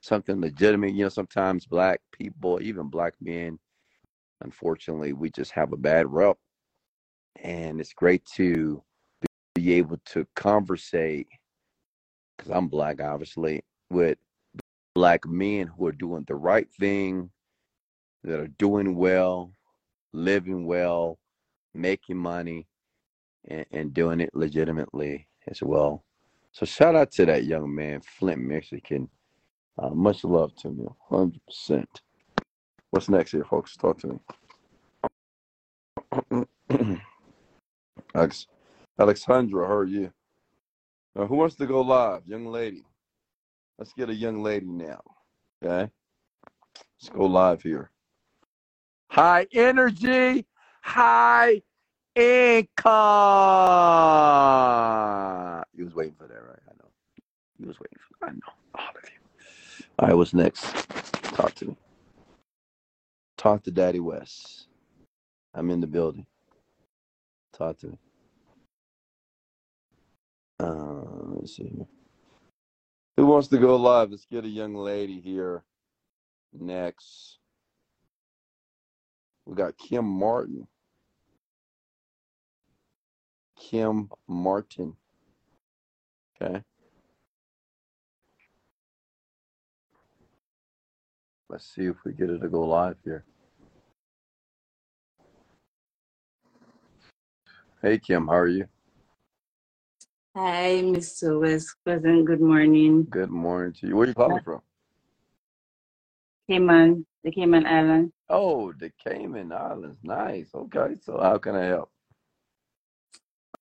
something 0.00 0.40
legitimate. 0.40 0.94
You 0.94 1.04
know, 1.04 1.08
sometimes 1.08 1.66
black 1.66 2.00
people, 2.12 2.60
even 2.62 2.88
black 2.88 3.14
men, 3.20 3.58
unfortunately, 4.44 5.12
we 5.12 5.30
just 5.30 5.50
have 5.52 5.72
a 5.72 5.76
bad 5.76 6.06
rep. 6.06 6.36
And 7.42 7.80
it's 7.80 7.92
great 7.92 8.24
to 8.36 8.82
be 9.54 9.72
able 9.74 9.98
to 10.06 10.26
conversate, 10.36 11.26
because 12.36 12.52
I'm 12.52 12.68
black, 12.68 13.00
obviously, 13.00 13.64
with 13.90 14.18
black 14.94 15.26
men 15.26 15.66
who 15.66 15.86
are 15.86 15.92
doing 15.92 16.24
the 16.28 16.36
right 16.36 16.68
thing, 16.78 17.30
that 18.22 18.38
are 18.38 18.48
doing 18.58 18.94
well, 18.94 19.52
living 20.12 20.66
well, 20.66 21.18
making 21.74 22.16
money, 22.16 22.66
and, 23.48 23.66
and 23.72 23.92
doing 23.92 24.20
it 24.20 24.30
legitimately 24.34 25.26
as 25.48 25.62
well. 25.62 26.04
So 26.52 26.64
shout 26.64 26.94
out 26.94 27.10
to 27.12 27.26
that 27.26 27.44
young 27.44 27.74
man, 27.74 28.00
Flint, 28.00 28.40
Michigan. 28.40 29.10
Uh, 29.76 29.90
much 29.90 30.22
love 30.22 30.54
to 30.56 30.68
him, 30.68 30.88
hundred 31.10 31.40
percent. 31.46 32.00
What's 32.94 33.08
next 33.08 33.32
here, 33.32 33.42
folks? 33.42 33.76
Talk 33.76 33.98
to 34.02 34.20
me. 36.70 37.00
Alex, 38.14 38.46
Alexandra, 39.00 39.66
how 39.66 39.74
are 39.74 39.84
you? 39.84 40.12
Uh, 41.18 41.26
who 41.26 41.34
wants 41.34 41.56
to 41.56 41.66
go 41.66 41.80
live? 41.80 42.24
Young 42.24 42.46
lady. 42.46 42.84
Let's 43.80 43.92
get 43.94 44.10
a 44.10 44.14
young 44.14 44.44
lady 44.44 44.66
now. 44.66 45.00
Okay. 45.60 45.90
Let's 47.02 47.08
go 47.12 47.26
live 47.26 47.62
here. 47.62 47.90
High 49.08 49.48
energy, 49.52 50.46
high 50.80 51.62
income. 52.14 52.54
You 55.74 55.84
was 55.84 55.96
waiting 55.96 56.14
for 56.16 56.28
that, 56.28 56.44
right? 56.46 56.62
I 56.68 56.74
know. 56.78 56.90
You 57.58 57.66
was 57.66 57.80
waiting 57.80 57.98
for 57.98 58.28
I 58.28 58.30
know 58.30 58.52
all 58.76 58.86
of 58.86 59.02
you. 59.02 59.18
All 59.98 60.06
right, 60.06 60.14
what's 60.16 60.32
next? 60.32 60.62
Talk 61.34 61.56
to 61.56 61.64
me. 61.66 61.76
Talk 63.36 63.64
to 63.64 63.70
Daddy 63.70 64.00
West. 64.00 64.68
I'm 65.54 65.70
in 65.70 65.80
the 65.80 65.86
building. 65.86 66.26
Talk 67.52 67.78
to 67.78 67.88
me. 67.88 67.98
Uh, 70.60 71.02
let's 71.34 71.56
see 71.56 71.64
here. 71.64 71.86
Who 73.16 73.26
wants 73.26 73.48
to 73.48 73.58
go 73.58 73.76
live? 73.76 74.10
Let's 74.10 74.26
get 74.26 74.44
a 74.44 74.48
young 74.48 74.74
lady 74.74 75.20
here 75.20 75.62
next. 76.52 77.38
We 79.46 79.54
got 79.54 79.78
Kim 79.78 80.04
Martin. 80.04 80.66
Kim 83.58 84.10
Martin. 84.26 84.96
Okay. 86.42 86.62
Let's 91.54 91.72
see 91.72 91.84
if 91.84 91.94
we 92.04 92.10
get 92.10 92.30
it 92.30 92.40
to 92.40 92.48
go 92.48 92.62
live 92.62 92.96
here. 93.04 93.24
Hey 97.80 97.96
Kim, 97.96 98.26
how 98.26 98.38
are 98.38 98.48
you? 98.48 98.66
Hi, 100.36 100.82
Mr. 100.82 101.40
West 101.40 101.76
Pleasant. 101.84 102.24
Good 102.24 102.40
morning. 102.40 103.06
Good 103.08 103.30
morning 103.30 103.72
to 103.74 103.86
you. 103.86 103.94
Where 103.94 104.04
are 104.04 104.08
you 104.08 104.14
calling 104.14 104.40
from? 104.42 104.62
Cayman, 106.50 107.06
the 107.22 107.30
Cayman 107.30 107.66
Island. 107.66 108.12
Oh, 108.28 108.72
the 108.72 108.90
Cayman 109.06 109.52
Islands. 109.52 110.00
Nice. 110.02 110.48
Okay. 110.52 110.96
So 111.04 111.20
how 111.22 111.38
can 111.38 111.54
I 111.54 111.66
help? 111.66 111.88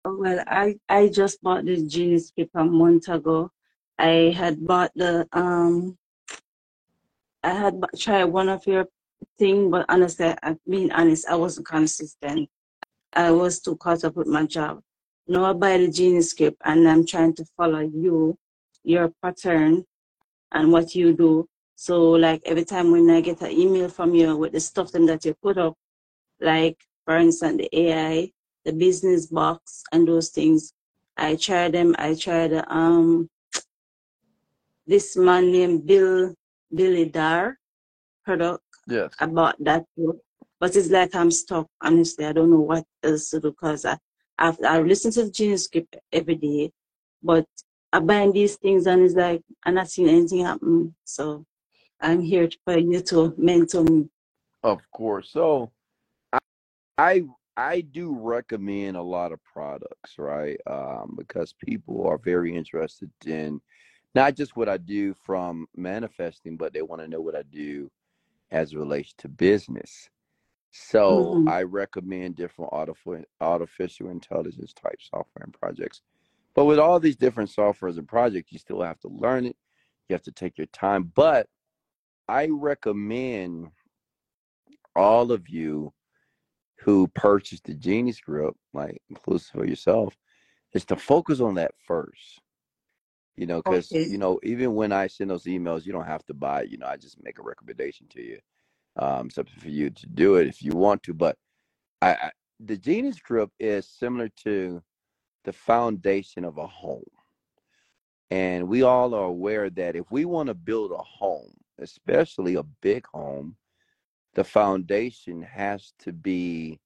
Well, 0.04 0.44
I, 0.46 0.76
I 0.88 1.08
just 1.08 1.42
bought 1.42 1.64
this 1.64 1.82
Genius 1.82 2.30
paper 2.30 2.60
a 2.60 2.64
month 2.64 3.08
ago. 3.08 3.50
I 3.98 4.32
had 4.36 4.64
bought 4.64 4.92
the 4.94 5.26
um 5.32 5.98
I 7.44 7.50
had 7.50 7.84
tried 7.98 8.24
one 8.24 8.48
of 8.48 8.66
your 8.66 8.86
thing, 9.38 9.70
but 9.70 9.84
honestly, 9.90 10.34
I 10.42 10.56
being 10.66 10.90
honest, 10.92 11.28
I 11.28 11.34
wasn't 11.36 11.66
consistent. 11.66 12.48
I 13.12 13.30
was 13.32 13.60
too 13.60 13.76
caught 13.76 14.02
up 14.02 14.16
with 14.16 14.26
my 14.26 14.46
job. 14.46 14.80
Now 15.28 15.44
I 15.44 15.52
buy 15.52 15.76
the 15.76 15.90
Genie 15.90 16.22
Script 16.22 16.56
and 16.64 16.88
I'm 16.88 17.06
trying 17.06 17.34
to 17.34 17.44
follow 17.54 17.80
you, 17.80 18.38
your 18.82 19.12
pattern 19.22 19.84
and 20.52 20.72
what 20.72 20.94
you 20.94 21.14
do. 21.14 21.46
So 21.76 22.12
like 22.12 22.40
every 22.46 22.64
time 22.64 22.90
when 22.90 23.10
I 23.10 23.20
get 23.20 23.42
an 23.42 23.52
email 23.52 23.90
from 23.90 24.14
you 24.14 24.36
with 24.38 24.52
the 24.52 24.60
stuff 24.60 24.92
that 24.92 25.24
you 25.26 25.34
put 25.42 25.58
up, 25.58 25.74
like 26.40 26.78
for 27.04 27.18
instance 27.18 27.58
the 27.58 27.78
AI, 27.78 28.32
the 28.64 28.72
business 28.72 29.26
box 29.26 29.82
and 29.92 30.08
those 30.08 30.30
things, 30.30 30.72
I 31.18 31.36
try 31.36 31.68
them. 31.68 31.94
I 31.98 32.14
try 32.14 32.48
the 32.48 32.64
um 32.74 33.28
this 34.86 35.14
man 35.14 35.52
named 35.52 35.86
Bill 35.86 36.34
Billy 36.74 37.06
Dar 37.06 37.58
product. 38.24 38.62
Yes. 38.86 39.12
I 39.18 39.26
bought 39.26 39.56
that 39.60 39.84
too. 39.96 40.20
But 40.60 40.76
it's 40.76 40.90
like 40.90 41.14
I'm 41.14 41.30
stuck. 41.30 41.68
Honestly, 41.82 42.24
I 42.24 42.32
don't 42.32 42.50
know 42.50 42.60
what 42.60 42.84
else 43.02 43.30
to 43.30 43.40
do 43.40 43.50
because 43.50 43.84
I 43.84 43.98
I've, 44.38 44.58
I 44.66 44.80
listen 44.80 45.12
to 45.12 45.24
the 45.24 45.30
Genie 45.30 45.56
script 45.56 45.96
every 46.12 46.34
day, 46.34 46.72
but 47.22 47.46
I 47.92 48.00
buy 48.00 48.28
these 48.32 48.56
things 48.56 48.86
and 48.86 49.02
it's 49.02 49.14
like 49.14 49.42
I'm 49.64 49.74
not 49.74 49.88
seeing 49.88 50.08
anything 50.08 50.44
happen. 50.44 50.94
So 51.04 51.44
I'm 52.00 52.20
here 52.20 52.48
for 52.64 52.78
you 52.78 53.00
to 53.00 53.34
mentor 53.36 53.84
me. 53.84 54.08
Of 54.62 54.80
course. 54.90 55.30
So 55.30 55.70
I 56.32 56.38
I 56.98 57.22
I 57.56 57.80
do 57.82 58.16
recommend 58.18 58.96
a 58.96 59.02
lot 59.02 59.32
of 59.32 59.38
products, 59.44 60.18
right? 60.18 60.58
Um, 60.66 61.14
because 61.16 61.54
people 61.64 62.06
are 62.08 62.18
very 62.18 62.56
interested 62.56 63.10
in 63.26 63.60
not 64.14 64.36
just 64.36 64.56
what 64.56 64.68
I 64.68 64.76
do 64.76 65.14
from 65.14 65.66
manifesting, 65.76 66.56
but 66.56 66.72
they 66.72 66.82
want 66.82 67.02
to 67.02 67.08
know 67.08 67.20
what 67.20 67.34
I 67.36 67.42
do 67.42 67.90
as 68.50 68.72
it 68.72 68.78
relates 68.78 69.12
to 69.18 69.28
business. 69.28 70.08
So 70.72 71.34
hmm 71.34 71.48
I 71.48 71.62
recommend 71.62 72.36
different 72.36 72.72
artificial 72.72 73.24
artificial 73.40 74.10
intelligence 74.10 74.72
type 74.72 74.98
software 75.00 75.44
and 75.44 75.52
projects. 75.52 76.02
But 76.54 76.66
with 76.66 76.78
all 76.78 77.00
these 77.00 77.16
different 77.16 77.50
softwares 77.50 77.98
and 77.98 78.08
projects, 78.08 78.52
you 78.52 78.58
still 78.58 78.82
have 78.82 79.00
to 79.00 79.08
learn 79.08 79.46
it. 79.46 79.56
You 80.08 80.14
have 80.14 80.22
to 80.22 80.32
take 80.32 80.58
your 80.58 80.68
time. 80.68 81.12
But 81.14 81.48
I 82.28 82.48
recommend 82.50 83.68
all 84.96 85.32
of 85.32 85.48
you 85.48 85.92
who 86.80 87.08
purchase 87.08 87.60
the 87.64 87.74
Genie 87.74 88.12
Script, 88.12 88.56
like 88.72 89.00
inclusive 89.08 89.60
of 89.60 89.68
yourself, 89.68 90.16
is 90.72 90.84
to 90.86 90.96
focus 90.96 91.40
on 91.40 91.54
that 91.54 91.72
first. 91.86 92.40
You 93.36 93.46
know, 93.46 93.58
because 93.58 93.96
Okay. 93.96 94.06
you 94.06 94.18
know, 94.18 94.40
even 94.44 94.74
when 94.74 94.92
I 94.92 95.08
send 95.08 95.30
those 95.30 95.44
emails, 95.44 95.86
you 95.86 95.92
don't 95.92 96.06
have 96.06 96.24
to 96.26 96.34
buy. 96.34 96.62
You 96.64 96.78
know, 96.78 96.86
I 96.86 96.96
just 96.98 97.22
make 97.22 97.38
a 97.38 97.42
recommendation 97.42 98.06
to 98.10 98.22
you. 98.22 98.38
Um, 98.96 99.30
something 99.30 99.58
for 99.60 99.70
you 99.70 99.90
to 99.90 100.06
do 100.08 100.36
it 100.36 100.48
if 100.48 100.62
you 100.62 100.72
want 100.72 101.02
to. 101.04 101.14
But 101.14 101.36
I, 102.02 102.12
I 102.14 102.30
the 102.60 102.76
Genie 102.78 103.12
Script 103.12 103.52
is 103.60 103.88
similar 103.88 104.30
to 104.44 104.82
the 105.44 105.52
foundation 105.52 106.44
of 106.44 106.58
a 106.58 106.66
home, 106.66 107.04
and 108.30 108.68
we 108.68 108.82
all 108.82 109.14
are 109.14 109.24
aware 109.24 109.70
that 109.70 109.96
if 109.96 110.10
we 110.10 110.24
want 110.26 110.48
to 110.48 110.54
build 110.54 110.92
a 110.92 110.98
home, 110.98 111.52
especially 111.80 112.56
a 112.56 112.64
big 112.82 113.06
home, 113.08 113.56
the 114.34 114.44
foundation 114.44 115.42
has 115.42 115.92
to 116.00 116.12
be 116.12 116.80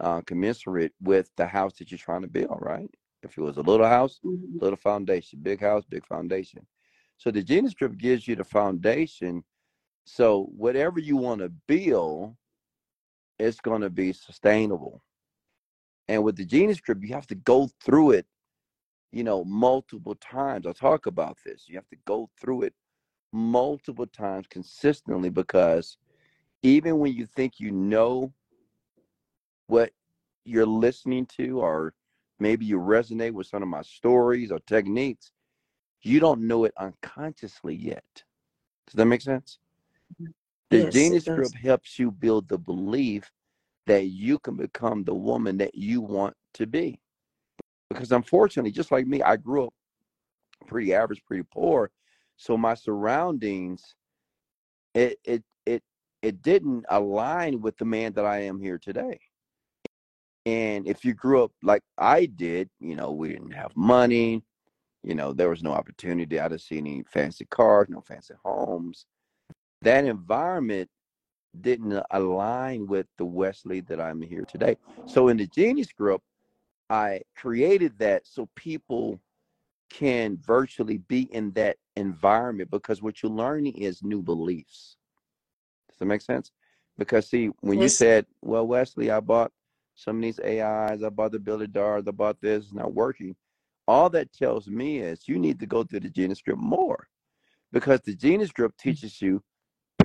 uh, 0.00 0.20
commensurate 0.22 0.92
with 1.02 1.30
the 1.36 1.46
house 1.46 1.74
that 1.78 1.90
you're 1.90 1.98
trying 1.98 2.22
to 2.22 2.28
build, 2.28 2.58
right? 2.60 2.90
If 3.24 3.38
it 3.38 3.40
was 3.40 3.56
a 3.56 3.62
little 3.62 3.86
house, 3.86 4.20
hmm 4.22 4.58
little 4.60 4.76
foundation, 4.76 5.40
big 5.42 5.60
house, 5.60 5.84
big 5.88 6.06
foundation. 6.06 6.66
So 7.18 7.30
the 7.30 7.42
Genie 7.42 7.70
Script 7.70 7.98
gives 7.98 8.28
you 8.28 8.36
the 8.36 8.44
foundation. 8.44 9.44
So 10.04 10.44
whatever 10.56 11.00
you 11.00 11.16
want 11.16 11.40
to 11.40 11.48
build, 11.66 12.36
it's 13.38 13.60
going 13.60 13.80
to 13.82 13.90
be 13.90 14.12
sustainable. 14.12 15.02
And 16.08 16.22
with 16.22 16.36
the 16.36 16.44
Genie 16.44 16.74
Script, 16.74 17.02
you 17.02 17.14
have 17.14 17.26
to 17.28 17.34
go 17.34 17.68
through 17.82 18.12
it, 18.12 18.26
you 19.12 19.24
know, 19.24 19.44
multiple 19.44 20.14
times. 20.16 20.66
I 20.66 20.72
talk 20.72 21.06
about 21.06 21.38
this. 21.44 21.64
You 21.66 21.76
have 21.76 21.88
to 21.88 21.96
go 22.06 22.30
through 22.40 22.62
it 22.62 22.74
multiple 23.32 24.06
times 24.06 24.46
consistently 24.48 25.30
because 25.30 25.96
even 26.62 26.98
when 26.98 27.12
you 27.12 27.26
think 27.26 27.58
you 27.58 27.70
know 27.70 28.32
what 29.66 29.90
you're 30.44 30.66
listening 30.66 31.26
to, 31.38 31.60
or 31.60 31.94
maybe 32.38 32.64
you 32.64 32.78
resonate 32.78 33.32
with 33.32 33.46
some 33.46 33.62
of 33.62 33.68
my 33.68 33.82
stories 33.82 34.50
or 34.50 34.58
techniques, 34.60 35.32
you 36.02 36.20
don't 36.20 36.46
know 36.46 36.64
it 36.64 36.74
unconsciously 36.78 37.74
yet. 37.74 38.24
Does 38.86 38.94
that 38.94 39.06
make 39.06 39.22
sense? 39.22 39.58
Mm-hmm. 40.20 40.30
The 40.70 40.78
Yes, 40.78 40.92
Genius. 40.92 41.24
Group 41.24 41.54
helps 41.54 41.98
you 41.98 42.10
build 42.10 42.48
the 42.48 42.58
belief 42.58 43.30
that 43.86 44.06
you 44.06 44.38
can 44.38 44.56
become 44.56 45.04
the 45.04 45.14
woman 45.14 45.58
that 45.58 45.74
you 45.74 46.00
want 46.00 46.34
to 46.54 46.66
be. 46.66 46.98
Because 47.90 48.12
unfortunately, 48.12 48.72
just 48.72 48.90
like 48.90 49.06
me, 49.06 49.22
I 49.22 49.36
grew 49.36 49.66
up 49.66 49.74
pretty 50.66 50.94
average, 50.94 51.22
pretty 51.26 51.44
poor. 51.52 51.90
So 52.36 52.56
my 52.56 52.74
surroundings, 52.74 53.94
it 54.94 55.18
it 55.24 55.44
it 55.66 55.82
it 56.22 56.42
didn't 56.42 56.84
align 56.88 57.60
with 57.60 57.76
the 57.76 57.84
man 57.84 58.12
that 58.14 58.24
I 58.24 58.40
am 58.40 58.58
here 58.58 58.78
today. 58.78 59.20
And 60.46 60.86
if 60.86 61.04
you 61.04 61.14
grew 61.14 61.44
up 61.44 61.52
like 61.62 61.82
I 61.96 62.26
did, 62.26 62.68
you 62.80 62.96
know, 62.96 63.12
we 63.12 63.28
didn't 63.28 63.52
have 63.52 63.74
money, 63.76 64.42
you 65.02 65.14
know, 65.14 65.32
there 65.32 65.50
was 65.50 65.62
no 65.62 65.72
opportunity. 65.72 66.38
I 66.40 66.48
didn't 66.48 66.62
see 66.62 66.78
any 66.78 67.04
fancy 67.10 67.46
cars, 67.46 67.88
no 67.88 68.00
fancy 68.00 68.34
homes. 68.44 69.06
That 69.82 70.04
environment 70.04 70.90
didn't 71.60 71.92
uh, 71.92 72.02
align 72.10 72.86
with 72.86 73.06
the 73.18 73.24
Wesley 73.24 73.80
that 73.82 74.00
I'm 74.00 74.20
here 74.20 74.44
today. 74.44 74.76
So 75.06 75.28
in 75.28 75.36
the 75.36 75.46
Genie 75.46 75.84
Script, 75.84 76.24
I 76.90 77.22
created 77.36 77.98
that 77.98 78.26
so 78.26 78.48
people 78.54 79.20
can 79.90 80.36
virtually 80.38 80.98
be 80.98 81.22
in 81.32 81.52
that 81.52 81.76
environment 81.96 82.70
because 82.70 83.00
what 83.00 83.22
you're 83.22 83.32
learning 83.32 83.74
is 83.74 84.02
new 84.02 84.22
beliefs. 84.22 84.96
Does 85.88 85.98
that 85.98 86.06
make 86.06 86.22
sense? 86.22 86.50
Because 86.98 87.28
see, 87.28 87.50
when 87.60 87.80
you 87.80 87.88
said, 87.88 88.26
"Well, 88.40 88.66
Wesley, 88.66 89.10
I 89.10 89.20
bought 89.20 89.52
some 89.94 90.16
of 90.16 90.22
these 90.22 90.40
AIs, 90.40 91.02
I 91.02 91.08
bought 91.10 91.32
the 91.32 91.38
Billy 91.38 91.66
Dars, 91.66 92.04
I 92.06 92.10
bought 92.10 92.40
this, 92.40 92.64
it's 92.64 92.72
not 92.72 92.94
working," 92.94 93.36
all 93.86 94.10
that 94.10 94.32
tells 94.32 94.66
me 94.68 94.98
is 94.98 95.28
you 95.28 95.38
need 95.38 95.60
to 95.60 95.66
go 95.66 95.84
through 95.84 96.00
the 96.00 96.10
Genie 96.10 96.34
Script 96.34 96.60
more 96.60 97.08
because 97.72 98.00
the 98.00 98.14
Genie 98.14 98.46
Script 98.46 98.78
teaches 98.78 99.20
you 99.20 99.42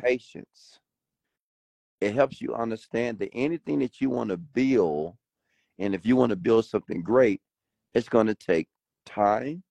patience. 0.02 0.80
It 2.02 2.14
helps 2.14 2.42
you 2.42 2.54
understand 2.54 3.20
that 3.20 3.30
anything 3.34 3.80
that 3.80 4.00
you 4.00 4.10
want 4.10 4.30
to 4.30 4.38
build, 4.38 5.16
and 5.78 5.94
if 5.94 6.06
you 6.06 6.16
want 6.16 6.30
to 6.32 6.36
build 6.36 6.66
something 6.66 7.02
great, 7.02 7.42
it's 7.94 8.10
going 8.10 8.28
to 8.28 8.36
take 8.36 8.68
time. 9.06 9.64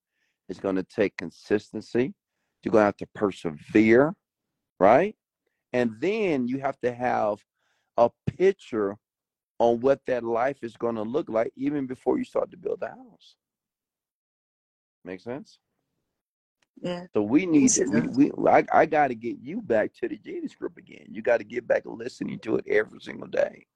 It's 0.49 0.61
going 0.61 0.77
to 0.77 0.83
take 0.83 1.17
consistency. 1.17 2.15
You're 2.63 2.73
going 2.73 2.83
to 2.83 2.87
have 2.87 2.97
to 2.99 3.09
persevere, 3.15 4.15
right? 4.81 5.15
And 5.73 5.93
then 6.01 6.49
you 6.49 6.59
have 6.61 6.79
to 6.81 6.93
have 6.93 7.39
a 7.97 8.11
picture 8.27 8.97
on 9.59 9.81
what 9.81 10.01
that 10.07 10.25
life 10.25 10.59
is 10.63 10.77
going 10.77 10.95
to 10.95 11.03
look 11.03 11.29
like 11.29 11.53
even 11.57 11.87
before 11.87 12.19
you 12.19 12.25
start 12.25 12.51
to 12.51 12.57
build 12.57 12.81
the 12.81 12.89
house. 12.89 13.37
Make 15.05 15.21
sense? 15.21 15.59
Yeah. 16.81 17.07
So 17.13 17.23
we 17.23 17.45
need 17.47 17.71
to, 17.71 17.87
we, 17.87 18.31
we 18.31 18.51
I, 18.51 18.65
I 18.73 18.87
got 18.87 19.09
to 19.09 19.15
get 19.15 19.39
you 19.41 19.61
back 19.61 19.93
to 19.95 20.09
the 20.09 20.17
Genie 20.17 20.49
Script 20.49 20.79
again. 20.79 21.07
You 21.09 21.23
got 21.23 21.39
to 21.39 21.45
get 21.45 21.67
back 21.67 21.83
listening 21.87 22.39
to 22.41 22.57
it 22.57 22.67
every 22.69 23.01
single 23.01 23.27
day. 23.27 23.67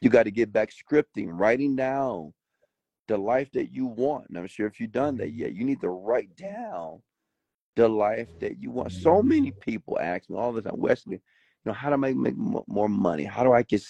You 0.00 0.10
got 0.10 0.24
to 0.24 0.30
get 0.30 0.52
back 0.52 0.70
scripting, 0.70 1.28
writing 1.30 1.74
down 1.74 2.32
the 3.08 3.16
life 3.16 3.50
that 3.52 3.72
you 3.72 3.86
want. 3.86 4.28
And 4.28 4.38
I'm 4.38 4.46
sure 4.46 4.66
if 4.66 4.78
you've 4.78 4.92
done 4.92 5.16
that 5.16 5.32
yet, 5.32 5.54
you 5.54 5.64
need 5.64 5.80
to 5.80 5.88
write 5.88 6.36
down 6.36 7.02
the 7.74 7.88
life 7.88 8.28
that 8.40 8.60
you 8.60 8.70
want. 8.70 8.92
So 8.92 9.22
many 9.22 9.52
people 9.52 9.98
ask 9.98 10.28
me 10.28 10.36
all 10.36 10.52
the 10.52 10.62
time, 10.62 10.76
Wesley, 10.76 11.16
you 11.16 11.20
know, 11.64 11.72
how 11.72 11.88
do 11.88 11.94
I 11.94 11.96
make, 11.96 12.16
make 12.16 12.36
more 12.36 12.88
money? 12.88 13.24
How 13.24 13.42
do 13.42 13.52
I 13.52 13.62
get 13.62 13.82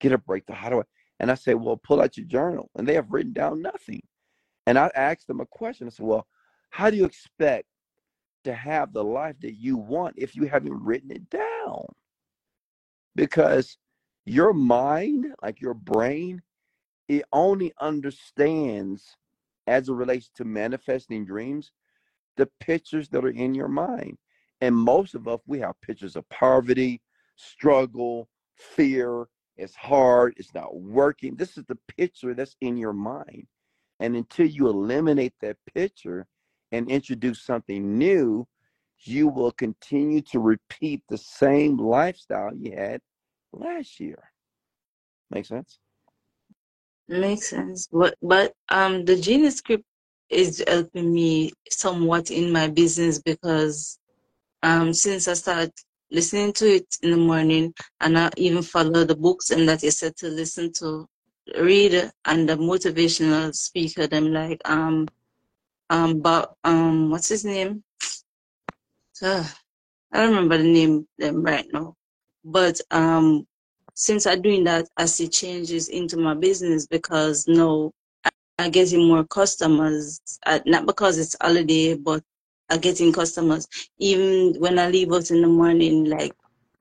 get 0.00 0.12
a 0.12 0.18
breakthrough? 0.18 0.56
How 0.56 0.70
do 0.70 0.80
I? 0.80 0.84
And 1.20 1.30
I 1.30 1.34
say, 1.34 1.54
well, 1.54 1.76
pull 1.76 2.00
out 2.00 2.16
your 2.16 2.26
journal, 2.26 2.70
and 2.76 2.86
they 2.86 2.94
have 2.94 3.12
written 3.12 3.32
down 3.32 3.62
nothing. 3.62 4.02
And 4.66 4.78
I 4.78 4.90
asked 4.94 5.26
them 5.26 5.40
a 5.40 5.46
question. 5.46 5.86
I 5.86 5.90
said, 5.90 6.06
well, 6.06 6.26
how 6.70 6.90
do 6.90 6.96
you 6.96 7.04
expect 7.04 7.66
to 8.44 8.52
have 8.52 8.92
the 8.92 9.04
life 9.04 9.36
that 9.40 9.54
you 9.54 9.76
want 9.76 10.14
if 10.18 10.34
you 10.34 10.46
haven't 10.46 10.82
written 10.82 11.10
it 11.10 11.30
down? 11.30 11.86
Because 13.14 13.78
your 14.26 14.52
mind, 14.52 15.26
like 15.42 15.60
your 15.60 15.74
brain, 15.74 16.42
it 17.08 17.24
only 17.32 17.72
understands 17.80 19.16
as 19.66 19.88
it 19.88 19.92
relates 19.92 20.30
to 20.36 20.44
manifesting 20.44 21.24
dreams 21.24 21.72
the 22.36 22.48
pictures 22.60 23.08
that 23.10 23.24
are 23.24 23.30
in 23.30 23.54
your 23.54 23.68
mind. 23.68 24.18
And 24.60 24.74
most 24.74 25.14
of 25.14 25.28
us, 25.28 25.40
we 25.46 25.60
have 25.60 25.80
pictures 25.80 26.16
of 26.16 26.28
poverty, 26.28 27.00
struggle, 27.36 28.28
fear. 28.56 29.26
It's 29.56 29.74
hard. 29.74 30.34
It's 30.36 30.54
not 30.54 30.76
working. 30.76 31.36
This 31.36 31.56
is 31.56 31.64
the 31.66 31.78
picture 31.96 32.34
that's 32.34 32.56
in 32.60 32.76
your 32.76 32.92
mind. 32.92 33.46
And 34.00 34.16
until 34.16 34.46
you 34.46 34.68
eliminate 34.68 35.34
that 35.40 35.56
picture 35.74 36.26
and 36.72 36.90
introduce 36.90 37.42
something 37.42 37.96
new, 37.96 38.46
you 38.98 39.28
will 39.28 39.52
continue 39.52 40.20
to 40.22 40.40
repeat 40.40 41.02
the 41.08 41.18
same 41.18 41.76
lifestyle 41.76 42.54
you 42.56 42.72
had 42.76 43.00
last 43.52 44.00
year. 44.00 44.30
Make 45.30 45.46
sense? 45.46 45.78
Makes 47.08 47.50
sense. 47.50 47.88
But 47.92 48.16
but 48.22 48.54
um 48.70 49.04
the 49.04 49.16
Genius 49.16 49.56
script 49.56 49.84
is 50.30 50.64
helping 50.66 51.12
me 51.12 51.52
somewhat 51.70 52.30
in 52.30 52.50
my 52.50 52.68
business 52.68 53.20
because 53.20 53.98
um 54.62 54.92
since 54.94 55.28
I 55.28 55.34
started 55.34 55.72
listening 56.10 56.52
to 56.54 56.76
it 56.76 56.86
in 57.02 57.10
the 57.10 57.16
morning 57.16 57.74
and 58.00 58.18
I 58.18 58.30
even 58.36 58.62
follow 58.62 59.04
the 59.04 59.16
books 59.16 59.50
and 59.50 59.68
that 59.68 59.82
you 59.82 59.90
said 59.90 60.16
to 60.16 60.28
listen 60.28 60.72
to 60.74 61.08
read 61.58 62.10
and 62.24 62.48
the 62.48 62.56
motivational 62.56 63.54
speaker 63.54 64.06
them 64.06 64.32
like 64.32 64.60
um 64.68 65.06
um 65.90 66.20
but 66.20 66.54
um 66.64 67.10
what's 67.10 67.28
his 67.28 67.44
name? 67.44 67.82
Uh, 69.22 69.46
I 70.12 70.18
don't 70.18 70.30
remember 70.30 70.58
the 70.58 70.64
name 70.64 71.08
them 71.18 71.42
right 71.42 71.66
now. 71.72 71.94
But 72.44 72.80
um 72.90 73.46
since 73.94 74.26
I'm 74.26 74.42
doing 74.42 74.64
that 74.64 74.88
I 74.96 75.06
see 75.06 75.28
changes 75.28 75.88
into 75.88 76.16
my 76.16 76.34
business 76.34 76.86
because 76.86 77.46
now 77.48 77.92
I'm 78.58 78.70
getting 78.70 79.08
more 79.08 79.24
customers, 79.24 80.20
uh, 80.46 80.60
not 80.64 80.86
because 80.86 81.18
it's 81.18 81.36
holiday, 81.40 81.94
but 81.94 82.22
I'm 82.70 82.80
getting 82.80 83.12
customers. 83.12 83.68
Even 83.98 84.54
when 84.60 84.78
I 84.78 84.88
leave 84.88 85.12
out 85.12 85.30
in 85.30 85.42
the 85.42 85.48
morning, 85.48 86.06
like, 86.06 86.34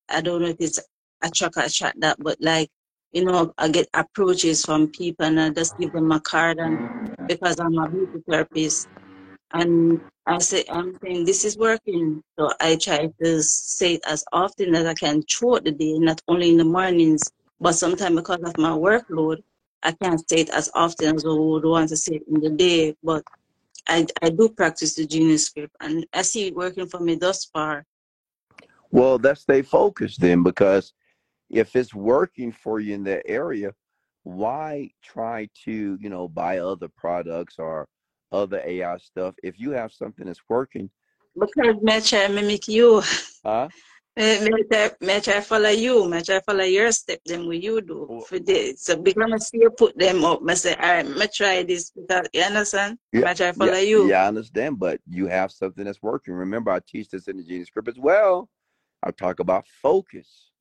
I 0.10 0.22
don't 0.22 0.42
know 0.42 0.50
if 0.50 0.58
it's 0.60 0.80
a 1.24 1.30
truck 1.30 1.58
or 1.58 1.64
attract 1.64 2.00
that, 2.02 2.18
but 2.20 2.38
like, 2.42 2.70
you 3.12 3.26
know, 3.26 3.54
I 3.58 3.70
get 3.70 3.90
approaches 3.94 4.66
from 4.66 4.90
people 4.90 5.26
and 5.26 5.40
I 5.40 5.50
just 5.50 5.78
give 5.78 5.92
them 5.94 6.12
a 6.12 6.20
card 6.22 6.60
and 6.60 6.82
because 7.28 7.60
I'm 7.60 7.78
a 7.78 7.90
beauty 7.90 8.24
therapist 8.30 8.88
and 9.54 10.02
I 10.28 10.40
say, 10.40 10.66
I'm 10.70 10.98
saying 11.04 11.26
this 11.26 11.46
is 11.46 11.58
working. 11.58 12.24
So 12.40 12.52
I 12.62 12.78
try 12.78 13.10
to 13.24 13.44
say 13.44 13.96
it 13.96 14.02
as 14.08 14.26
often 14.34 14.76
as 14.76 14.86
I 14.86 14.94
can 14.96 15.24
throughout 15.24 15.66
the 15.66 15.72
day, 15.72 16.00
not 16.00 16.22
only 16.28 16.52
in 16.52 16.58
the 16.58 16.66
mornings, 16.66 17.32
but 17.60 17.74
sometimes 17.74 18.16
because 18.16 18.42
of 18.44 18.58
my 18.58 18.72
workload, 18.72 19.44
I 19.84 19.94
can't 19.94 20.22
say 20.30 20.38
it 20.42 20.50
as 20.52 20.70
often 20.76 21.16
as 21.16 21.26
I 21.26 21.30
would 21.30 21.66
want 21.66 21.90
to 21.90 21.98
say 21.98 22.16
it 22.16 22.24
in 22.30 22.42
the 22.42 22.50
day, 22.52 22.96
but 23.04 23.24
I, 23.88 24.06
I 24.22 24.30
do 24.30 24.50
practice 24.50 24.96
the 24.96 25.06
Genie 25.06 25.38
script 25.38 25.76
and 25.80 26.06
I 26.14 26.22
see 26.22 26.48
it 26.48 26.56
working 26.56 26.88
for 26.88 27.00
me 27.00 27.16
thus 27.16 27.46
far. 27.46 27.86
Well, 28.92 29.18
let's 29.18 29.42
stay 29.42 29.62
focused 29.64 30.22
then, 30.22 30.44
because 30.44 30.94
if 31.50 31.76
it's 31.76 31.94
working 31.94 32.52
for 32.52 32.80
you 32.80 32.94
in 32.94 33.04
that 33.06 33.24
area, 33.26 33.74
why 34.24 34.92
try 35.04 35.50
to, 35.66 35.98
you 36.00 36.10
know, 36.10 36.28
buy 36.28 36.60
other 36.60 36.88
products 36.96 37.56
or 37.58 37.88
other 38.32 38.62
AI 38.66 38.98
stuff 38.98 39.36
if 39.44 39.60
you 39.60 39.72
have 39.72 39.92
something 39.92 40.26
that's 40.26 40.42
working? 40.48 40.90
Because 41.38 42.14
I 42.14 42.28
mimic 42.28 42.68
you. 42.68 43.02
Huh? 43.44 43.68
May, 44.16 44.48
may, 45.02 45.16
I 45.16 45.42
follow 45.42 45.70
you. 45.70 46.08
May 46.08 46.20
I 46.20 46.40
follow 46.46 46.64
your 46.64 46.92
step 46.92 47.20
them 47.26 47.48
what 47.48 47.62
you 47.62 47.82
do 47.82 48.24
for 48.28 48.38
this. 48.38 48.84
So 48.84 48.96
because 49.02 49.32
I 49.34 49.38
see 49.38 49.58
you 49.62 49.72
put 49.72 49.98
them 49.98 50.24
up, 50.24 50.42
I 50.48 50.54
say, 50.54 50.76
all 50.76 50.82
right, 50.82 51.08
may 51.08 51.24
I 51.24 51.28
try 51.34 51.64
this 51.64 51.90
because 51.90 52.28
you 52.32 52.44
understand? 52.44 53.00
Yeah, 53.12 53.22
May 53.22 53.32
I 53.32 53.34
try 53.34 53.46
yeah, 53.48 53.52
follow 53.54 53.78
you. 53.78 54.10
yeah, 54.10 54.24
I 54.24 54.28
understand, 54.28 54.78
but 54.78 55.00
you 55.10 55.26
have 55.28 55.52
something 55.52 55.84
that's 55.84 56.04
working. 56.04 56.36
Remember, 56.36 56.70
I 56.70 56.80
teach 56.80 57.10
this 57.10 57.28
in 57.28 57.38
the 57.38 57.44
Genie 57.44 57.66
Script 57.66 57.88
as 57.88 57.98
well. 57.98 58.50
I 59.02 59.10
talk 59.10 59.40
about 59.40 59.66
focus. 59.82 60.52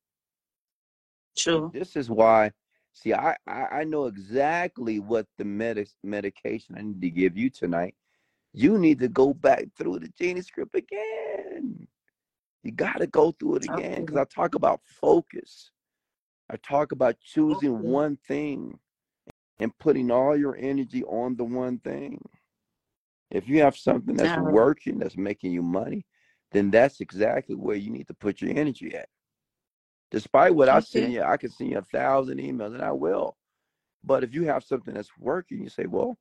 True. 1.37 1.69
this 1.73 1.95
is 1.95 2.09
why. 2.09 2.51
See, 2.93 3.13
I, 3.13 3.35
I 3.47 3.65
I 3.71 3.83
know 3.83 4.05
exactly 4.05 4.99
what 4.99 5.25
the 5.37 5.45
medic 5.45 5.89
medication 6.03 6.75
I 6.77 6.81
need 6.81 7.01
to 7.01 7.09
give 7.09 7.37
you 7.37 7.49
tonight. 7.49 7.95
You 8.51 8.77
need 8.77 8.99
to 8.99 9.07
go 9.07 9.33
back 9.33 9.65
through 9.77 9.99
the 9.99 10.09
Genie 10.09 10.41
Script 10.41 10.75
again. 10.75 11.87
You 12.63 12.71
got 12.71 12.97
to 12.99 13.07
go 13.07 13.31
through 13.31 13.57
it 13.57 13.65
again 13.65 14.01
because 14.05 14.17
I 14.17 14.25
talk 14.25 14.55
about 14.55 14.81
focus. 14.85 15.71
I 16.49 16.57
talk 16.57 16.91
about 16.91 17.19
choosing 17.19 17.79
Okay. 17.79 17.87
one 17.89 18.17
thing 18.27 18.79
and 19.59 19.77
putting 19.79 20.11
all 20.11 20.35
your 20.35 20.55
energy 20.57 21.03
on 21.03 21.35
the 21.35 21.43
one 21.43 21.79
thing. 21.79 22.21
If 23.31 23.47
you 23.47 23.61
have 23.61 23.75
something 23.75 24.15
that's 24.15 24.37
right. 24.37 24.53
working, 24.53 24.99
that's 24.99 25.17
making 25.17 25.51
you 25.51 25.61
money, 25.61 26.05
then 26.51 26.71
that's 26.71 27.01
exactly 27.01 27.55
where 27.55 27.75
you 27.75 27.89
need 27.89 28.07
to 28.07 28.13
put 28.13 28.41
your 28.41 28.55
energy 28.57 28.93
at. 28.95 29.09
Despite 30.11 30.55
what 30.55 30.69
I 30.69 30.79
send 30.79 31.13
you, 31.13 31.23
I 31.23 31.37
can 31.37 31.49
send 31.49 31.71
you 31.71 31.79
a 31.79 31.81
thousand 31.81 32.37
emails, 32.39 32.75
and 32.75 32.83
I 32.83 32.91
will. 32.91 33.35
But 34.03 34.23
if 34.23 34.33
you 34.33 34.43
have 34.43 34.63
something 34.63 34.93
that's 34.93 35.17
working, 35.17 35.63
you 35.63 35.69
say, 35.69 35.85
"Well, 35.87 36.17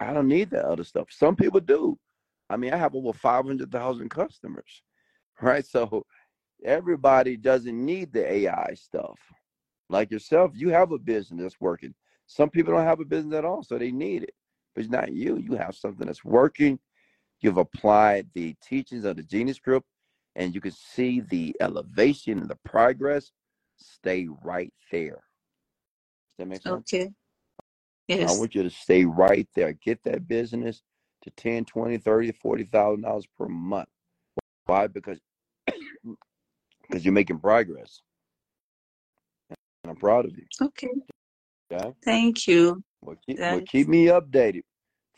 I 0.00 0.12
don't 0.12 0.28
need 0.28 0.50
that 0.50 0.64
other 0.64 0.84
stuff." 0.84 1.08
Some 1.10 1.36
people 1.36 1.60
do. 1.60 1.98
I 2.50 2.56
mean, 2.56 2.72
I 2.72 2.76
have 2.76 2.96
over 2.96 3.12
five 3.12 3.44
hundred 3.46 3.70
thousand 3.70 4.08
customers, 4.08 4.82
right? 5.42 5.66
So 5.66 6.04
everybody 6.64 7.36
doesn't 7.36 7.84
need 7.86 8.12
the 8.12 8.30
AI 8.30 8.74
stuff. 8.74 9.18
Like 9.90 10.10
yourself, 10.10 10.52
you 10.54 10.70
have 10.70 10.92
a 10.92 10.98
business 10.98 11.42
that's 11.42 11.60
working. 11.60 11.94
Some 12.26 12.50
people 12.50 12.74
don't 12.74 12.84
have 12.84 13.00
a 13.00 13.04
business 13.06 13.36
at 13.36 13.44
all, 13.46 13.62
so 13.62 13.78
they 13.78 13.92
need 13.92 14.24
it. 14.24 14.34
But 14.74 14.84
it's 14.84 14.92
not 14.92 15.12
you. 15.12 15.38
You 15.38 15.54
have 15.56 15.76
something 15.76 16.06
that's 16.06 16.24
working. 16.24 16.78
You've 17.40 17.58
applied 17.58 18.28
the 18.34 18.56
teachings 18.62 19.04
of 19.04 19.16
the 19.16 19.22
Genie 19.24 19.52
Script, 19.54 19.86
and 20.36 20.54
you 20.54 20.60
can 20.60 20.72
see 20.72 21.20
the 21.20 21.56
elevation 21.60 22.38
and 22.38 22.48
the 22.50 22.58
progress. 22.64 23.32
Stay 23.78 24.28
right 24.44 24.72
there. 24.92 25.22
Does 26.30 26.38
that 26.38 26.48
make 26.48 26.62
sense? 26.62 26.74
Okay. 26.74 27.10
Yes. 28.08 28.30
I 28.30 28.32
want 28.32 28.54
you 28.54 28.62
to 28.64 28.70
stay 28.70 29.04
right 29.04 29.48
there. 29.54 29.72
Get 29.74 30.02
that 30.04 30.28
business 30.28 30.82
to 31.22 31.30
10, 31.30 31.66
20, 31.66 31.98
30, 31.98 32.32
40,000 32.32 33.02
dollars 33.02 33.26
per 33.38 33.48
month. 33.48 33.88
Why? 34.66 34.88
Because 34.88 35.18
because 36.88 37.04
you're 37.04 37.12
making 37.14 37.38
progress. 37.38 38.00
And 39.50 39.90
I'm 39.90 39.96
proud 39.96 40.24
of 40.24 40.36
you. 40.36 40.44
Okay. 40.60 40.88
Okay. 41.72 41.92
Thank 42.04 42.46
you. 42.48 42.82
Well 43.02 43.16
keep 43.26 43.38
well 43.38 43.60
keep 43.60 43.88
me 43.88 44.06
updated 44.06 44.62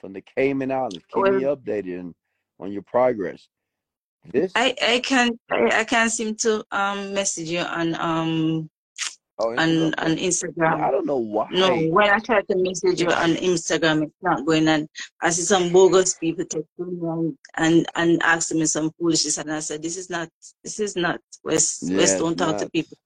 from 0.01 0.13
the 0.13 0.23
Cayman 0.37 0.73
Islands. 0.73 1.01
Keep 1.13 1.25
me 1.25 1.43
updated 1.43 2.01
on, 2.01 2.15
on 2.59 2.73
your 2.73 2.83
progress. 2.83 3.49
This 4.33 4.53
I 4.55 4.75
I 4.83 4.99
can 5.01 5.31
I, 5.51 5.81
I 5.81 5.85
can't 5.85 6.13
seem 6.13 6.35
to 6.37 6.65
um 6.71 7.15
message 7.15 7.49
you 7.49 7.61
on 7.61 7.95
um 7.95 8.71
oh 9.41 9.51
on 9.53 9.69
Instagram. 9.69 9.95
on 9.99 10.17
Instagram. 10.17 10.81
I 10.81 10.91
don't 10.91 11.07
know 11.07 11.17
why. 11.17 11.49
No, 11.51 11.77
when 11.89 12.11
I 12.11 12.19
try 12.19 12.41
to 12.43 12.57
message 12.57 13.01
you 13.01 13.11
on 13.11 13.35
Instagram, 13.35 14.05
it's 14.05 14.23
not 14.23 14.47
going 14.47 14.69
on. 14.69 14.89
I 15.23 15.31
see 15.31 15.43
some 15.43 15.73
bogus 15.73 16.15
people 16.15 16.45
texting 16.45 16.65
me 16.79 17.09
and, 17.09 17.37
and, 17.57 17.87
and 17.97 18.23
asking 18.23 18.61
me 18.61 18.67
some 18.67 18.91
foolishness, 18.99 19.39
and 19.39 19.53
I 19.53 19.61
said, 19.61 19.83
"This 19.83 19.97
is 19.97 20.11
not. 20.11 20.29
This 20.63 20.81
is 20.81 20.97
not. 20.97 21.21
West 21.45 21.83
Yeah, 21.83 21.97
West 21.97 22.19
don't 22.19 22.37
talk 22.37 22.59
to 22.59 22.71
people." 22.71 22.97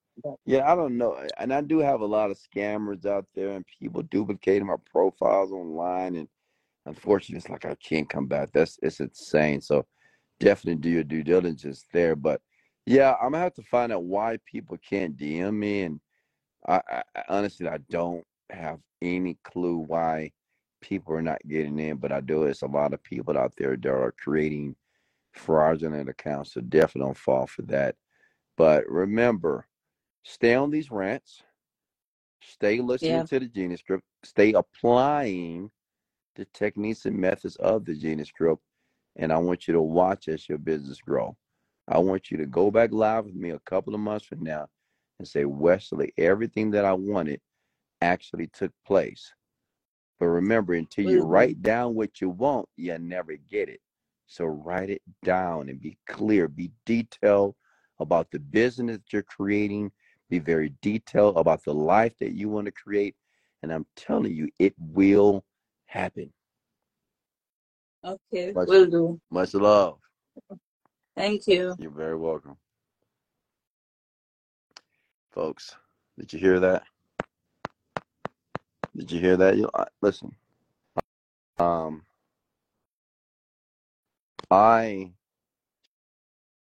Yeah, 0.45 0.71
I 0.71 0.75
don't 0.75 0.97
know. 0.97 1.17
And 1.37 1.53
I 1.53 1.61
do 1.61 1.79
have 1.79 2.01
a 2.01 2.05
lot 2.05 2.31
of 2.31 2.37
scammers 2.37 3.05
out 3.05 3.25
there 3.35 3.49
and 3.51 3.65
people 3.79 4.01
duplicating 4.03 4.67
my 4.67 4.77
profiles 4.89 5.51
online 5.51 6.15
and 6.15 6.27
unfortunately 6.85 7.37
it's 7.37 7.49
like 7.49 7.65
I 7.65 7.75
can't 7.75 8.09
come 8.09 8.27
back. 8.27 8.49
That's 8.53 8.79
it's 8.81 8.99
insane. 8.99 9.61
So 9.61 9.85
definitely 10.39 10.81
do 10.81 10.89
your 10.89 11.03
due 11.03 11.23
diligence 11.23 11.85
there. 11.93 12.15
But 12.15 12.41
yeah, 12.85 13.15
I'm 13.21 13.31
gonna 13.31 13.43
have 13.43 13.53
to 13.55 13.63
find 13.63 13.91
out 13.91 14.03
why 14.03 14.37
people 14.45 14.77
can't 14.87 15.17
DM 15.17 15.55
me 15.55 15.83
and 15.83 15.99
I, 16.67 16.81
I 16.89 17.03
honestly 17.29 17.67
I 17.67 17.77
don't 17.89 18.23
have 18.49 18.79
any 19.01 19.37
clue 19.43 19.77
why 19.77 20.31
people 20.81 21.13
are 21.13 21.21
not 21.21 21.41
getting 21.47 21.79
in, 21.79 21.97
but 21.97 22.11
I 22.11 22.21
do. 22.21 22.43
It's 22.43 22.61
a 22.61 22.67
lot 22.67 22.93
of 22.93 23.03
people 23.03 23.37
out 23.37 23.53
there 23.57 23.75
that 23.75 23.89
are 23.89 24.13
creating 24.17 24.75
fraudulent 25.33 26.09
accounts. 26.09 26.53
So 26.53 26.61
definitely 26.61 27.07
don't 27.07 27.17
fall 27.17 27.47
for 27.47 27.63
that. 27.63 27.95
But 28.57 28.87
remember, 28.87 29.67
stay 30.23 30.55
on 30.55 30.71
these 30.71 30.91
rants. 30.91 31.43
Stay 32.41 32.79
listening 32.79 33.17
Yeah. 33.17 33.23
to 33.23 33.39
the 33.39 33.47
Genie 33.47 33.77
Script. 33.77 34.03
Stay 34.23 34.53
applying 34.53 35.71
the 36.35 36.45
techniques 36.53 37.05
and 37.05 37.17
methods 37.17 37.55
of 37.57 37.85
the 37.85 37.95
Genie 37.95 38.25
Script. 38.25 38.61
And 39.15 39.31
I 39.31 39.37
want 39.37 39.67
you 39.67 39.73
to 39.73 39.81
watch 39.81 40.27
as 40.27 40.47
your 40.47 40.57
business 40.57 40.99
grow. 41.01 41.35
I 41.87 41.99
want 41.99 42.31
you 42.31 42.37
to 42.37 42.45
go 42.45 42.71
back 42.71 42.91
live 42.91 43.25
with 43.25 43.35
me 43.35 43.51
a 43.51 43.59
couple 43.59 43.93
of 43.93 43.99
months 43.99 44.25
from 44.25 44.43
now 44.43 44.67
and 45.19 45.27
say, 45.27 45.45
Wesley, 45.45 46.13
everything 46.17 46.71
that 46.71 46.85
I 46.85 46.93
wanted 46.93 47.39
actually 48.01 48.47
took 48.47 48.71
place. 48.85 49.33
But 50.19 50.27
remember, 50.27 50.73
until 50.73 51.09
you 51.09 51.23
write 51.23 51.61
down 51.61 51.95
what 51.95 52.21
you 52.21 52.29
want, 52.29 52.67
you 52.77 52.97
never 52.97 53.35
get 53.35 53.69
it. 53.69 53.81
So 54.27 54.45
write 54.45 54.89
it 54.89 55.01
down 55.23 55.69
and 55.69 55.79
be 55.79 55.97
clear, 56.07 56.47
be 56.47 56.71
detailed 56.85 57.55
about 57.99 58.31
the 58.31 58.39
business 58.39 58.97
that 58.97 59.13
you're 59.13 59.23
creating, 59.23 59.91
be 60.29 60.39
very 60.39 60.73
detailed 60.81 61.37
about 61.37 61.63
the 61.63 61.73
life 61.73 62.13
that 62.19 62.33
you 62.33 62.49
want 62.49 62.65
to 62.65 62.71
create. 62.71 63.15
And 63.61 63.71
I'm 63.71 63.85
telling 63.95 64.33
you, 64.33 64.49
it 64.59 64.73
will 64.79 65.43
happen. 65.85 66.31
Okay, 68.03 68.51
Much, 68.53 68.67
will 68.67 68.85
do. 68.85 69.21
much 69.31 69.53
love. 69.53 69.97
Thank 71.15 71.47
you. 71.47 71.75
You're 71.79 71.91
very 71.91 72.17
welcome. 72.17 72.57
Folks, 75.35 75.75
did 76.17 76.31
you 76.31 76.39
hear 76.39 76.61
that? 76.61 76.83
Did 78.95 79.11
you 79.11 79.19
hear 79.19 79.35
that? 79.35 79.57
You 79.57 79.69
listen. 80.01 80.33
Um, 81.59 82.03
I 84.49 85.11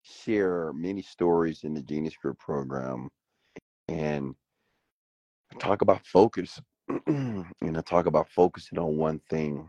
share 0.00 0.72
many 0.72 1.02
stories 1.02 1.64
in 1.64 1.74
the 1.74 1.82
Genie 1.82 2.08
Script 2.08 2.40
program, 2.40 3.10
and 3.88 4.34
I 5.52 5.58
talk 5.58 5.82
about 5.82 6.06
focus, 6.06 6.58
and 7.06 7.44
I 7.62 7.82
talk 7.82 8.06
about 8.06 8.30
focusing 8.30 8.78
on 8.78 8.96
one 8.96 9.20
thing. 9.28 9.68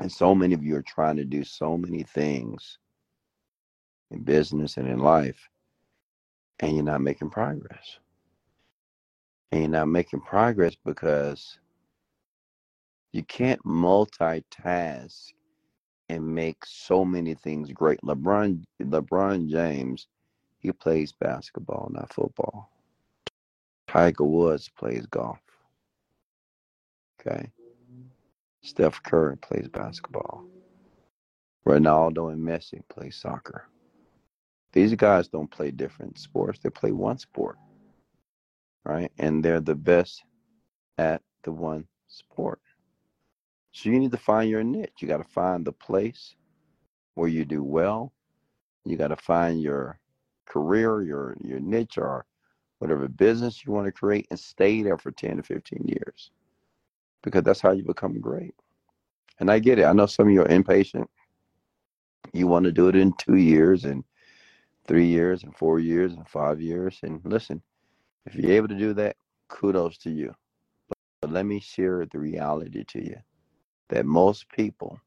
And 0.00 0.10
so 0.10 0.34
many 0.34 0.54
of 0.54 0.64
you 0.64 0.74
are 0.74 0.82
trying 0.82 1.16
to 1.18 1.24
do 1.24 1.44
so 1.44 1.78
many 1.78 2.02
things 2.02 2.78
in 4.10 4.24
business 4.24 4.76
and 4.76 4.88
in 4.88 4.98
life, 4.98 5.48
and 6.60 6.74
you're 6.74 6.84
not 6.84 7.00
making 7.00 7.30
progress. 7.30 7.98
And 9.52 9.60
you're 9.62 9.70
not 9.70 9.88
making 9.88 10.20
progress 10.20 10.74
because 10.84 11.58
you 13.12 13.22
can't 13.24 13.62
multitask 13.64 15.32
and 16.08 16.34
make 16.34 16.58
so 16.64 17.04
many 17.04 17.34
things 17.34 17.72
great. 17.72 18.00
LeBron 18.02 18.62
LeBron 18.82 19.48
James, 19.48 20.08
he 20.58 20.72
plays 20.72 21.12
basketball, 21.12 21.90
not 21.92 22.12
football. 22.12 22.70
Tiger 23.88 24.24
Woods 24.24 24.68
plays 24.68 25.06
golf. 25.06 25.38
Okay. 27.20 27.50
Steph 28.62 29.02
Curry 29.02 29.36
plays 29.36 29.68
basketball. 29.68 30.44
Ronaldo 31.66 32.32
and 32.32 32.40
Messi 32.40 32.80
play 32.88 33.10
soccer. 33.10 33.68
These 34.76 34.94
guys 34.94 35.26
don't 35.28 35.50
play 35.50 35.70
different 35.70 36.18
sports. 36.18 36.58
They 36.58 36.68
play 36.68 36.92
one 36.92 37.16
sport. 37.16 37.56
Right? 38.84 39.10
And 39.18 39.42
they're 39.42 39.62
the 39.62 39.74
best 39.74 40.22
at 40.98 41.22
the 41.44 41.50
one 41.50 41.86
sport. 42.08 42.60
So 43.72 43.88
you 43.88 43.98
need 43.98 44.12
to 44.12 44.18
find 44.18 44.50
your 44.50 44.62
niche. 44.62 44.98
You 45.00 45.08
got 45.08 45.16
to 45.16 45.32
find 45.32 45.64
the 45.64 45.72
place 45.72 46.36
where 47.14 47.28
you 47.28 47.46
do 47.46 47.62
well. 47.64 48.12
You 48.84 48.98
got 48.98 49.08
to 49.08 49.16
find 49.16 49.62
your 49.62 49.98
career, 50.44 51.00
your 51.00 51.38
your 51.42 51.60
niche, 51.60 51.96
or 51.96 52.26
whatever 52.78 53.08
business 53.08 53.64
you 53.64 53.72
want 53.72 53.86
to 53.86 53.92
create, 53.92 54.26
and 54.30 54.38
stay 54.38 54.82
there 54.82 54.98
for 54.98 55.10
ten 55.10 55.38
to 55.38 55.42
fifteen 55.42 55.84
years, 55.86 56.30
because 57.22 57.44
that's 57.44 57.62
how 57.62 57.72
you 57.72 57.82
become 57.82 58.20
great. 58.20 58.54
And 59.40 59.50
I 59.50 59.58
get 59.58 59.78
it. 59.78 59.84
I 59.84 59.94
know 59.94 60.06
some 60.06 60.26
of 60.28 60.32
you 60.34 60.42
are 60.42 60.48
impatient. 60.48 61.08
You 62.34 62.46
want 62.46 62.64
to 62.64 62.72
do 62.72 62.88
it 62.88 62.96
in 62.96 63.14
two 63.14 63.36
years, 63.36 63.86
and 63.86 64.04
three 64.86 65.06
years, 65.06 65.42
and 65.42 65.54
four 65.56 65.78
years, 65.78 66.12
and 66.12 66.28
five 66.28 66.60
years. 66.60 66.98
And 67.02 67.20
listen, 67.24 67.62
if 68.24 68.34
you're 68.34 68.52
able 68.52 68.68
to 68.68 68.78
do 68.78 68.94
that, 68.94 69.16
kudos 69.48 69.98
to 69.98 70.10
you. 70.10 70.34
But 71.20 71.32
let 71.32 71.46
me 71.46 71.60
share 71.60 72.06
the 72.06 72.18
reality 72.18 72.84
to 72.84 73.04
you 73.04 73.16
that 73.88 74.04
most 74.04 74.48
people 74.48 74.98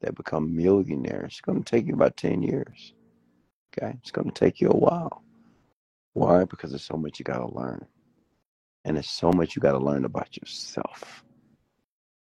that 0.00 0.14
become 0.14 0.54
millionaires, 0.54 1.32
it's 1.32 1.40
going 1.40 1.62
to 1.62 1.70
take 1.70 1.86
you 1.86 1.94
about 1.94 2.16
10 2.16 2.42
years. 2.42 2.94
Okay. 3.72 3.96
It's 4.00 4.10
going 4.10 4.30
to 4.30 4.34
take 4.34 4.60
you 4.60 4.68
a 4.68 4.76
while. 4.76 5.22
Why? 6.12 6.44
Because 6.44 6.70
there's 6.70 6.84
so 6.84 6.96
much 6.96 7.18
you 7.18 7.24
got 7.24 7.38
to 7.38 7.54
learn. 7.54 7.86
And 8.84 8.96
there's 8.96 9.08
so 9.08 9.32
much 9.32 9.56
you 9.56 9.62
got 9.62 9.72
to 9.72 9.78
learn 9.78 10.04
about 10.04 10.36
yourself. 10.36 11.24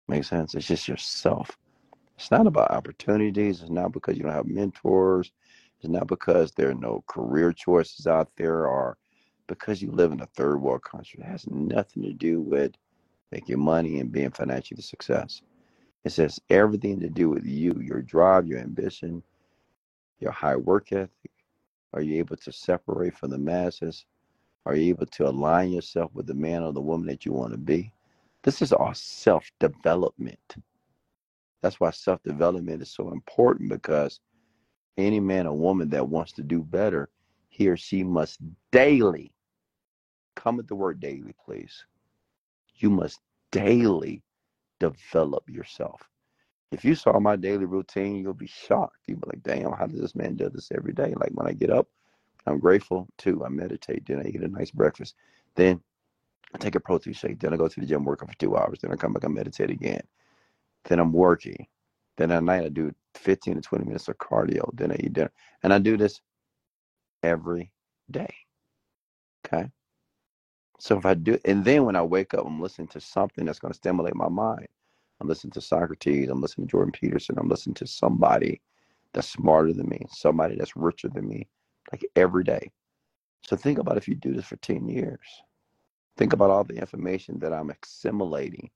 Makes 0.07 0.29
sense? 0.29 0.53
It's 0.53 0.67
just 0.67 0.87
yourself. 0.87 1.57
It's 2.17 2.31
not 2.31 2.47
about 2.47 2.71
opportunities. 2.71 3.61
It's 3.61 3.71
not 3.71 3.91
because 3.91 4.15
you 4.15 4.23
don't 4.23 4.31
have 4.31 4.45
mentors. 4.45 5.31
Not 5.89 6.07
because 6.07 6.51
there 6.53 6.69
are 6.69 6.75
no 6.75 7.03
career 7.07 7.53
choices 7.53 8.07
out 8.07 8.29
there 8.37 8.67
or 8.67 8.97
because 9.47 9.81
you 9.81 9.91
live 9.91 10.11
in 10.11 10.21
a 10.21 10.27
third 10.27 10.57
world 10.61 10.83
country. 10.83 11.21
It 11.21 11.27
has 11.27 11.47
nothing 11.47 12.03
to 12.03 12.13
do 12.13 12.41
with 12.41 12.73
making 13.31 13.59
money 13.59 13.99
and 13.99 14.11
being 14.11 14.31
financially 14.31 14.81
success. 14.81 15.41
It 16.03 16.11
says 16.11 16.39
everything 16.49 16.99
to 17.01 17.09
do 17.09 17.29
with 17.29 17.45
you, 17.45 17.73
your 17.81 18.01
drive, 18.01 18.47
your 18.47 18.59
ambition, 18.59 19.23
your 20.19 20.31
high 20.31 20.55
work 20.55 20.91
ethic. 20.91 21.31
Are 21.93 22.01
you 22.01 22.17
able 22.19 22.37
to 22.37 22.51
separate 22.51 23.17
from 23.17 23.31
the 23.31 23.37
masses? 23.37 24.05
Are 24.65 24.75
you 24.75 24.89
able 24.89 25.07
to 25.07 25.27
align 25.29 25.71
yourself 25.71 26.11
with 26.13 26.27
the 26.27 26.33
man 26.33 26.63
or 26.63 26.73
the 26.73 26.81
woman 26.81 27.07
that 27.07 27.25
you 27.25 27.33
want 27.33 27.53
to 27.53 27.57
be? 27.57 27.93
This 28.43 28.61
is 28.61 28.73
all 28.73 28.93
self 28.93 29.49
development. 29.59 30.55
That's 31.61 31.79
why 31.79 31.91
self 31.91 32.21
development 32.23 32.81
is 32.81 32.91
so 32.91 33.11
important 33.11 33.69
because 33.69 34.19
any 34.97 35.19
man 35.19 35.47
or 35.47 35.57
woman 35.57 35.89
that 35.89 36.07
wants 36.09 36.31
to 36.33 36.43
do 36.43 36.61
better, 36.61 37.09
he 37.49 37.67
or 37.67 37.77
she 37.77 38.03
must 38.03 38.39
daily 38.71 39.33
come 40.35 40.57
with 40.57 40.67
the 40.67 40.75
word 40.75 40.99
daily, 40.99 41.33
please. 41.43 41.85
You 42.75 42.89
must 42.89 43.19
daily 43.51 44.23
develop 44.79 45.49
yourself. 45.49 46.01
If 46.71 46.83
you 46.83 46.95
saw 46.95 47.19
my 47.19 47.35
daily 47.35 47.65
routine, 47.65 48.17
you'll 48.17 48.33
be 48.33 48.47
shocked. 48.47 48.97
You'll 49.07 49.19
be 49.19 49.27
like, 49.27 49.43
damn, 49.43 49.71
how 49.71 49.87
does 49.87 50.01
this 50.01 50.15
man 50.15 50.35
do 50.35 50.49
this 50.49 50.71
every 50.75 50.93
day? 50.93 51.13
Like 51.15 51.31
when 51.33 51.47
I 51.47 51.53
get 51.53 51.69
up, 51.69 51.87
I'm 52.45 52.59
grateful 52.59 53.07
too. 53.17 53.43
I 53.45 53.49
meditate, 53.49 54.05
then 54.05 54.19
I 54.19 54.29
eat 54.29 54.41
a 54.41 54.47
nice 54.47 54.71
breakfast. 54.71 55.15
Then 55.55 55.81
I 56.53 56.57
take 56.57 56.75
a 56.75 56.79
protein 56.79 57.13
shake. 57.13 57.39
Then 57.39 57.53
I 57.53 57.57
go 57.57 57.67
to 57.67 57.79
the 57.79 57.85
gym, 57.85 58.03
working 58.03 58.27
for 58.27 58.37
two 58.37 58.57
hours. 58.57 58.79
Then 58.81 58.91
I 58.91 58.95
come 58.95 59.13
back 59.13 59.23
and 59.23 59.33
meditate 59.33 59.69
again. 59.69 60.01
Then 60.85 60.99
I'm 60.99 61.13
working. 61.13 61.67
Then 62.17 62.31
at 62.31 62.43
night 62.43 62.65
I 62.65 62.69
do 62.69 62.93
15 63.15 63.55
to 63.55 63.61
20 63.61 63.85
minutes 63.85 64.07
of 64.07 64.17
cardio. 64.17 64.69
Then 64.73 64.91
I 64.91 64.95
eat 64.95 65.13
dinner. 65.13 65.31
And 65.63 65.73
I 65.73 65.79
do 65.79 65.97
this 65.97 66.21
every 67.23 67.71
day. 68.09 68.33
Okay. 69.45 69.69
So 70.79 70.97
if 70.97 71.05
I 71.05 71.13
do, 71.13 71.37
and 71.45 71.63
then 71.63 71.85
when 71.85 71.95
I 71.95 72.01
wake 72.01 72.33
up, 72.33 72.45
I'm 72.45 72.61
listening 72.61 72.89
to 72.89 73.01
something 73.01 73.45
that's 73.45 73.59
going 73.59 73.71
to 73.71 73.77
stimulate 73.77 74.15
my 74.15 74.29
mind. 74.29 74.67
I'm 75.19 75.27
listening 75.27 75.51
to 75.51 75.61
Socrates. 75.61 76.29
I'm 76.29 76.41
listening 76.41 76.67
to 76.67 76.71
Jordan 76.71 76.91
Peterson. 76.91 77.37
I'm 77.39 77.47
listening 77.47 77.75
to 77.75 77.87
somebody 77.87 78.61
that's 79.13 79.29
smarter 79.29 79.71
than 79.73 79.87
me, 79.87 80.05
somebody 80.09 80.55
that's 80.57 80.75
richer 80.75 81.07
than 81.07 81.27
me, 81.27 81.47
like 81.91 82.05
every 82.15 82.43
day. 82.43 82.71
So 83.43 83.55
think 83.55 83.79
about 83.79 83.97
if 83.97 84.07
you 84.07 84.15
do 84.15 84.33
this 84.33 84.45
for 84.45 84.57
10 84.57 84.87
years. 84.87 85.19
Think 86.17 86.33
about 86.33 86.49
all 86.49 86.63
the 86.63 86.75
information 86.75 87.39
that 87.39 87.53
I'm 87.53 87.71
assimilating 87.71 88.69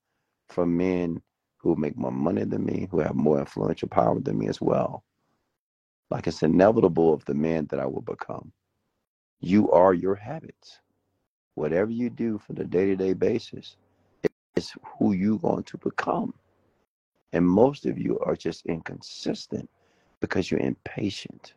from 0.48 0.78
men 0.78 1.22
who 1.60 1.76
make 1.76 1.98
more 1.98 2.12
money 2.12 2.44
than 2.46 2.66
me, 2.66 2.88
who 2.90 3.00
have 3.00 3.16
more 3.16 3.40
influential 3.40 3.90
power 3.90 4.20
than 4.20 4.38
me 4.38 4.48
as 4.48 4.62
well. 4.62 5.04
Like 6.10 6.26
it's 6.26 6.42
inevitable 6.42 7.14
of 7.14 7.24
the 7.26 7.34
man 7.34 7.68
that 7.70 7.80
I 7.80 7.86
will 7.86 8.02
become. 8.02 8.52
You 9.42 9.70
are 9.72 9.94
your 9.94 10.16
habits. 10.16 10.80
Whatever 11.56 11.92
you 11.92 12.10
do 12.10 12.38
for 12.40 12.54
the 12.54 12.64
day 12.64 12.86
to 12.88 12.96
day 12.96 13.14
basis 13.14 13.76
is 14.56 14.74
who 14.98 15.14
you're 15.14 15.38
going 15.38 15.64
to 15.64 15.78
become. 15.78 16.34
And 17.34 17.46
most 17.48 17.86
of 17.86 18.00
you 18.00 18.18
are 18.20 18.36
just 18.36 18.66
inconsistent 18.66 19.70
because 20.20 20.50
you're 20.50 20.60
impatient. 20.62 21.54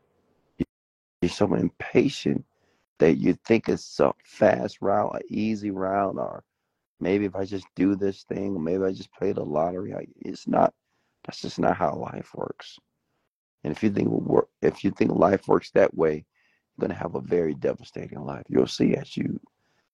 You're 1.23 1.31
so 1.31 1.55
impatient 1.55 2.45
that 2.99 3.15
you 3.15 3.35
think 3.45 3.69
it's 3.69 3.99
a 4.01 4.13
fast 4.25 4.79
route, 4.81 5.15
an 5.15 5.23
easy 5.29 5.71
route, 5.71 6.17
or 6.19 6.45
maybe 7.03 7.25
if 7.25 7.35
I 7.37 7.45
just 7.45 7.67
do 7.75 7.97
this 7.97 8.23
thing, 8.23 8.63
maybe 8.63 8.85
I 8.85 8.93
just 8.93 9.13
play 9.13 9.33
the 9.33 9.45
lottery. 9.45 9.95
I, 9.95 10.07
it's 10.21 10.47
not. 10.47 10.73
That's 11.25 11.41
just 11.41 11.59
not 11.59 11.77
how 11.77 11.95
life 11.95 12.31
works. 12.35 12.79
And 13.65 13.73
if 13.73 13.83
you 13.83 13.91
think 13.91 14.09
if 14.61 14.83
you 14.85 14.91
think 14.91 15.13
life 15.13 15.47
works 15.49 15.71
that 15.73 15.95
way, 15.95 16.15
you're 16.15 16.89
going 16.89 16.91
to 16.91 17.03
have 17.03 17.15
a 17.15 17.21
very 17.21 17.55
devastating 17.55 18.21
life. 18.25 18.45
You'll 18.49 18.67
see 18.67 18.95
as 18.95 19.17
you 19.17 19.39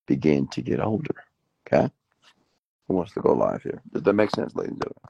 begin 0.06 0.48
to 0.48 0.62
get 0.62 0.80
older. 0.80 1.24
Okay. 1.66 1.90
Who 2.86 2.94
wants 2.94 3.12
to 3.12 3.20
go 3.20 3.34
live 3.34 3.62
here? 3.62 3.82
Does 3.92 4.02
that 4.04 4.14
make 4.14 4.30
sense, 4.30 4.54
ladies 4.54 4.72
and 4.72 4.82
gentlemen? 4.82 5.08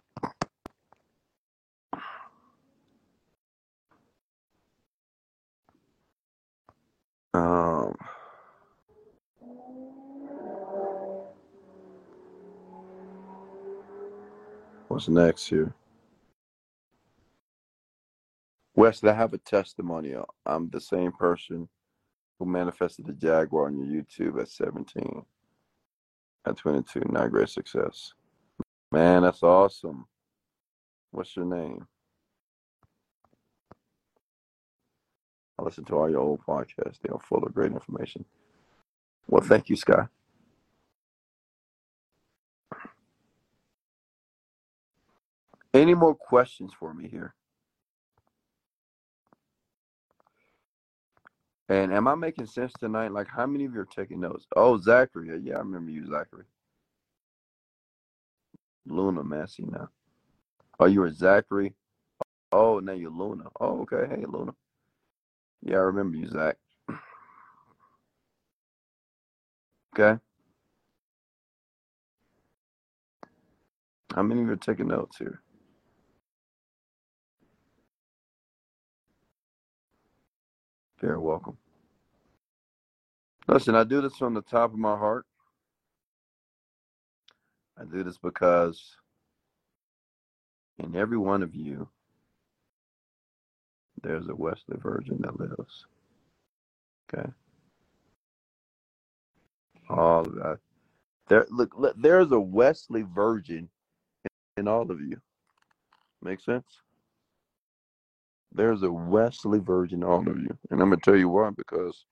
Um, 7.35 7.95
what's 14.99 15.09
next 15.09 15.47
here? 15.47 15.73
Wesley, 18.75 19.11
I 19.11 19.15
have 19.15 19.33
a 19.33 19.39
testimonial. 19.39 20.27
I'm 20.45 20.71
the 20.71 20.81
same 20.81 21.13
person 21.13 21.69
who 22.37 22.47
manifested 22.47 23.07
the 23.07 23.13
Jaguar 23.13 23.67
on 23.67 23.79
your 23.79 24.03
YouTube 24.03 24.43
at 24.43 24.49
17. 24.49 25.25
At 26.45 26.57
22, 26.57 27.03
not 27.11 27.31
great 27.31 27.49
success. 27.49 28.13
Man, 28.91 29.23
that's 29.23 29.45
awesome. 29.45 30.05
What's 31.13 31.37
your 31.37 31.45
name? 31.45 31.87
I 35.61 35.63
listen 35.63 35.85
to 35.85 35.95
all 35.95 36.11
your 36.11 36.23
old 36.23 36.41
podcasts. 36.45 36.99
They 37.01 37.11
are 37.11 37.21
full 37.21 37.45
of 37.45 37.55
great 37.55 37.71
information. 37.71 38.25
Well, 39.29 39.45
thank 39.45 39.69
you, 39.69 39.77
Sky. 39.77 40.09
Any 45.79 45.95
more 45.95 46.15
questions 46.15 46.73
for 46.77 46.93
me 46.93 47.09
here? 47.09 47.35
And 51.69 51.93
am 51.93 52.09
I 52.09 52.17
making 52.17 52.47
sense 52.47 52.73
tonight? 52.73 53.13
Like, 53.13 53.29
how 53.29 53.47
many 53.47 53.65
of 53.65 53.75
you 53.75 53.81
are 53.81 53.85
taking 53.85 54.19
notes? 54.19 54.45
Oh, 54.57 54.77
Zachary. 54.79 55.39
Yeah, 55.41 55.55
I 55.55 55.59
remember 55.59 55.93
you, 55.93 56.05
Zachary. 56.05 56.47
Luna, 58.87 59.23
man. 59.23 59.47
See 59.47 59.63
now. 59.63 59.89
Oh, 60.81 60.87
you 60.87 61.01
were 61.01 61.13
Zachary. 61.13 61.75
Oh, 62.51 62.81
now 62.81 62.93
you're 62.93 63.13
Luna. 63.13 63.45
Oh, 63.61 63.83
okay. 63.83 64.09
Hey, 64.09 64.25
Luna. 64.27 64.55
Yeah, 65.63 65.77
I 65.77 65.81
remember 65.81 66.17
you, 66.17 66.27
Zach. 66.29 66.57
Okay. 69.97 70.19
How 74.13 74.23
many 74.23 74.41
of 74.41 74.47
you 74.49 74.53
are 74.55 74.57
taking 74.57 74.89
notes 74.89 75.19
here? 75.19 75.41
You're 81.03 81.21
welcome. 81.21 81.57
Listen, 83.47 83.75
I 83.75 83.85
do 83.85 84.01
this 84.01 84.17
from 84.17 84.35
the 84.35 84.43
top 84.43 84.73
of 84.73 84.79
my 84.79 84.97
heart. 84.97 85.25
I 87.81 87.85
do 87.85 88.03
this 88.03 88.19
because 88.19 88.97
in 90.79 90.97
every 90.97 91.17
one 91.17 91.43
of 91.43 91.55
you, 91.55 91.89
there's 94.03 94.29
a 94.29 94.35
Wesley 94.35 94.77
Virgin 94.79 95.19
that 95.21 95.39
lives. 95.39 95.87
Okay. 97.15 97.29
All 99.89 100.21
of 100.21 100.35
that. 100.35 100.59
There, 101.29 101.47
look, 101.51 101.75
look, 101.77 101.95
there's 101.97 102.33
a 102.33 102.41
Wesley 102.41 103.03
Virgin 103.03 103.69
in 104.57 104.67
all 104.67 104.91
of 104.91 105.01
you. 105.01 105.21
Make 106.23 106.41
sense? 106.41 106.67
There's 108.53 108.83
a 108.83 108.91
Wesley 108.91 109.59
Virgin 109.59 110.01
in 110.01 110.09
all 110.09 110.21
of 110.21 110.39
you. 110.39 110.57
And 110.71 110.81
I'm 110.81 110.89
going 110.89 111.01
to 111.01 111.05
tell 111.05 111.19
you 111.19 111.29
why 111.29 111.51
because 111.51 112.05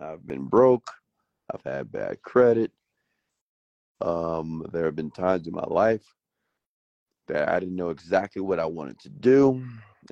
I've 0.00 0.26
been 0.26 0.44
broke. 0.44 0.90
I've 1.52 1.62
had 1.64 1.92
bad 1.92 2.22
credit. 2.22 2.70
Um, 4.00 4.66
there 4.72 4.86
have 4.86 4.96
been 4.96 5.10
times 5.10 5.46
in 5.46 5.54
my 5.54 5.64
life 5.66 6.04
that 7.28 7.48
I 7.48 7.60
didn't 7.60 7.76
know 7.76 7.90
exactly 7.90 8.42
what 8.42 8.58
I 8.58 8.66
wanted 8.66 8.98
to 9.00 9.08
do. 9.08 9.64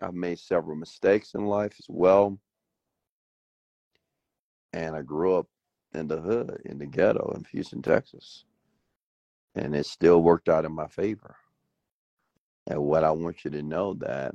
I've 0.02 0.14
made 0.14 0.38
several 0.38 0.76
mistakes 0.76 1.34
in 1.34 1.46
life 1.46 1.74
as 1.78 1.86
well. 1.88 2.38
And 4.72 4.94
I 4.94 5.02
grew 5.02 5.36
up 5.36 5.46
in 5.94 6.06
the 6.06 6.20
hood, 6.20 6.62
in 6.64 6.78
the 6.78 6.86
ghetto 6.86 7.32
in 7.34 7.44
Houston, 7.52 7.82
Texas. 7.82 8.44
And 9.56 9.74
it 9.74 9.86
still 9.86 10.22
worked 10.22 10.48
out 10.48 10.64
in 10.64 10.72
my 10.72 10.86
favor. 10.86 11.36
And 12.68 12.80
what 12.82 13.02
I 13.02 13.10
want 13.10 13.44
you 13.44 13.50
to 13.50 13.62
know 13.62 13.94
that, 13.94 14.34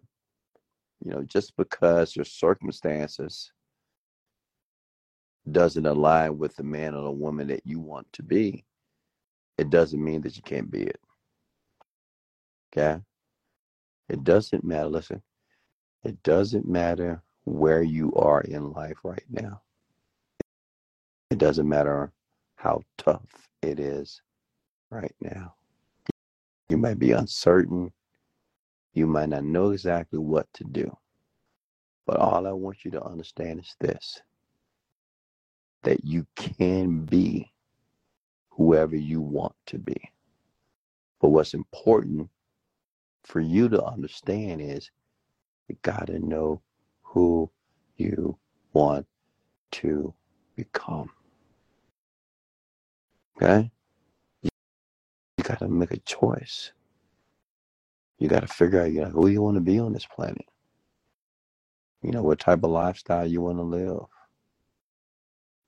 you 1.04 1.12
know, 1.12 1.24
just 1.24 1.56
because 1.58 2.16
your 2.16 2.26
circumstances 2.26 3.52
doesn't 5.52 5.86
align 5.86 6.38
with 6.38 6.56
the 6.56 6.64
man 6.64 6.96
or 6.96 7.04
the 7.04 7.12
woman 7.12 7.48
that 7.48 7.66
you 7.66 7.80
want 7.80 8.12
to 8.14 8.24
be, 8.24 8.66
it 9.58 9.70
doesn't 9.70 10.04
mean 10.04 10.22
that 10.22 10.36
you 10.36 10.42
can't 10.42 10.72
be 10.72 10.84
it. 10.84 11.00
Okay? 12.76 13.02
It 14.10 14.24
doesn't 14.24 14.64
matter. 14.64 14.88
Listen, 14.88 15.22
it 16.04 16.22
doesn't 16.24 16.68
matter 16.68 17.22
where 17.46 17.82
you 17.82 18.14
are 18.16 18.42
in 18.42 18.72
life 18.72 18.98
right 19.04 19.24
now. 19.30 19.62
It 21.32 21.38
doesn't 21.38 21.68
matter 21.68 22.12
how 22.56 22.82
tough 22.98 23.48
it 23.62 23.80
is 23.80 24.22
right 24.90 25.16
now. 25.22 25.56
You 26.70 26.78
might 26.78 27.00
be 27.00 27.12
uncertain. 27.12 27.92
You 28.96 29.06
might 29.08 29.30
not 29.30 29.44
know 29.44 29.72
exactly 29.72 30.20
what 30.20 30.48
to 30.54 30.64
do. 30.64 30.98
But 32.08 32.18
all 32.18 32.48
I 32.48 32.52
want 32.54 32.86
you 32.86 32.92
to 32.92 33.04
understand 33.04 33.60
is 33.60 33.76
this 33.80 34.22
that 35.84 36.04
you 36.04 36.26
can 36.36 37.06
be 37.06 37.52
whoever 38.50 38.96
you 38.96 39.22
want 39.22 39.54
to 39.68 39.78
be. 39.78 40.12
But 41.22 41.30
what's 41.30 41.54
important 41.54 42.30
for 43.24 43.40
you 43.40 43.70
to 43.70 43.84
understand 43.84 44.62
is 44.62 44.90
you 45.68 45.78
got 45.84 46.08
to 46.08 46.20
know 46.20 46.62
who 47.04 47.52
you 47.98 48.38
want 48.74 49.06
to 49.72 50.14
become. 50.56 51.12
Okay? 53.38 53.70
You, 54.42 54.50
got 55.44 55.60
to 55.60 55.68
make 55.68 55.92
a 55.92 55.98
choice. 55.98 56.72
You 58.18 58.28
got 58.30 58.42
to 58.42 58.48
figure 58.48 58.82
out 58.82 58.92
you 58.92 59.02
know, 59.02 59.10
who 59.10 59.28
you 59.28 59.42
want 59.42 59.56
to 59.56 59.62
be 59.62 59.80
on 59.80 59.94
this 59.94 60.06
planet. 60.06 60.46
You 62.02 62.12
know, 62.12 62.24
what 62.24 62.40
type 62.40 62.64
of 62.64 62.70
lifestyle 62.70 63.26
you 63.28 63.42
want 63.42 63.58
to 63.58 63.64
live. 63.64 64.06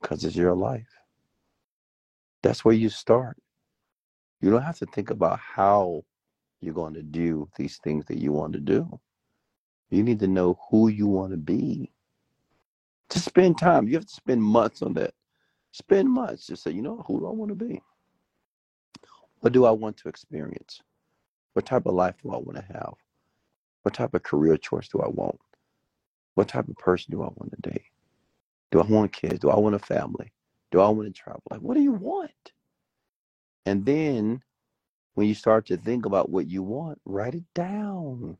Because 0.02 0.24
it's 0.24 0.36
your 0.36 0.56
life. 0.56 0.88
That's 2.44 2.64
where 2.64 2.76
you 2.76 2.90
start. 2.90 3.38
You 4.40 4.52
don't 4.52 4.62
have 4.62 4.78
to 4.80 4.86
think 4.86 5.10
about 5.10 5.40
how 5.40 6.04
you're 6.62 6.74
going 6.74 6.94
to 6.94 7.04
do 7.04 7.50
these 7.58 7.78
things 7.78 8.06
that 8.06 8.20
you 8.20 8.32
want 8.32 8.54
to 8.54 8.60
do. 8.60 9.00
You 9.90 10.04
need 10.04 10.20
to 10.20 10.28
know 10.28 10.60
who 10.70 10.90
you 10.90 11.08
want 11.08 11.32
to 11.32 11.38
be. 11.38 11.92
To 13.10 13.20
spend 13.20 13.58
time, 13.58 13.88
you 13.88 13.96
have 13.96 14.06
to 14.06 14.14
spend 14.14 14.44
months 14.44 14.82
on 14.82 14.94
that. 14.94 15.14
Spend 15.72 16.10
months. 16.10 16.48
to 16.48 16.58
say, 16.58 16.72
you 16.72 16.82
know, 16.82 17.04
who 17.08 17.20
do 17.20 17.28
I 17.28 17.32
want 17.32 17.50
to 17.50 17.56
be? 17.56 17.82
What 19.40 19.54
do 19.54 19.66
I 19.66 19.72
want 19.72 19.98
to 19.98 20.10
experience? 20.10 20.82
What 21.58 21.66
type 21.66 21.88
of 21.88 21.96
life 21.96 22.14
do 22.22 22.30
I 22.30 22.38
want 22.38 22.58
to 22.58 22.72
have? 22.72 22.94
What 23.82 23.96
type 23.96 24.14
of 24.14 24.22
career 24.22 24.58
choice 24.58 24.90
do 24.90 25.00
I 25.00 25.08
want? 25.08 25.40
What 26.36 26.50
type 26.50 26.68
of 26.68 26.78
person 26.78 27.10
do 27.10 27.24
I 27.24 27.30
want 27.36 27.52
to 27.52 27.72
date? 27.72 27.88
Do 28.70 28.80
I 28.80 28.86
want 28.86 29.12
kids? 29.12 29.40
Do 29.40 29.50
I 29.50 29.58
want 29.58 29.74
a 29.74 29.80
family? 29.80 30.32
Do 30.70 30.82
I 30.82 30.90
want 30.90 31.08
to 31.08 31.20
travel? 31.20 31.42
Like, 31.50 31.62
what 31.62 31.74
do 31.74 31.82
you 31.82 31.94
want? 31.94 32.52
And 33.66 33.88
then 33.88 34.44
when 35.16 35.28
you 35.28 35.34
start 35.34 35.66
to 35.66 35.78
think 35.78 36.06
about 36.06 36.30
what 36.30 36.48
you 36.48 36.62
want, 36.62 37.02
write 37.06 37.34
it 37.34 37.52
down. 37.56 38.38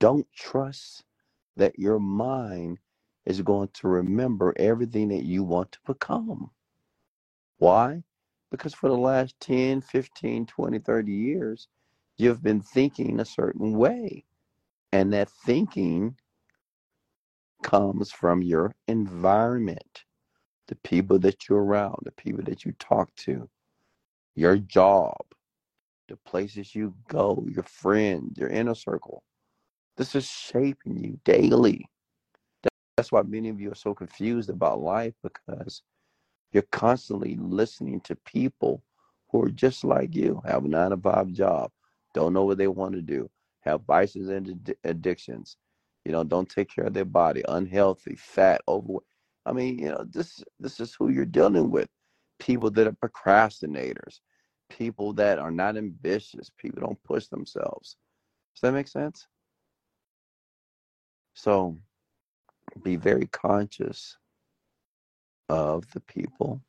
Don't 0.00 0.26
trust 0.34 1.02
that 1.56 1.78
your 1.78 1.98
mind 1.98 2.78
is 3.24 3.40
going 3.40 3.70
to 3.72 3.88
remember 3.88 4.52
everything 4.58 5.08
that 5.08 5.24
you 5.24 5.42
want 5.42 5.72
to 5.72 5.78
become. 5.86 6.50
Why? 7.56 8.02
Because 8.54 8.72
for 8.72 8.88
the 8.88 8.96
last 8.96 9.34
10, 9.40 9.80
15, 9.80 10.46
20, 10.46 10.78
30 10.78 11.12
years, 11.12 11.66
you've 12.16 12.40
been 12.40 12.60
thinking 12.60 13.18
a 13.18 13.24
certain 13.24 13.76
way. 13.76 14.24
And 14.92 15.12
that 15.12 15.28
thinking 15.28 16.14
comes 17.64 18.12
from 18.12 18.42
your 18.42 18.72
environment, 18.86 20.04
the 20.68 20.76
people 20.76 21.18
that 21.18 21.48
you're 21.48 21.64
around, 21.64 21.96
the 22.04 22.12
people 22.12 22.44
that 22.44 22.64
you 22.64 22.70
talk 22.78 23.12
to, 23.16 23.50
your 24.36 24.56
job, 24.58 25.16
the 26.06 26.16
places 26.24 26.76
you 26.76 26.94
go, 27.08 27.44
your 27.50 27.64
friends, 27.64 28.38
your 28.38 28.50
inner 28.50 28.76
circle. 28.76 29.24
This 29.96 30.14
is 30.14 30.28
shaping 30.28 30.96
you 30.96 31.18
daily. 31.24 31.86
That's 32.96 33.10
why 33.10 33.22
many 33.22 33.48
of 33.48 33.60
you 33.60 33.72
are 33.72 33.74
so 33.74 33.94
confused 33.94 34.48
about 34.48 34.78
life 34.80 35.14
because 35.24 35.82
you're 36.54 36.64
constantly 36.72 37.36
listening 37.40 38.00
to 38.02 38.16
people 38.16 38.82
who 39.30 39.42
are 39.44 39.50
just 39.50 39.84
like 39.84 40.14
you, 40.14 40.42
have 40.46 40.64
a 40.64 40.68
nine 40.68 40.90
to 40.92 40.98
five 40.98 41.32
job, 41.32 41.72
don't 42.14 42.32
know 42.34 42.44
what 42.44 42.58
they 42.58 42.68
want 42.68 42.94
to 42.94 43.02
do, 43.02 43.30
have 43.62 43.82
vices 43.82 44.28
and 44.30 44.74
addictions, 44.84 45.58
you 46.04 46.12
know, 46.12 46.24
don't 46.24 46.48
take 46.48 46.74
care 46.74 46.86
of 46.86 46.94
their 46.94 47.04
body, 47.06 47.42
unhealthy, 47.48 48.16
fat, 48.16 48.62
overweight. 48.68 49.04
I 49.46 49.52
mean, 49.52 49.78
you 49.78 49.90
know, 49.90 50.06
this 50.10 50.44
this 50.60 50.80
is 50.80 50.94
who 50.98 51.10
you're 51.10 51.26
dealing 51.26 51.70
with. 51.70 51.88
People 52.40 52.70
that 52.72 52.86
are 52.86 52.92
procrastinators, 52.92 54.20
people 54.70 55.12
that 55.14 55.38
are 55.40 55.52
not 55.52 55.76
ambitious, 55.76 56.50
people 56.58 56.82
don't 56.82 57.02
push 57.04 57.28
themselves. 57.28 57.96
Does 58.54 58.62
that 58.62 58.72
make 58.74 58.88
sense? 58.88 59.26
So 61.34 61.78
be 62.82 62.96
very 62.96 63.26
conscious 63.26 64.16
of 65.48 65.90
the 65.92 66.00
people 66.00 66.60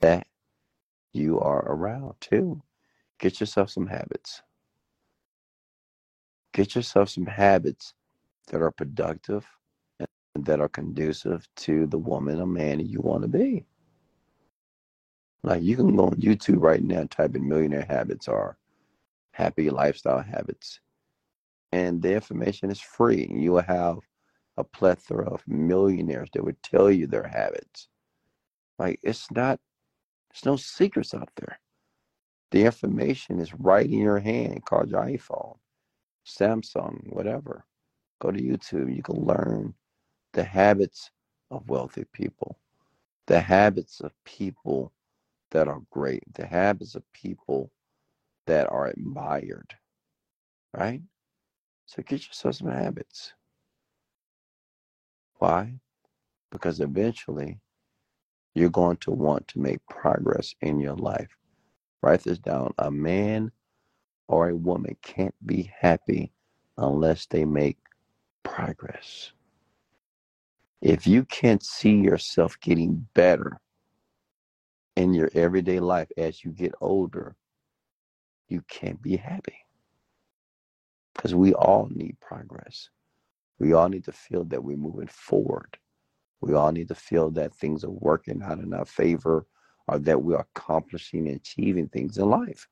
that 0.00 0.26
you 1.12 1.40
are 1.40 1.64
around 1.66 2.14
too. 2.20 2.62
Get 3.18 3.40
yourself 3.40 3.70
some 3.70 3.86
habits. 3.86 4.42
Get 6.52 6.74
yourself 6.74 7.08
some 7.10 7.26
habits 7.26 7.94
that 8.48 8.62
are 8.62 8.70
productive 8.70 9.46
and 9.98 10.08
that 10.46 10.60
are 10.60 10.68
conducive 10.68 11.46
to 11.56 11.86
the 11.86 11.98
woman 11.98 12.40
or 12.40 12.46
man 12.46 12.80
you 12.80 13.00
want 13.00 13.22
to 13.22 13.28
be. 13.28 13.64
Like 15.42 15.62
you 15.62 15.76
can 15.76 15.96
go 15.96 16.06
on 16.06 16.16
YouTube 16.16 16.60
right 16.60 16.82
now 16.82 17.00
and 17.00 17.10
type 17.10 17.34
in 17.36 17.48
millionaire 17.48 17.86
habits 17.88 18.28
or 18.28 18.58
happy 19.32 19.70
lifestyle 19.70 20.20
habits. 20.20 20.80
And 21.72 22.02
the 22.02 22.14
information 22.14 22.70
is 22.70 22.80
free. 22.80 23.28
You 23.30 23.52
will 23.52 23.62
have 23.62 23.98
a 24.56 24.64
plethora 24.64 25.28
of 25.28 25.46
millionaires 25.46 26.28
that 26.32 26.44
would 26.44 26.62
tell 26.62 26.90
you 26.90 27.06
their 27.06 27.28
habits. 27.28 27.88
Like 28.78 29.00
it's 29.02 29.30
not 29.30 29.60
there's 30.30 30.46
no 30.46 30.56
secrets 30.56 31.14
out 31.14 31.30
there. 31.36 31.60
The 32.52 32.64
information 32.64 33.40
is 33.40 33.54
right 33.54 33.86
in 33.86 33.98
your 33.98 34.18
hand. 34.20 34.64
Call 34.64 34.86
your 34.86 35.02
iPhone, 35.02 35.56
Samsung, 36.26 37.12
whatever. 37.12 37.64
Go 38.20 38.30
to 38.30 38.40
YouTube. 38.40 38.94
You 38.94 39.02
can 39.02 39.16
learn 39.24 39.74
the 40.32 40.44
habits 40.44 41.10
of 41.50 41.68
wealthy 41.68 42.04
people, 42.12 42.58
the 43.26 43.40
habits 43.40 44.00
of 44.00 44.12
people 44.24 44.92
that 45.50 45.68
are 45.68 45.82
great, 45.90 46.22
the 46.34 46.46
habits 46.46 46.94
of 46.94 47.02
people 47.12 47.70
that 48.46 48.70
are 48.70 48.88
admired, 48.88 49.74
right? 50.74 51.02
So 51.86 52.02
get 52.02 52.26
yourself 52.26 52.56
some 52.56 52.70
habits. 52.70 53.32
Why? 55.38 55.80
Because 56.50 56.80
eventually 56.80 57.60
you're 58.54 58.70
going 58.70 58.96
to 58.98 59.10
want 59.10 59.48
to 59.48 59.58
make 59.58 59.80
progress 59.88 60.54
in 60.62 60.80
your 60.80 60.96
life. 60.96 61.36
Write 62.02 62.22
this 62.24 62.38
down. 62.38 62.72
A 62.78 62.90
man 62.90 63.52
or 64.28 64.48
a 64.48 64.56
woman 64.56 64.96
can't 65.02 65.34
be 65.44 65.70
happy 65.78 66.32
unless 66.78 67.26
they 67.26 67.44
make 67.44 67.78
progress. 68.42 69.32
If 70.80 71.06
you 71.06 71.24
can't 71.24 71.62
see 71.62 71.96
yourself 71.96 72.58
getting 72.60 73.06
better 73.14 73.60
in 74.96 75.14
your 75.14 75.30
everyday 75.34 75.80
life 75.80 76.08
as 76.16 76.44
you 76.44 76.52
get 76.52 76.72
older, 76.80 77.36
you 78.48 78.62
can't 78.68 79.00
be 79.02 79.16
happy. 79.16 79.56
Because 81.14 81.34
we 81.34 81.54
all 81.54 81.88
need 81.90 82.16
progress. 82.20 82.90
We 83.58 83.72
all 83.72 83.88
need 83.88 84.04
to 84.04 84.12
feel 84.12 84.44
that 84.46 84.64
we're 84.64 84.76
moving 84.76 85.08
forward. 85.08 85.78
We 86.40 86.54
all 86.54 86.72
need 86.72 86.88
to 86.88 86.94
feel 86.94 87.30
that 87.32 87.54
things 87.54 87.84
are 87.84 87.90
working 87.90 88.42
out 88.42 88.58
in 88.60 88.74
our 88.74 88.84
favor 88.84 89.46
or 89.88 89.98
that 90.00 90.22
we 90.22 90.34
are 90.34 90.46
accomplishing 90.56 91.28
and 91.28 91.36
achieving 91.36 91.88
things 91.88 92.18
in 92.18 92.28
life. 92.30 92.68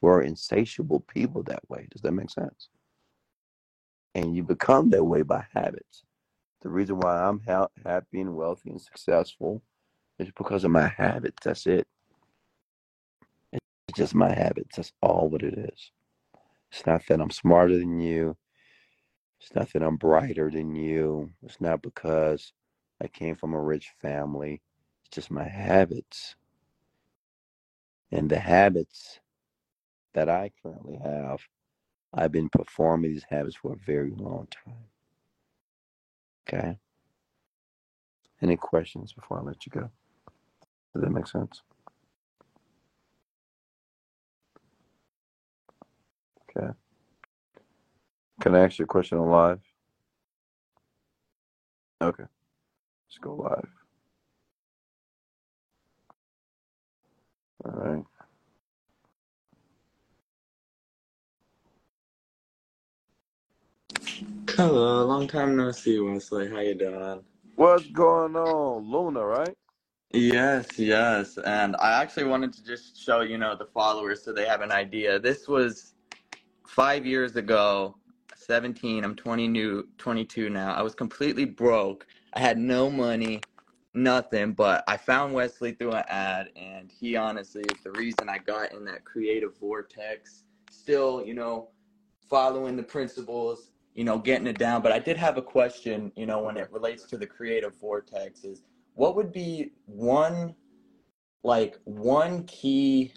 We're 0.00 0.22
insatiable 0.22 1.00
people 1.00 1.42
that 1.44 1.68
way. 1.68 1.88
Does 1.90 2.02
that 2.02 2.12
make 2.12 2.30
sense? 2.30 2.68
And 4.14 4.36
you 4.36 4.42
become 4.42 4.90
that 4.90 5.04
way 5.04 5.22
by 5.22 5.46
habits. 5.54 6.04
The 6.62 6.70
reason 6.70 6.98
why 7.00 7.22
I'm 7.22 7.40
ha- 7.46 7.68
happy 7.84 8.20
and 8.20 8.36
wealthy 8.36 8.70
and 8.70 8.80
successful 8.80 9.62
is 10.18 10.30
because 10.36 10.64
of 10.64 10.70
my 10.72 10.88
habits. 10.88 11.38
That's 11.44 11.66
it. 11.66 11.86
It's 13.52 13.62
just 13.96 14.14
my 14.14 14.32
habits. 14.34 14.76
That's 14.76 14.92
all 15.02 15.28
what 15.30 15.42
it 15.42 15.54
is. 15.58 15.92
It's 16.72 16.86
not 16.86 17.02
that 17.08 17.20
I'm 17.20 17.30
smarter 17.30 17.78
than 17.78 18.00
you. 18.00 18.36
It's 19.46 19.54
not 19.54 19.72
that 19.74 19.82
I'm 19.84 19.96
brighter 19.96 20.50
than 20.50 20.74
you. 20.74 21.30
It's 21.44 21.60
not 21.60 21.80
because 21.80 22.52
I 23.00 23.06
came 23.06 23.36
from 23.36 23.54
a 23.54 23.62
rich 23.62 23.92
family. 24.02 24.60
It's 25.04 25.14
just 25.14 25.30
my 25.30 25.44
habits. 25.48 26.34
And 28.10 28.28
the 28.28 28.40
habits 28.40 29.20
that 30.14 30.28
I 30.28 30.50
currently 30.62 30.98
have, 31.04 31.40
I've 32.12 32.32
been 32.32 32.48
performing 32.48 33.12
these 33.12 33.26
habits 33.30 33.54
for 33.56 33.74
a 33.74 33.86
very 33.86 34.12
long 34.16 34.48
time. 34.50 34.86
Okay. 36.48 36.78
Any 38.42 38.56
questions 38.56 39.12
before 39.12 39.38
I 39.38 39.42
let 39.42 39.64
you 39.64 39.70
go? 39.70 39.90
Does 40.94 41.02
that 41.02 41.10
make 41.10 41.28
sense? 41.28 41.62
Okay. 46.56 46.72
Can 48.40 48.54
I 48.54 48.64
ask 48.64 48.78
you 48.78 48.84
a 48.84 48.88
question 48.88 49.18
on 49.18 49.30
live? 49.30 49.60
Okay. 52.02 52.24
Let's 53.08 53.18
go 53.20 53.34
live. 53.34 53.68
All 57.64 57.72
right. 57.72 58.04
Hello, 64.50 65.04
long 65.04 65.28
time 65.28 65.56
no 65.56 65.70
see, 65.72 65.98
Wesley. 65.98 66.48
How 66.50 66.60
you 66.60 66.74
doing? 66.74 67.22
What's 67.56 67.86
going 67.86 68.36
on? 68.36 68.90
Luna, 68.90 69.24
right? 69.24 69.54
Yes, 70.12 70.78
yes. 70.78 71.38
And 71.44 71.76
I 71.76 72.00
actually 72.00 72.24
wanted 72.24 72.52
to 72.54 72.64
just 72.64 73.02
show, 73.02 73.20
you 73.22 73.38
know, 73.38 73.56
the 73.56 73.66
followers 73.66 74.22
so 74.24 74.32
they 74.32 74.46
have 74.46 74.60
an 74.62 74.72
idea. 74.72 75.18
This 75.18 75.48
was 75.48 75.94
five 76.66 77.04
years 77.04 77.36
ago, 77.36 77.96
17. 78.46 79.04
I'm 79.04 79.16
20 79.16 79.48
new, 79.48 79.88
22 79.98 80.50
now. 80.50 80.72
I 80.74 80.82
was 80.82 80.94
completely 80.94 81.44
broke. 81.44 82.06
I 82.34 82.40
had 82.40 82.58
no 82.58 82.90
money, 82.90 83.40
nothing, 83.94 84.52
but 84.52 84.84
I 84.86 84.96
found 84.96 85.34
Wesley 85.34 85.72
through 85.72 85.92
an 85.92 86.04
ad, 86.08 86.50
and 86.54 86.90
he 86.90 87.16
honestly 87.16 87.62
is 87.62 87.82
the 87.82 87.92
reason 87.92 88.28
I 88.28 88.38
got 88.38 88.72
in 88.72 88.84
that 88.84 89.04
creative 89.04 89.58
vortex. 89.58 90.44
Still, 90.70 91.24
you 91.24 91.34
know, 91.34 91.70
following 92.28 92.76
the 92.76 92.82
principles, 92.82 93.70
you 93.94 94.04
know, 94.04 94.18
getting 94.18 94.46
it 94.46 94.58
down. 94.58 94.82
But 94.82 94.92
I 94.92 94.98
did 94.98 95.16
have 95.16 95.38
a 95.38 95.42
question, 95.42 96.12
you 96.16 96.26
know, 96.26 96.40
when 96.40 96.56
it 96.56 96.70
relates 96.70 97.04
to 97.04 97.16
the 97.16 97.26
creative 97.26 97.74
vortex 97.76 98.44
is 98.44 98.62
what 98.94 99.16
would 99.16 99.32
be 99.32 99.72
one 99.86 100.54
like 101.42 101.78
one 101.84 102.44
key 102.44 103.12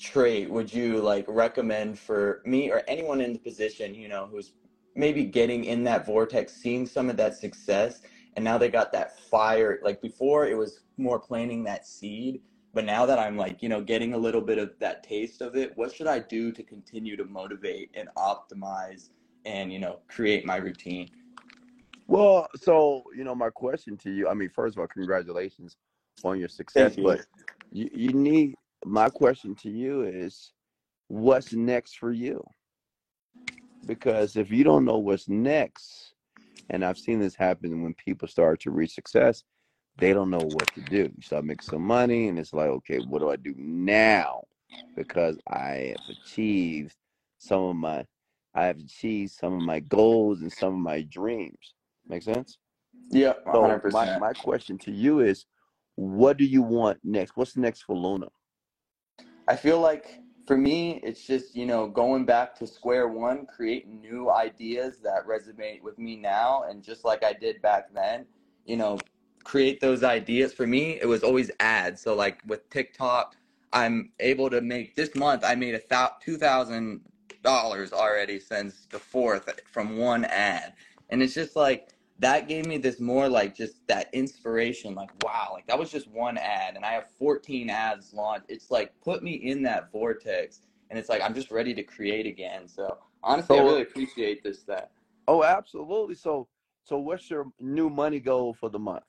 trait 0.00 0.50
would 0.50 0.72
you 0.72 0.98
like 1.00 1.24
recommend 1.28 1.98
for 1.98 2.42
me 2.44 2.70
or 2.70 2.82
anyone 2.88 3.20
in 3.20 3.32
the 3.32 3.38
position, 3.38 3.94
you 3.94 4.08
know, 4.08 4.28
who's 4.30 4.52
maybe 4.94 5.24
getting 5.24 5.64
in 5.64 5.84
that 5.84 6.06
vortex, 6.06 6.52
seeing 6.52 6.86
some 6.86 7.10
of 7.10 7.16
that 7.16 7.36
success, 7.36 8.02
and 8.34 8.44
now 8.44 8.58
they 8.58 8.68
got 8.68 8.92
that 8.92 9.18
fire. 9.18 9.78
Like 9.82 10.00
before, 10.00 10.46
it 10.46 10.56
was 10.56 10.80
more 10.96 11.18
planting 11.18 11.62
that 11.64 11.86
seed, 11.86 12.40
but 12.72 12.84
now 12.84 13.06
that 13.06 13.18
I'm 13.18 13.36
like, 13.36 13.62
you 13.62 13.68
know, 13.68 13.80
getting 13.80 14.14
a 14.14 14.18
little 14.18 14.40
bit 14.40 14.58
of 14.58 14.72
that 14.80 15.02
taste 15.02 15.42
of 15.42 15.56
it, 15.56 15.76
what 15.76 15.94
should 15.94 16.06
I 16.06 16.18
do 16.20 16.50
to 16.52 16.62
continue 16.62 17.16
to 17.16 17.24
motivate 17.24 17.90
and 17.94 18.08
optimize 18.16 19.10
and, 19.44 19.72
you 19.72 19.78
know, 19.78 20.00
create 20.08 20.44
my 20.44 20.56
routine? 20.56 21.10
Well, 22.10 22.48
so 22.56 23.04
you 23.14 23.22
know, 23.22 23.36
my 23.36 23.50
question 23.50 23.96
to 23.98 24.10
you. 24.10 24.28
I 24.28 24.34
mean, 24.34 24.48
first 24.48 24.74
of 24.76 24.80
all, 24.80 24.88
congratulations 24.88 25.76
on 26.24 26.40
your 26.40 26.48
success, 26.48 26.96
you. 26.96 27.04
but 27.04 27.20
you, 27.70 27.88
you 27.94 28.12
need. 28.12 28.56
My 28.84 29.08
question 29.08 29.54
to 29.56 29.70
you 29.70 30.02
is, 30.02 30.52
what's 31.08 31.52
next 31.52 31.98
for 31.98 32.12
you? 32.12 32.42
Because 33.86 34.36
if 34.36 34.50
you 34.50 34.64
don't 34.64 34.84
know 34.84 34.98
what's 34.98 35.28
next, 35.28 36.14
and 36.70 36.84
I've 36.84 36.98
seen 36.98 37.18
this 37.18 37.34
happen 37.34 37.82
when 37.82 37.94
people 37.94 38.28
start 38.28 38.60
to 38.60 38.70
reach 38.70 38.94
success, 38.94 39.42
they 39.98 40.12
don't 40.12 40.30
know 40.30 40.38
what 40.38 40.72
to 40.74 40.80
do. 40.82 41.10
You 41.14 41.22
start 41.22 41.44
making 41.44 41.62
some 41.62 41.82
money, 41.82 42.28
and 42.28 42.38
it's 42.38 42.52
like, 42.52 42.68
okay, 42.68 42.98
what 42.98 43.18
do 43.20 43.30
I 43.30 43.36
do 43.36 43.54
now? 43.56 44.44
Because 44.96 45.36
I 45.48 45.94
have 45.96 46.16
achieved 46.24 46.94
some 47.38 47.62
of 47.62 47.76
my, 47.76 48.06
I 48.54 48.66
have 48.66 48.78
achieved 48.78 49.32
some 49.32 49.54
of 49.54 49.62
my 49.62 49.80
goals 49.80 50.40
and 50.42 50.52
some 50.52 50.74
of 50.74 50.80
my 50.80 51.02
dreams. 51.02 51.74
Make 52.08 52.22
sense? 52.22 52.58
Yeah, 53.10 53.34
So 53.52 53.62
my 53.62 54.06
100%. 54.06 54.20
my 54.20 54.32
question 54.32 54.78
to 54.78 54.92
you 54.92 55.20
is, 55.20 55.44
what 55.96 56.36
do 56.36 56.44
you 56.44 56.62
want 56.62 56.98
next? 57.02 57.36
What's 57.36 57.56
next 57.56 57.82
for 57.82 57.96
Luna? 57.96 58.28
I 59.50 59.56
feel 59.56 59.80
like 59.80 60.20
for 60.46 60.56
me, 60.56 61.00
it's 61.02 61.26
just, 61.26 61.56
you 61.56 61.66
know, 61.66 61.88
going 61.88 62.24
back 62.24 62.56
to 62.60 62.68
square 62.68 63.08
one, 63.08 63.46
creating 63.46 64.00
new 64.00 64.30
ideas 64.30 65.00
that 65.00 65.26
resonate 65.26 65.82
with 65.82 65.98
me 65.98 66.14
now. 66.14 66.62
And 66.68 66.84
just 66.84 67.04
like 67.04 67.24
I 67.24 67.32
did 67.32 67.60
back 67.60 67.92
then, 67.92 68.26
you 68.64 68.76
know, 68.76 69.00
create 69.42 69.80
those 69.80 70.04
ideas. 70.04 70.52
For 70.52 70.68
me, 70.68 71.00
it 71.00 71.06
was 71.06 71.24
always 71.24 71.50
ads. 71.58 72.00
So, 72.00 72.14
like 72.14 72.40
with 72.46 72.70
TikTok, 72.70 73.34
I'm 73.72 74.12
able 74.20 74.50
to 74.50 74.60
make 74.60 74.94
this 74.94 75.16
month, 75.16 75.42
I 75.44 75.56
made 75.56 75.74
a 75.74 75.80
thou- 75.90 76.12
$2,000 76.24 77.92
already 77.92 78.38
since 78.38 78.86
the 78.88 79.00
fourth 79.00 79.50
from 79.68 79.96
one 79.96 80.26
ad. 80.26 80.74
And 81.08 81.24
it's 81.24 81.34
just 81.34 81.56
like, 81.56 81.88
that 82.20 82.48
gave 82.48 82.66
me 82.66 82.78
this 82.78 83.00
more 83.00 83.28
like 83.28 83.54
just 83.54 83.86
that 83.88 84.08
inspiration 84.12 84.94
like 84.94 85.10
wow 85.24 85.50
like 85.52 85.66
that 85.66 85.78
was 85.78 85.90
just 85.90 86.08
one 86.08 86.38
ad 86.38 86.76
and 86.76 86.84
i 86.84 86.92
have 86.92 87.08
14 87.18 87.68
ads 87.70 88.14
launched 88.14 88.46
it's 88.48 88.70
like 88.70 88.92
put 89.02 89.22
me 89.22 89.32
in 89.32 89.62
that 89.62 89.90
vortex 89.92 90.60
and 90.90 90.98
it's 90.98 91.08
like 91.08 91.22
i'm 91.22 91.34
just 91.34 91.50
ready 91.50 91.74
to 91.74 91.82
create 91.82 92.26
again 92.26 92.68
so 92.68 92.98
honestly 93.22 93.58
i 93.58 93.62
really 93.62 93.82
appreciate 93.82 94.42
this 94.44 94.62
that 94.62 94.92
Oh, 95.28 95.44
absolutely. 95.44 96.16
So 96.16 96.48
So 96.82 96.98
what's 96.98 97.30
your 97.30 97.46
new 97.60 97.88
money 97.88 98.18
goal 98.18 98.52
for 98.52 98.68
the 98.68 98.80
month? 98.80 99.04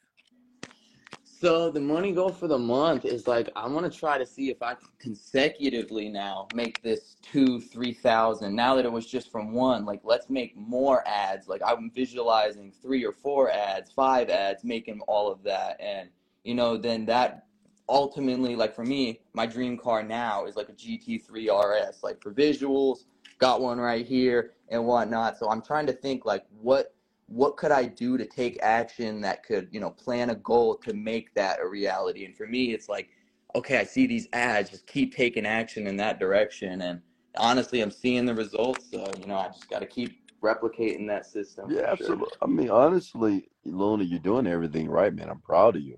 So 1.41 1.71
the 1.71 1.79
money 1.79 2.11
goal 2.11 2.29
for 2.29 2.47
the 2.47 2.59
month 2.59 3.03
is 3.03 3.27
like 3.27 3.49
I 3.55 3.67
want 3.67 3.91
to 3.91 3.99
try 3.99 4.19
to 4.19 4.27
see 4.27 4.51
if 4.51 4.61
I 4.61 4.75
can 4.75 4.89
consecutively 4.99 6.07
now 6.07 6.47
make 6.53 6.83
this 6.83 7.15
two, 7.23 7.59
three 7.59 7.93
thousand. 7.93 8.55
Now 8.55 8.75
that 8.75 8.85
it 8.85 8.91
was 8.91 9.07
just 9.07 9.31
from 9.31 9.51
one, 9.51 9.83
like 9.83 10.01
let's 10.03 10.29
make 10.29 10.55
more 10.55 11.03
ads. 11.07 11.47
Like 11.47 11.63
I'm 11.65 11.89
visualizing 11.89 12.71
three 12.79 13.03
or 13.03 13.11
four 13.11 13.49
ads, 13.49 13.89
five 13.91 14.29
ads, 14.29 14.63
making 14.63 15.01
all 15.07 15.31
of 15.31 15.41
that, 15.41 15.81
and 15.81 16.09
you 16.43 16.53
know 16.53 16.77
then 16.77 17.07
that 17.07 17.47
ultimately 17.89 18.55
like 18.55 18.75
for 18.75 18.85
me, 18.85 19.21
my 19.33 19.47
dream 19.47 19.79
car 19.79 20.03
now 20.03 20.45
is 20.45 20.55
like 20.55 20.69
a 20.69 20.73
GT3 20.73 21.47
RS. 21.49 22.03
Like 22.03 22.21
for 22.21 22.31
visuals, 22.31 23.05
got 23.39 23.61
one 23.61 23.79
right 23.79 24.05
here 24.05 24.51
and 24.69 24.85
whatnot. 24.85 25.39
So 25.39 25.49
I'm 25.49 25.63
trying 25.63 25.87
to 25.87 25.93
think 25.93 26.23
like 26.23 26.45
what 26.61 26.93
what 27.31 27.55
could 27.55 27.71
I 27.71 27.85
do 27.85 28.17
to 28.17 28.25
take 28.25 28.59
action 28.61 29.21
that 29.21 29.43
could, 29.43 29.69
you 29.71 29.79
know, 29.79 29.89
plan 29.89 30.29
a 30.31 30.35
goal 30.35 30.75
to 30.77 30.93
make 30.93 31.33
that 31.35 31.59
a 31.61 31.67
reality? 31.67 32.25
And 32.25 32.35
for 32.35 32.45
me, 32.45 32.73
it's 32.73 32.89
like, 32.89 33.09
okay, 33.55 33.77
I 33.77 33.85
see 33.85 34.05
these 34.05 34.27
ads, 34.33 34.69
just 34.69 34.85
keep 34.85 35.15
taking 35.15 35.45
action 35.45 35.87
in 35.87 35.95
that 35.97 36.19
direction. 36.19 36.81
And 36.81 37.01
honestly, 37.37 37.81
I'm 37.81 37.91
seeing 37.91 38.25
the 38.25 38.35
results. 38.35 38.91
So, 38.91 39.09
you 39.19 39.27
know, 39.27 39.37
I 39.37 39.47
just 39.47 39.69
got 39.69 39.79
to 39.79 39.85
keep 39.85 40.17
replicating 40.41 41.07
that 41.07 41.25
system. 41.25 41.71
Yeah, 41.71 41.95
for 41.95 42.03
sure. 42.03 42.11
absolutely. 42.11 42.37
I 42.41 42.45
mean, 42.47 42.69
honestly, 42.69 43.47
Luna, 43.63 44.03
you're 44.03 44.19
doing 44.19 44.47
everything 44.47 44.89
right, 44.89 45.13
man. 45.13 45.29
I'm 45.29 45.41
proud 45.41 45.77
of 45.77 45.83
you. 45.83 45.97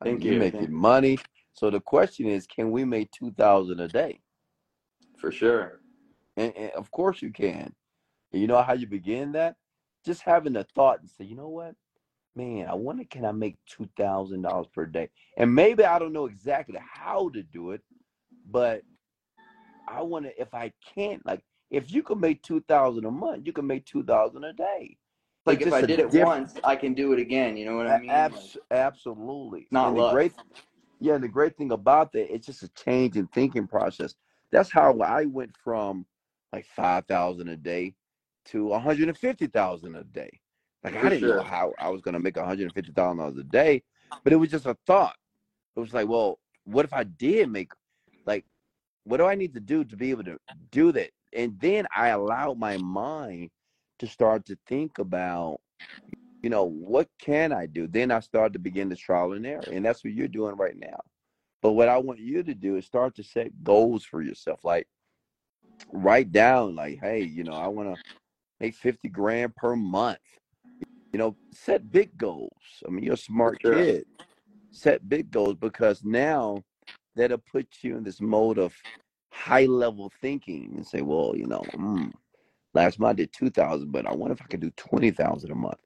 I 0.00 0.06
Thank 0.06 0.20
mean, 0.20 0.26
you're 0.26 0.34
you. 0.34 0.40
making 0.40 0.60
Thank- 0.60 0.70
money. 0.72 1.18
So 1.52 1.68
the 1.68 1.80
question 1.80 2.26
is, 2.26 2.46
can 2.46 2.70
we 2.70 2.84
make 2.86 3.10
two 3.10 3.32
thousand 3.32 3.80
a 3.80 3.88
day? 3.88 4.20
For 5.18 5.30
sure. 5.30 5.80
And, 6.38 6.56
and 6.56 6.70
of 6.72 6.90
course 6.90 7.20
you 7.20 7.32
can. 7.32 7.74
And 8.32 8.40
you 8.40 8.46
know 8.46 8.62
how 8.62 8.72
you 8.72 8.86
begin 8.86 9.32
that? 9.32 9.56
Just 10.04 10.22
having 10.22 10.56
a 10.56 10.64
thought 10.64 11.00
and 11.00 11.10
say, 11.10 11.24
you 11.24 11.36
know 11.36 11.48
what, 11.48 11.74
man, 12.34 12.66
I 12.68 12.74
wonder 12.74 13.04
can 13.04 13.24
I 13.24 13.32
make 13.32 13.56
two 13.66 13.88
thousand 13.96 14.42
dollars 14.42 14.66
per 14.72 14.86
day? 14.86 15.10
And 15.36 15.54
maybe 15.54 15.84
I 15.84 15.98
don't 15.98 16.12
know 16.12 16.26
exactly 16.26 16.78
how 16.92 17.28
to 17.30 17.42
do 17.42 17.72
it, 17.72 17.82
but 18.50 18.82
I 19.86 20.02
wonder 20.02 20.30
if 20.38 20.54
I 20.54 20.72
can't. 20.94 21.24
Like, 21.26 21.42
if 21.70 21.92
you 21.92 22.02
can 22.02 22.20
make 22.20 22.42
two 22.42 22.60
thousand 22.62 23.04
a 23.04 23.10
month, 23.10 23.46
you 23.46 23.52
can 23.52 23.66
make 23.66 23.84
two 23.84 24.02
thousand 24.02 24.44
a 24.44 24.52
day. 24.52 24.96
Like 25.46 25.58
It's 25.58 25.66
if 25.66 25.72
I 25.72 25.82
did 25.82 25.98
it 25.98 26.12
once, 26.12 26.54
I 26.64 26.76
can 26.76 26.94
do 26.94 27.12
it 27.12 27.18
again. 27.18 27.56
You 27.56 27.64
know 27.66 27.76
what 27.76 27.86
I 27.86 27.98
mean? 27.98 28.08
Like, 28.08 28.32
absolutely. 28.70 29.66
not 29.70 29.88
and 29.88 29.98
the 29.98 30.10
great, 30.10 30.32
yeah, 31.00 31.14
and 31.14 31.24
the 31.24 31.28
great 31.28 31.56
thing 31.56 31.72
about 31.72 32.12
that, 32.12 32.32
it's 32.32 32.46
just 32.46 32.62
a 32.62 32.68
change 32.68 33.16
in 33.16 33.26
thinking 33.28 33.66
process. 33.66 34.14
That's 34.52 34.70
how 34.70 34.98
I 35.00 35.24
went 35.24 35.56
from 35.56 36.06
like 36.52 36.66
five 36.66 37.06
thousand 37.06 37.48
a 37.48 37.56
day 37.56 37.94
to 38.46 38.66
one 38.66 38.82
hundred 38.82 39.08
and 39.08 39.18
fifty 39.18 39.46
thousand 39.46 39.96
a 39.96 40.04
day. 40.04 40.40
Like 40.82 40.96
I 40.96 41.08
didn't 41.08 41.28
know 41.28 41.42
how 41.42 41.72
I 41.78 41.88
was 41.90 42.00
gonna 42.00 42.20
make 42.20 42.36
one 42.36 42.46
hundred 42.46 42.64
and 42.64 42.74
fifty 42.74 42.92
thousand 42.92 43.18
dollars 43.18 43.38
a 43.38 43.44
day, 43.44 43.82
but 44.24 44.32
it 44.32 44.36
was 44.36 44.50
just 44.50 44.66
a 44.66 44.76
thought. 44.86 45.16
It 45.76 45.80
was 45.80 45.94
like, 45.94 46.08
well, 46.08 46.38
what 46.64 46.84
if 46.84 46.92
I 46.92 47.04
did 47.04 47.48
make 47.50 47.72
like 48.26 48.44
what 49.04 49.16
do 49.16 49.26
I 49.26 49.34
need 49.34 49.54
to 49.54 49.60
do 49.60 49.84
to 49.84 49.96
be 49.96 50.10
able 50.10 50.24
to 50.24 50.38
do 50.70 50.92
that? 50.92 51.10
And 51.32 51.58
then 51.60 51.86
I 51.94 52.08
allowed 52.08 52.58
my 52.58 52.76
mind 52.76 53.50
to 53.98 54.06
start 54.06 54.46
to 54.46 54.58
think 54.66 54.98
about, 54.98 55.58
you 56.42 56.50
know, 56.50 56.64
what 56.64 57.08
can 57.20 57.52
I 57.52 57.66
do? 57.66 57.86
Then 57.86 58.10
I 58.10 58.20
started 58.20 58.52
to 58.54 58.58
begin 58.58 58.88
the 58.88 58.96
trial 58.96 59.32
and 59.32 59.46
error. 59.46 59.62
And 59.70 59.84
that's 59.84 60.04
what 60.04 60.12
you're 60.12 60.28
doing 60.28 60.56
right 60.56 60.76
now. 60.76 61.00
But 61.62 61.72
what 61.72 61.88
I 61.88 61.98
want 61.98 62.20
you 62.20 62.42
to 62.42 62.54
do 62.54 62.76
is 62.76 62.86
start 62.86 63.14
to 63.16 63.22
set 63.22 63.62
goals 63.62 64.04
for 64.04 64.22
yourself. 64.22 64.60
Like 64.64 64.86
write 65.92 66.32
down, 66.32 66.74
like, 66.74 66.98
hey, 67.00 67.22
you 67.22 67.44
know, 67.44 67.52
I 67.52 67.68
want 67.68 67.94
to 67.94 68.02
make 68.60 68.74
50 68.74 69.08
grand 69.08 69.54
per 69.56 69.74
month. 69.74 70.18
You 71.12 71.18
know, 71.18 71.36
set 71.52 71.90
big 71.90 72.16
goals. 72.16 72.52
I 72.86 72.90
mean, 72.90 73.02
you're 73.02 73.14
a 73.14 73.18
smart 73.18 73.58
sure. 73.62 73.74
kid. 73.74 74.04
Set 74.70 75.08
big 75.08 75.30
goals 75.30 75.56
because 75.56 76.04
now 76.04 76.62
that'll 77.16 77.42
put 77.50 77.66
you 77.82 77.96
in 77.96 78.04
this 78.04 78.20
mode 78.20 78.58
of 78.58 78.72
high 79.32 79.66
level 79.66 80.12
thinking 80.20 80.72
and 80.76 80.86
say, 80.86 81.00
well, 81.02 81.32
you 81.34 81.46
know, 81.46 81.64
mm, 81.74 82.12
last 82.74 83.00
month 83.00 83.10
I 83.10 83.22
did 83.22 83.32
2000 83.32 83.90
but 83.90 84.06
I 84.06 84.14
wonder 84.14 84.34
if 84.34 84.42
I 84.42 84.46
could 84.46 84.60
do 84.60 84.70
20000 84.70 85.50
a 85.50 85.54
month. 85.54 85.78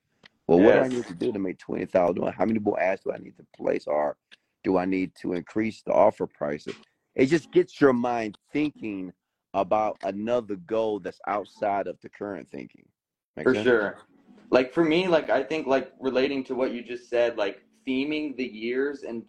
Well, 0.46 0.60
what 0.60 0.74
do 0.74 0.80
I 0.80 0.88
need 0.88 1.06
to 1.06 1.14
do 1.14 1.32
to 1.32 1.38
make 1.38 1.58
20000 1.58 2.22
How 2.32 2.44
many 2.44 2.58
more 2.58 2.78
ads 2.78 3.02
do 3.02 3.12
I 3.12 3.18
need 3.18 3.36
to 3.38 3.46
place? 3.56 3.86
Or 3.86 4.16
do 4.62 4.76
I 4.76 4.84
need 4.84 5.12
to 5.22 5.32
increase 5.32 5.82
the 5.82 5.92
offer 5.92 6.26
prices? 6.26 6.74
It 7.14 7.26
just 7.26 7.50
gets 7.50 7.80
your 7.80 7.94
mind 7.94 8.36
thinking 8.52 9.12
about 9.54 9.96
another 10.02 10.56
goal 10.56 10.98
that's 11.00 11.20
outside 11.26 11.86
of 11.86 11.96
the 12.02 12.08
current 12.08 12.48
thinking. 12.50 12.84
Make 13.36 13.44
For 13.44 13.54
sense? 13.54 13.64
sure. 13.64 13.98
Like 14.50 14.72
for 14.72 14.84
me, 14.84 15.08
like 15.08 15.30
I 15.30 15.42
think 15.42 15.66
like 15.66 15.92
relating 16.00 16.44
to 16.44 16.54
what 16.54 16.72
you 16.72 16.82
just 16.82 17.08
said, 17.08 17.38
like 17.38 17.62
theming 17.86 18.36
the 18.36 18.44
years 18.44 19.04
and 19.04 19.22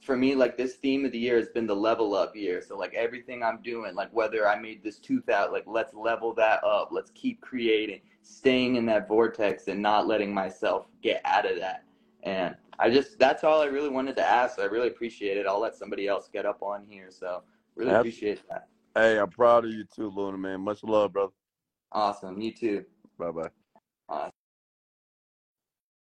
for 0.00 0.16
me, 0.16 0.34
like 0.34 0.56
this 0.56 0.74
theme 0.74 1.04
of 1.04 1.12
the 1.12 1.18
year 1.18 1.36
has 1.36 1.48
been 1.50 1.66
the 1.66 1.76
level 1.76 2.14
up 2.14 2.34
year. 2.34 2.60
So 2.60 2.76
like 2.76 2.92
everything 2.94 3.42
I'm 3.42 3.60
doing, 3.62 3.94
like 3.94 4.12
whether 4.12 4.48
I 4.48 4.58
made 4.58 4.82
this 4.82 4.98
tooth 4.98 5.28
out, 5.28 5.52
like 5.52 5.64
let's 5.66 5.94
level 5.94 6.34
that 6.34 6.62
up. 6.64 6.88
Let's 6.90 7.10
keep 7.14 7.40
creating, 7.40 8.00
staying 8.22 8.76
in 8.76 8.86
that 8.86 9.06
vortex 9.06 9.68
and 9.68 9.80
not 9.80 10.08
letting 10.08 10.34
myself 10.34 10.86
get 11.02 11.20
out 11.24 11.48
of 11.48 11.58
that. 11.58 11.84
And 12.24 12.56
I 12.78 12.90
just 12.90 13.18
that's 13.18 13.44
all 13.44 13.60
I 13.62 13.66
really 13.66 13.90
wanted 13.90 14.16
to 14.16 14.28
ask. 14.28 14.56
So 14.56 14.62
I 14.62 14.66
really 14.66 14.88
appreciate 14.88 15.36
it. 15.36 15.46
I'll 15.46 15.60
let 15.60 15.76
somebody 15.76 16.08
else 16.08 16.28
get 16.32 16.46
up 16.46 16.62
on 16.62 16.84
here. 16.88 17.10
So 17.10 17.42
really 17.76 17.92
appreciate 17.92 18.48
that. 18.48 18.68
Hey, 18.94 19.18
I'm 19.18 19.30
proud 19.30 19.64
of 19.64 19.70
you 19.72 19.84
too, 19.84 20.10
Luna, 20.10 20.38
man. 20.38 20.60
Much 20.60 20.84
love, 20.84 21.14
brother. 21.14 21.32
Awesome. 21.92 22.40
You 22.40 22.52
too. 22.54 22.84
Bye 23.18 23.30
bye. 23.30 23.50
Awesome. 24.08 24.32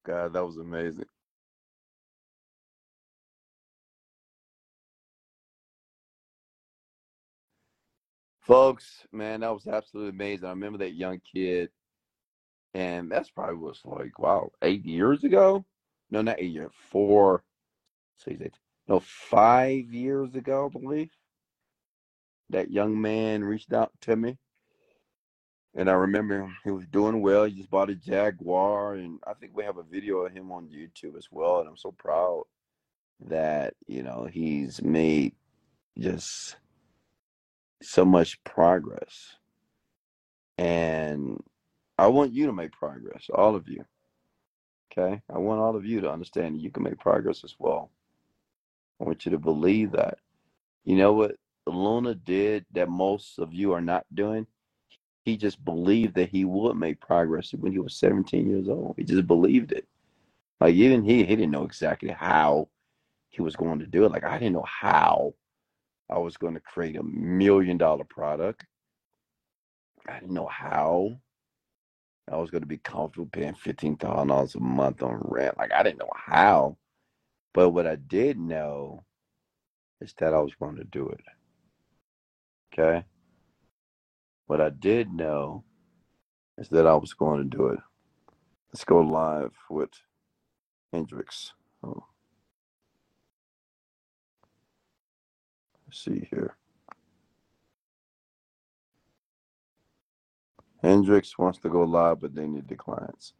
God, 0.06 0.32
that 0.34 0.44
was 0.46 0.56
amazing. 0.58 1.06
Folks, 8.40 9.06
man, 9.12 9.40
that 9.40 9.52
was 9.52 9.66
absolutely 9.68 10.10
amazing. 10.10 10.46
I 10.46 10.50
remember 10.50 10.78
that 10.78 10.94
young 10.94 11.20
kid, 11.34 11.70
and 12.74 13.10
that's 13.10 13.30
probably 13.30 13.56
was 13.56 13.80
like, 13.84 14.18
wow, 14.18 14.50
eight 14.62 14.84
years 14.84 15.24
ago? 15.24 15.64
No, 16.10 16.22
not 16.22 16.40
eight 16.40 16.52
years, 16.52 16.72
four, 16.90 17.44
six, 18.16 18.40
eight, 18.42 18.54
no, 18.88 19.00
five 19.00 19.92
years 19.92 20.34
ago, 20.34 20.70
I 20.74 20.78
believe. 20.78 21.10
That 22.52 22.70
young 22.70 23.00
man 23.00 23.42
reached 23.44 23.72
out 23.72 23.92
to 24.02 24.14
me, 24.14 24.38
and 25.74 25.88
I 25.88 25.94
remember 25.94 26.52
he 26.64 26.70
was 26.70 26.86
doing 26.86 27.22
well. 27.22 27.44
He 27.44 27.54
just 27.54 27.70
bought 27.70 27.90
a 27.90 27.94
Jaguar, 27.94 28.94
and 28.94 29.18
I 29.26 29.32
think 29.34 29.52
we 29.54 29.64
have 29.64 29.78
a 29.78 29.82
video 29.82 30.18
of 30.18 30.32
him 30.32 30.52
on 30.52 30.68
YouTube 30.68 31.16
as 31.16 31.28
well. 31.30 31.60
And 31.60 31.68
I'm 31.68 31.78
so 31.78 31.92
proud 31.92 32.44
that, 33.20 33.74
you 33.86 34.02
know, 34.02 34.28
he's 34.30 34.82
made 34.82 35.34
just 35.98 36.56
so 37.80 38.04
much 38.04 38.42
progress. 38.44 39.36
And 40.58 41.42
I 41.96 42.08
want 42.08 42.32
you 42.32 42.46
to 42.46 42.52
make 42.52 42.72
progress, 42.72 43.28
all 43.34 43.56
of 43.56 43.68
you. 43.68 43.84
Okay? 44.92 45.22
I 45.32 45.38
want 45.38 45.60
all 45.60 45.74
of 45.74 45.86
you 45.86 46.02
to 46.02 46.10
understand 46.10 46.54
that 46.54 46.62
you 46.62 46.70
can 46.70 46.82
make 46.82 46.98
progress 46.98 47.44
as 47.44 47.56
well. 47.58 47.90
I 49.00 49.04
want 49.04 49.24
you 49.24 49.30
to 49.30 49.38
believe 49.38 49.92
that. 49.92 50.18
You 50.84 50.96
know 50.96 51.12
what 51.14 51.36
Luna 51.66 52.14
did 52.14 52.66
that 52.72 52.88
most 52.88 53.38
of 53.38 53.52
you 53.52 53.72
are 53.72 53.80
not 53.80 54.04
doing? 54.14 54.46
He 55.24 55.36
just 55.36 55.64
believed 55.64 56.14
that 56.16 56.30
he 56.30 56.44
would 56.44 56.76
make 56.76 57.00
progress 57.00 57.52
when 57.54 57.72
he 57.72 57.78
was 57.78 57.96
17 57.96 58.48
years 58.48 58.68
old. 58.68 58.94
He 58.96 59.04
just 59.04 59.26
believed 59.26 59.72
it. 59.72 59.86
Like 60.60 60.74
even 60.74 61.04
he, 61.04 61.18
he 61.18 61.36
didn't 61.36 61.50
know 61.52 61.64
exactly 61.64 62.10
how 62.10 62.68
he 63.30 63.42
was 63.42 63.56
going 63.56 63.78
to 63.80 63.86
do 63.86 64.04
it. 64.04 64.12
Like 64.12 64.24
I 64.24 64.38
didn't 64.38 64.54
know 64.54 64.66
how 64.66 65.34
I 66.10 66.18
was 66.18 66.36
going 66.36 66.54
to 66.54 66.60
create 66.60 66.96
a 66.96 67.02
million 67.02 67.78
dollar 67.78 68.04
product. 68.04 68.64
I 70.08 70.18
didn't 70.20 70.34
know 70.34 70.46
how 70.46 71.18
I 72.30 72.36
was 72.36 72.50
going 72.50 72.62
to 72.62 72.68
be 72.68 72.78
comfortable 72.78 73.28
paying 73.32 73.54
fifteen 73.54 73.96
thousand 73.96 74.28
dollars 74.28 74.54
a 74.54 74.60
month 74.60 75.02
on 75.02 75.20
rent. 75.24 75.56
Like 75.58 75.72
I 75.72 75.82
didn't 75.82 75.98
know 75.98 76.10
how, 76.14 76.76
but 77.54 77.70
what 77.70 77.86
I 77.86 77.96
did 77.96 78.38
know 78.38 79.04
is 80.00 80.14
that 80.18 80.34
I 80.34 80.38
was 80.38 80.54
going 80.54 80.76
to 80.76 80.84
do 80.84 81.08
it. 81.08 81.20
Okay. 82.72 83.04
What 84.46 84.60
I 84.60 84.70
did 84.70 85.12
know 85.12 85.64
is 86.58 86.68
that 86.70 86.86
I 86.86 86.94
was 86.94 87.14
going 87.14 87.48
to 87.50 87.56
do 87.56 87.68
it. 87.68 87.80
Let's 88.72 88.84
go 88.84 89.00
live 89.00 89.52
with 89.70 89.90
Hendrix. 90.92 91.52
Oh, 91.84 92.04
let's 95.86 96.04
see 96.04 96.26
here. 96.30 96.56
Hendrix 100.82 101.38
wants 101.38 101.58
to 101.60 101.68
go 101.70 101.82
live, 101.84 102.20
but 102.20 102.34
then 102.34 102.56
it 102.56 102.66
declines. 102.66 103.34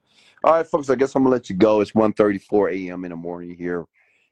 All 0.44 0.54
right, 0.54 0.66
folks, 0.66 0.90
I 0.90 0.96
guess 0.96 1.14
I'm 1.14 1.24
gonna 1.24 1.34
let 1.34 1.50
you 1.50 1.56
go. 1.56 1.80
It's 1.80 1.92
1:34 1.92 2.72
a.m. 2.88 3.04
in 3.04 3.10
the 3.10 3.16
morning 3.16 3.56
here 3.56 3.86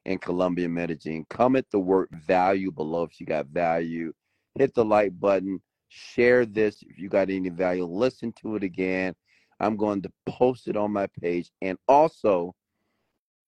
in 0.04 0.18
Colombia, 0.18 0.68
Medellin. 0.68 1.26
Comment 1.30 1.66
the 1.72 1.78
word 1.78 2.08
value 2.12 2.70
below 2.72 3.04
if 3.04 3.20
you 3.20 3.26
got 3.26 3.46
value. 3.46 4.12
Hit 4.54 4.74
the 4.74 4.84
like 4.84 5.18
button. 5.18 5.60
Share 5.88 6.46
this 6.46 6.82
if 6.82 6.98
you 6.98 7.08
got 7.08 7.30
any 7.30 7.48
value. 7.48 7.84
Listen 7.84 8.32
to 8.42 8.56
it 8.56 8.62
again. 8.62 9.14
I'm 9.58 9.76
going 9.76 10.02
to 10.02 10.12
post 10.26 10.68
it 10.68 10.76
on 10.76 10.92
my 10.92 11.06
page. 11.20 11.50
And 11.60 11.76
also, 11.86 12.54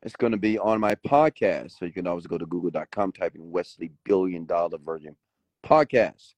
it's 0.03 0.17
going 0.17 0.33
to 0.33 0.39
be 0.39 0.59
on 0.59 0.81
my 0.81 0.95
podcast. 0.97 1.79
So 1.79 1.85
you 1.85 1.93
can 1.93 2.07
always 2.07 2.27
go 2.27 2.39
to 2.39 2.47
google.com, 2.47 3.13
type 3.13 3.35
in 3.35 3.51
Wesley 3.51 3.93
Billion 4.05 4.45
Dollar 4.45 4.79
Virgin 4.79 5.17
Podcast. 5.65 6.35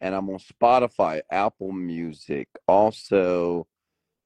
And 0.00 0.14
I'm 0.14 0.28
on 0.28 0.38
Spotify, 0.38 1.20
Apple 1.30 1.72
Music. 1.72 2.48
Also, 2.68 3.66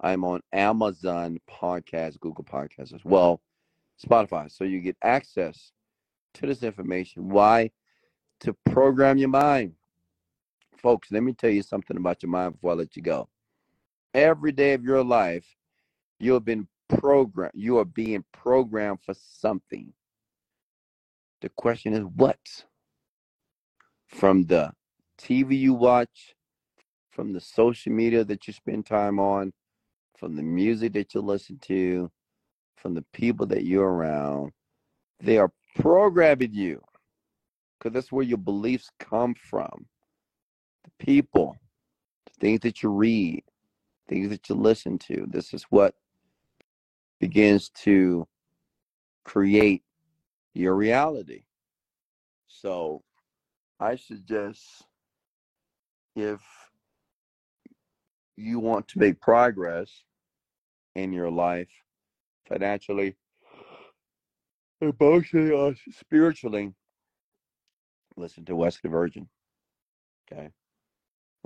I'm 0.01 0.25
on 0.25 0.41
Amazon 0.53 1.39
Podcast, 1.49 2.19
Google 2.21 2.45
Podcast 2.45 2.95
as 2.95 3.05
well, 3.05 3.41
Spotify. 4.05 4.51
So 4.51 4.65
you 4.65 4.81
get 4.81 4.97
access 5.03 5.73
to 6.35 6.47
this 6.47 6.63
information. 6.63 7.29
Why? 7.29 7.71
To 8.41 8.55
program 8.71 9.19
your 9.19 9.29
mind. 9.29 9.75
Folks, 10.79 11.11
let 11.11 11.23
me 11.23 11.35
tell 11.35 11.51
you 11.51 11.63
something 11.63 11.97
about 11.97 12.23
your 12.23 12.31
mind 12.31 12.55
before 12.55 12.73
I 12.73 12.75
let 12.75 12.97
you 12.97 13.03
go. 13.03 13.29
Every 14.15 14.51
day 14.51 14.73
of 14.73 14.83
your 14.83 15.05
life, 15.05 15.45
you 16.19 16.33
have 16.33 16.45
been 16.45 16.67
programmed. 16.89 17.53
You 17.55 17.79
are 17.79 17.85
being 17.85 18.25
programmed 18.33 19.01
for 19.05 19.15
something. 19.15 19.93
The 21.43 21.51
question 21.51 21.93
is 21.93 22.05
what? 22.05 22.39
From 24.07 24.47
the 24.47 24.73
TV 25.19 25.59
you 25.59 25.75
watch, 25.75 26.35
from 27.11 27.35
the 27.35 27.41
social 27.41 27.93
media 27.93 28.25
that 28.25 28.47
you 28.47 28.55
spend 28.55 28.87
time 28.87 29.19
on, 29.19 29.53
from 30.17 30.35
the 30.35 30.43
music 30.43 30.95
that 30.95 31.15
you 31.15 31.21
listen 31.21 31.59
to, 31.63 32.11
from 32.77 32.95
the 32.95 33.05
people 33.13 33.47
that 33.47 33.65
you're 33.65 33.89
around, 33.89 34.53
they 35.21 35.37
are 35.37 35.53
programming 35.77 36.55
you 36.55 36.83
because 37.81 37.95
that's 37.95 38.13
where 38.13 38.25
your 38.25 38.39
beliefs 38.39 38.91
come 38.99 39.35
from. 39.35 39.87
The 40.85 41.05
people, 41.05 41.57
the 42.27 42.33
things 42.39 42.61
that 42.61 42.83
you 42.83 42.91
read, 42.91 43.43
things 44.09 44.29
that 44.29 44.49
you 44.49 44.55
listen 44.55 44.99
to. 44.99 45.27
This 45.29 45.55
is 45.55 45.65
what 45.71 45.95
begins 47.21 47.71
to 47.85 48.29
create 49.25 49.83
your 50.53 50.75
reality. 50.75 51.45
So 52.49 53.03
I 53.79 53.97
suggest 53.97 54.63
if 56.15 56.41
you 58.37 58.59
want 58.59 58.89
to 58.89 58.99
make 58.99 59.21
progress 59.21 59.91
in 60.95 61.13
your 61.13 61.31
life 61.31 61.69
financially, 62.47 63.17
emotionally, 64.81 65.53
or 65.53 65.75
spiritually, 65.93 66.75
listen 68.21 68.45
to 68.45 68.57
Wesley 68.57 68.91
Virgin. 68.91 69.29
Okay. 70.31 70.51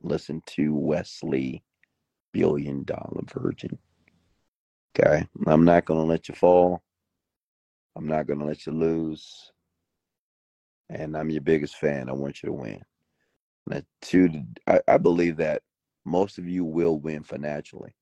Listen 0.03 0.43
to 0.47 0.75
Wesley 0.75 1.63
Billion 2.33 2.83
Dollar 2.85 3.23
Virgin. 3.33 3.79
Okay. 4.99 5.27
I'm 5.47 5.65
not 5.65 5.85
going 5.85 6.01
to 6.01 6.07
let 6.07 6.29
you 6.29 6.35
fall. 6.35 6.83
I'm 7.97 8.07
not 8.07 8.27
going 8.27 8.41
to 8.41 8.45
let 8.45 8.67
you 8.67 8.73
lose. 8.73 9.53
And 10.91 11.17
I'm 11.17 11.31
your 11.31 11.41
biggest 11.41 11.77
fan. 11.77 12.09
I 12.09 12.13
want 12.13 12.43
you 12.43 12.49
to 12.49 12.53
win. 12.53 12.83
Now, 13.67 13.81
two, 14.03 14.43
I, 14.67 14.81
I 14.87 14.99
believe 14.99 15.37
that 15.39 15.63
most 16.05 16.39
of 16.39 16.47
you 16.47 16.65
will 16.65 16.99
win 16.99 17.23
financially. 17.23 17.95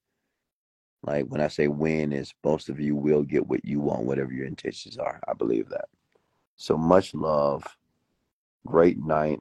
Like 1.04 1.26
when 1.26 1.40
I 1.40 1.48
say 1.48 1.68
win, 1.68 2.12
is 2.12 2.32
most 2.44 2.68
of 2.68 2.80
you 2.80 2.96
will 2.96 3.22
get 3.22 3.46
what 3.46 3.64
you 3.64 3.80
want, 3.80 4.04
whatever 4.04 4.32
your 4.32 4.46
intentions 4.46 4.98
are. 4.98 5.20
I 5.28 5.34
believe 5.34 5.68
that. 5.68 5.86
So 6.56 6.76
much 6.76 7.14
love. 7.14 7.64
Great 8.66 8.98
night. 9.04 9.40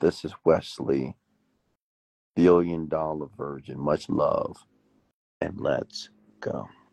This 0.00 0.24
is 0.24 0.34
Wesley, 0.44 1.16
billion 2.36 2.88
dollar 2.88 3.28
virgin. 3.36 3.80
Much 3.80 4.08
love. 4.08 4.58
And 5.40 5.60
let's 5.60 6.10
go. 6.40 6.68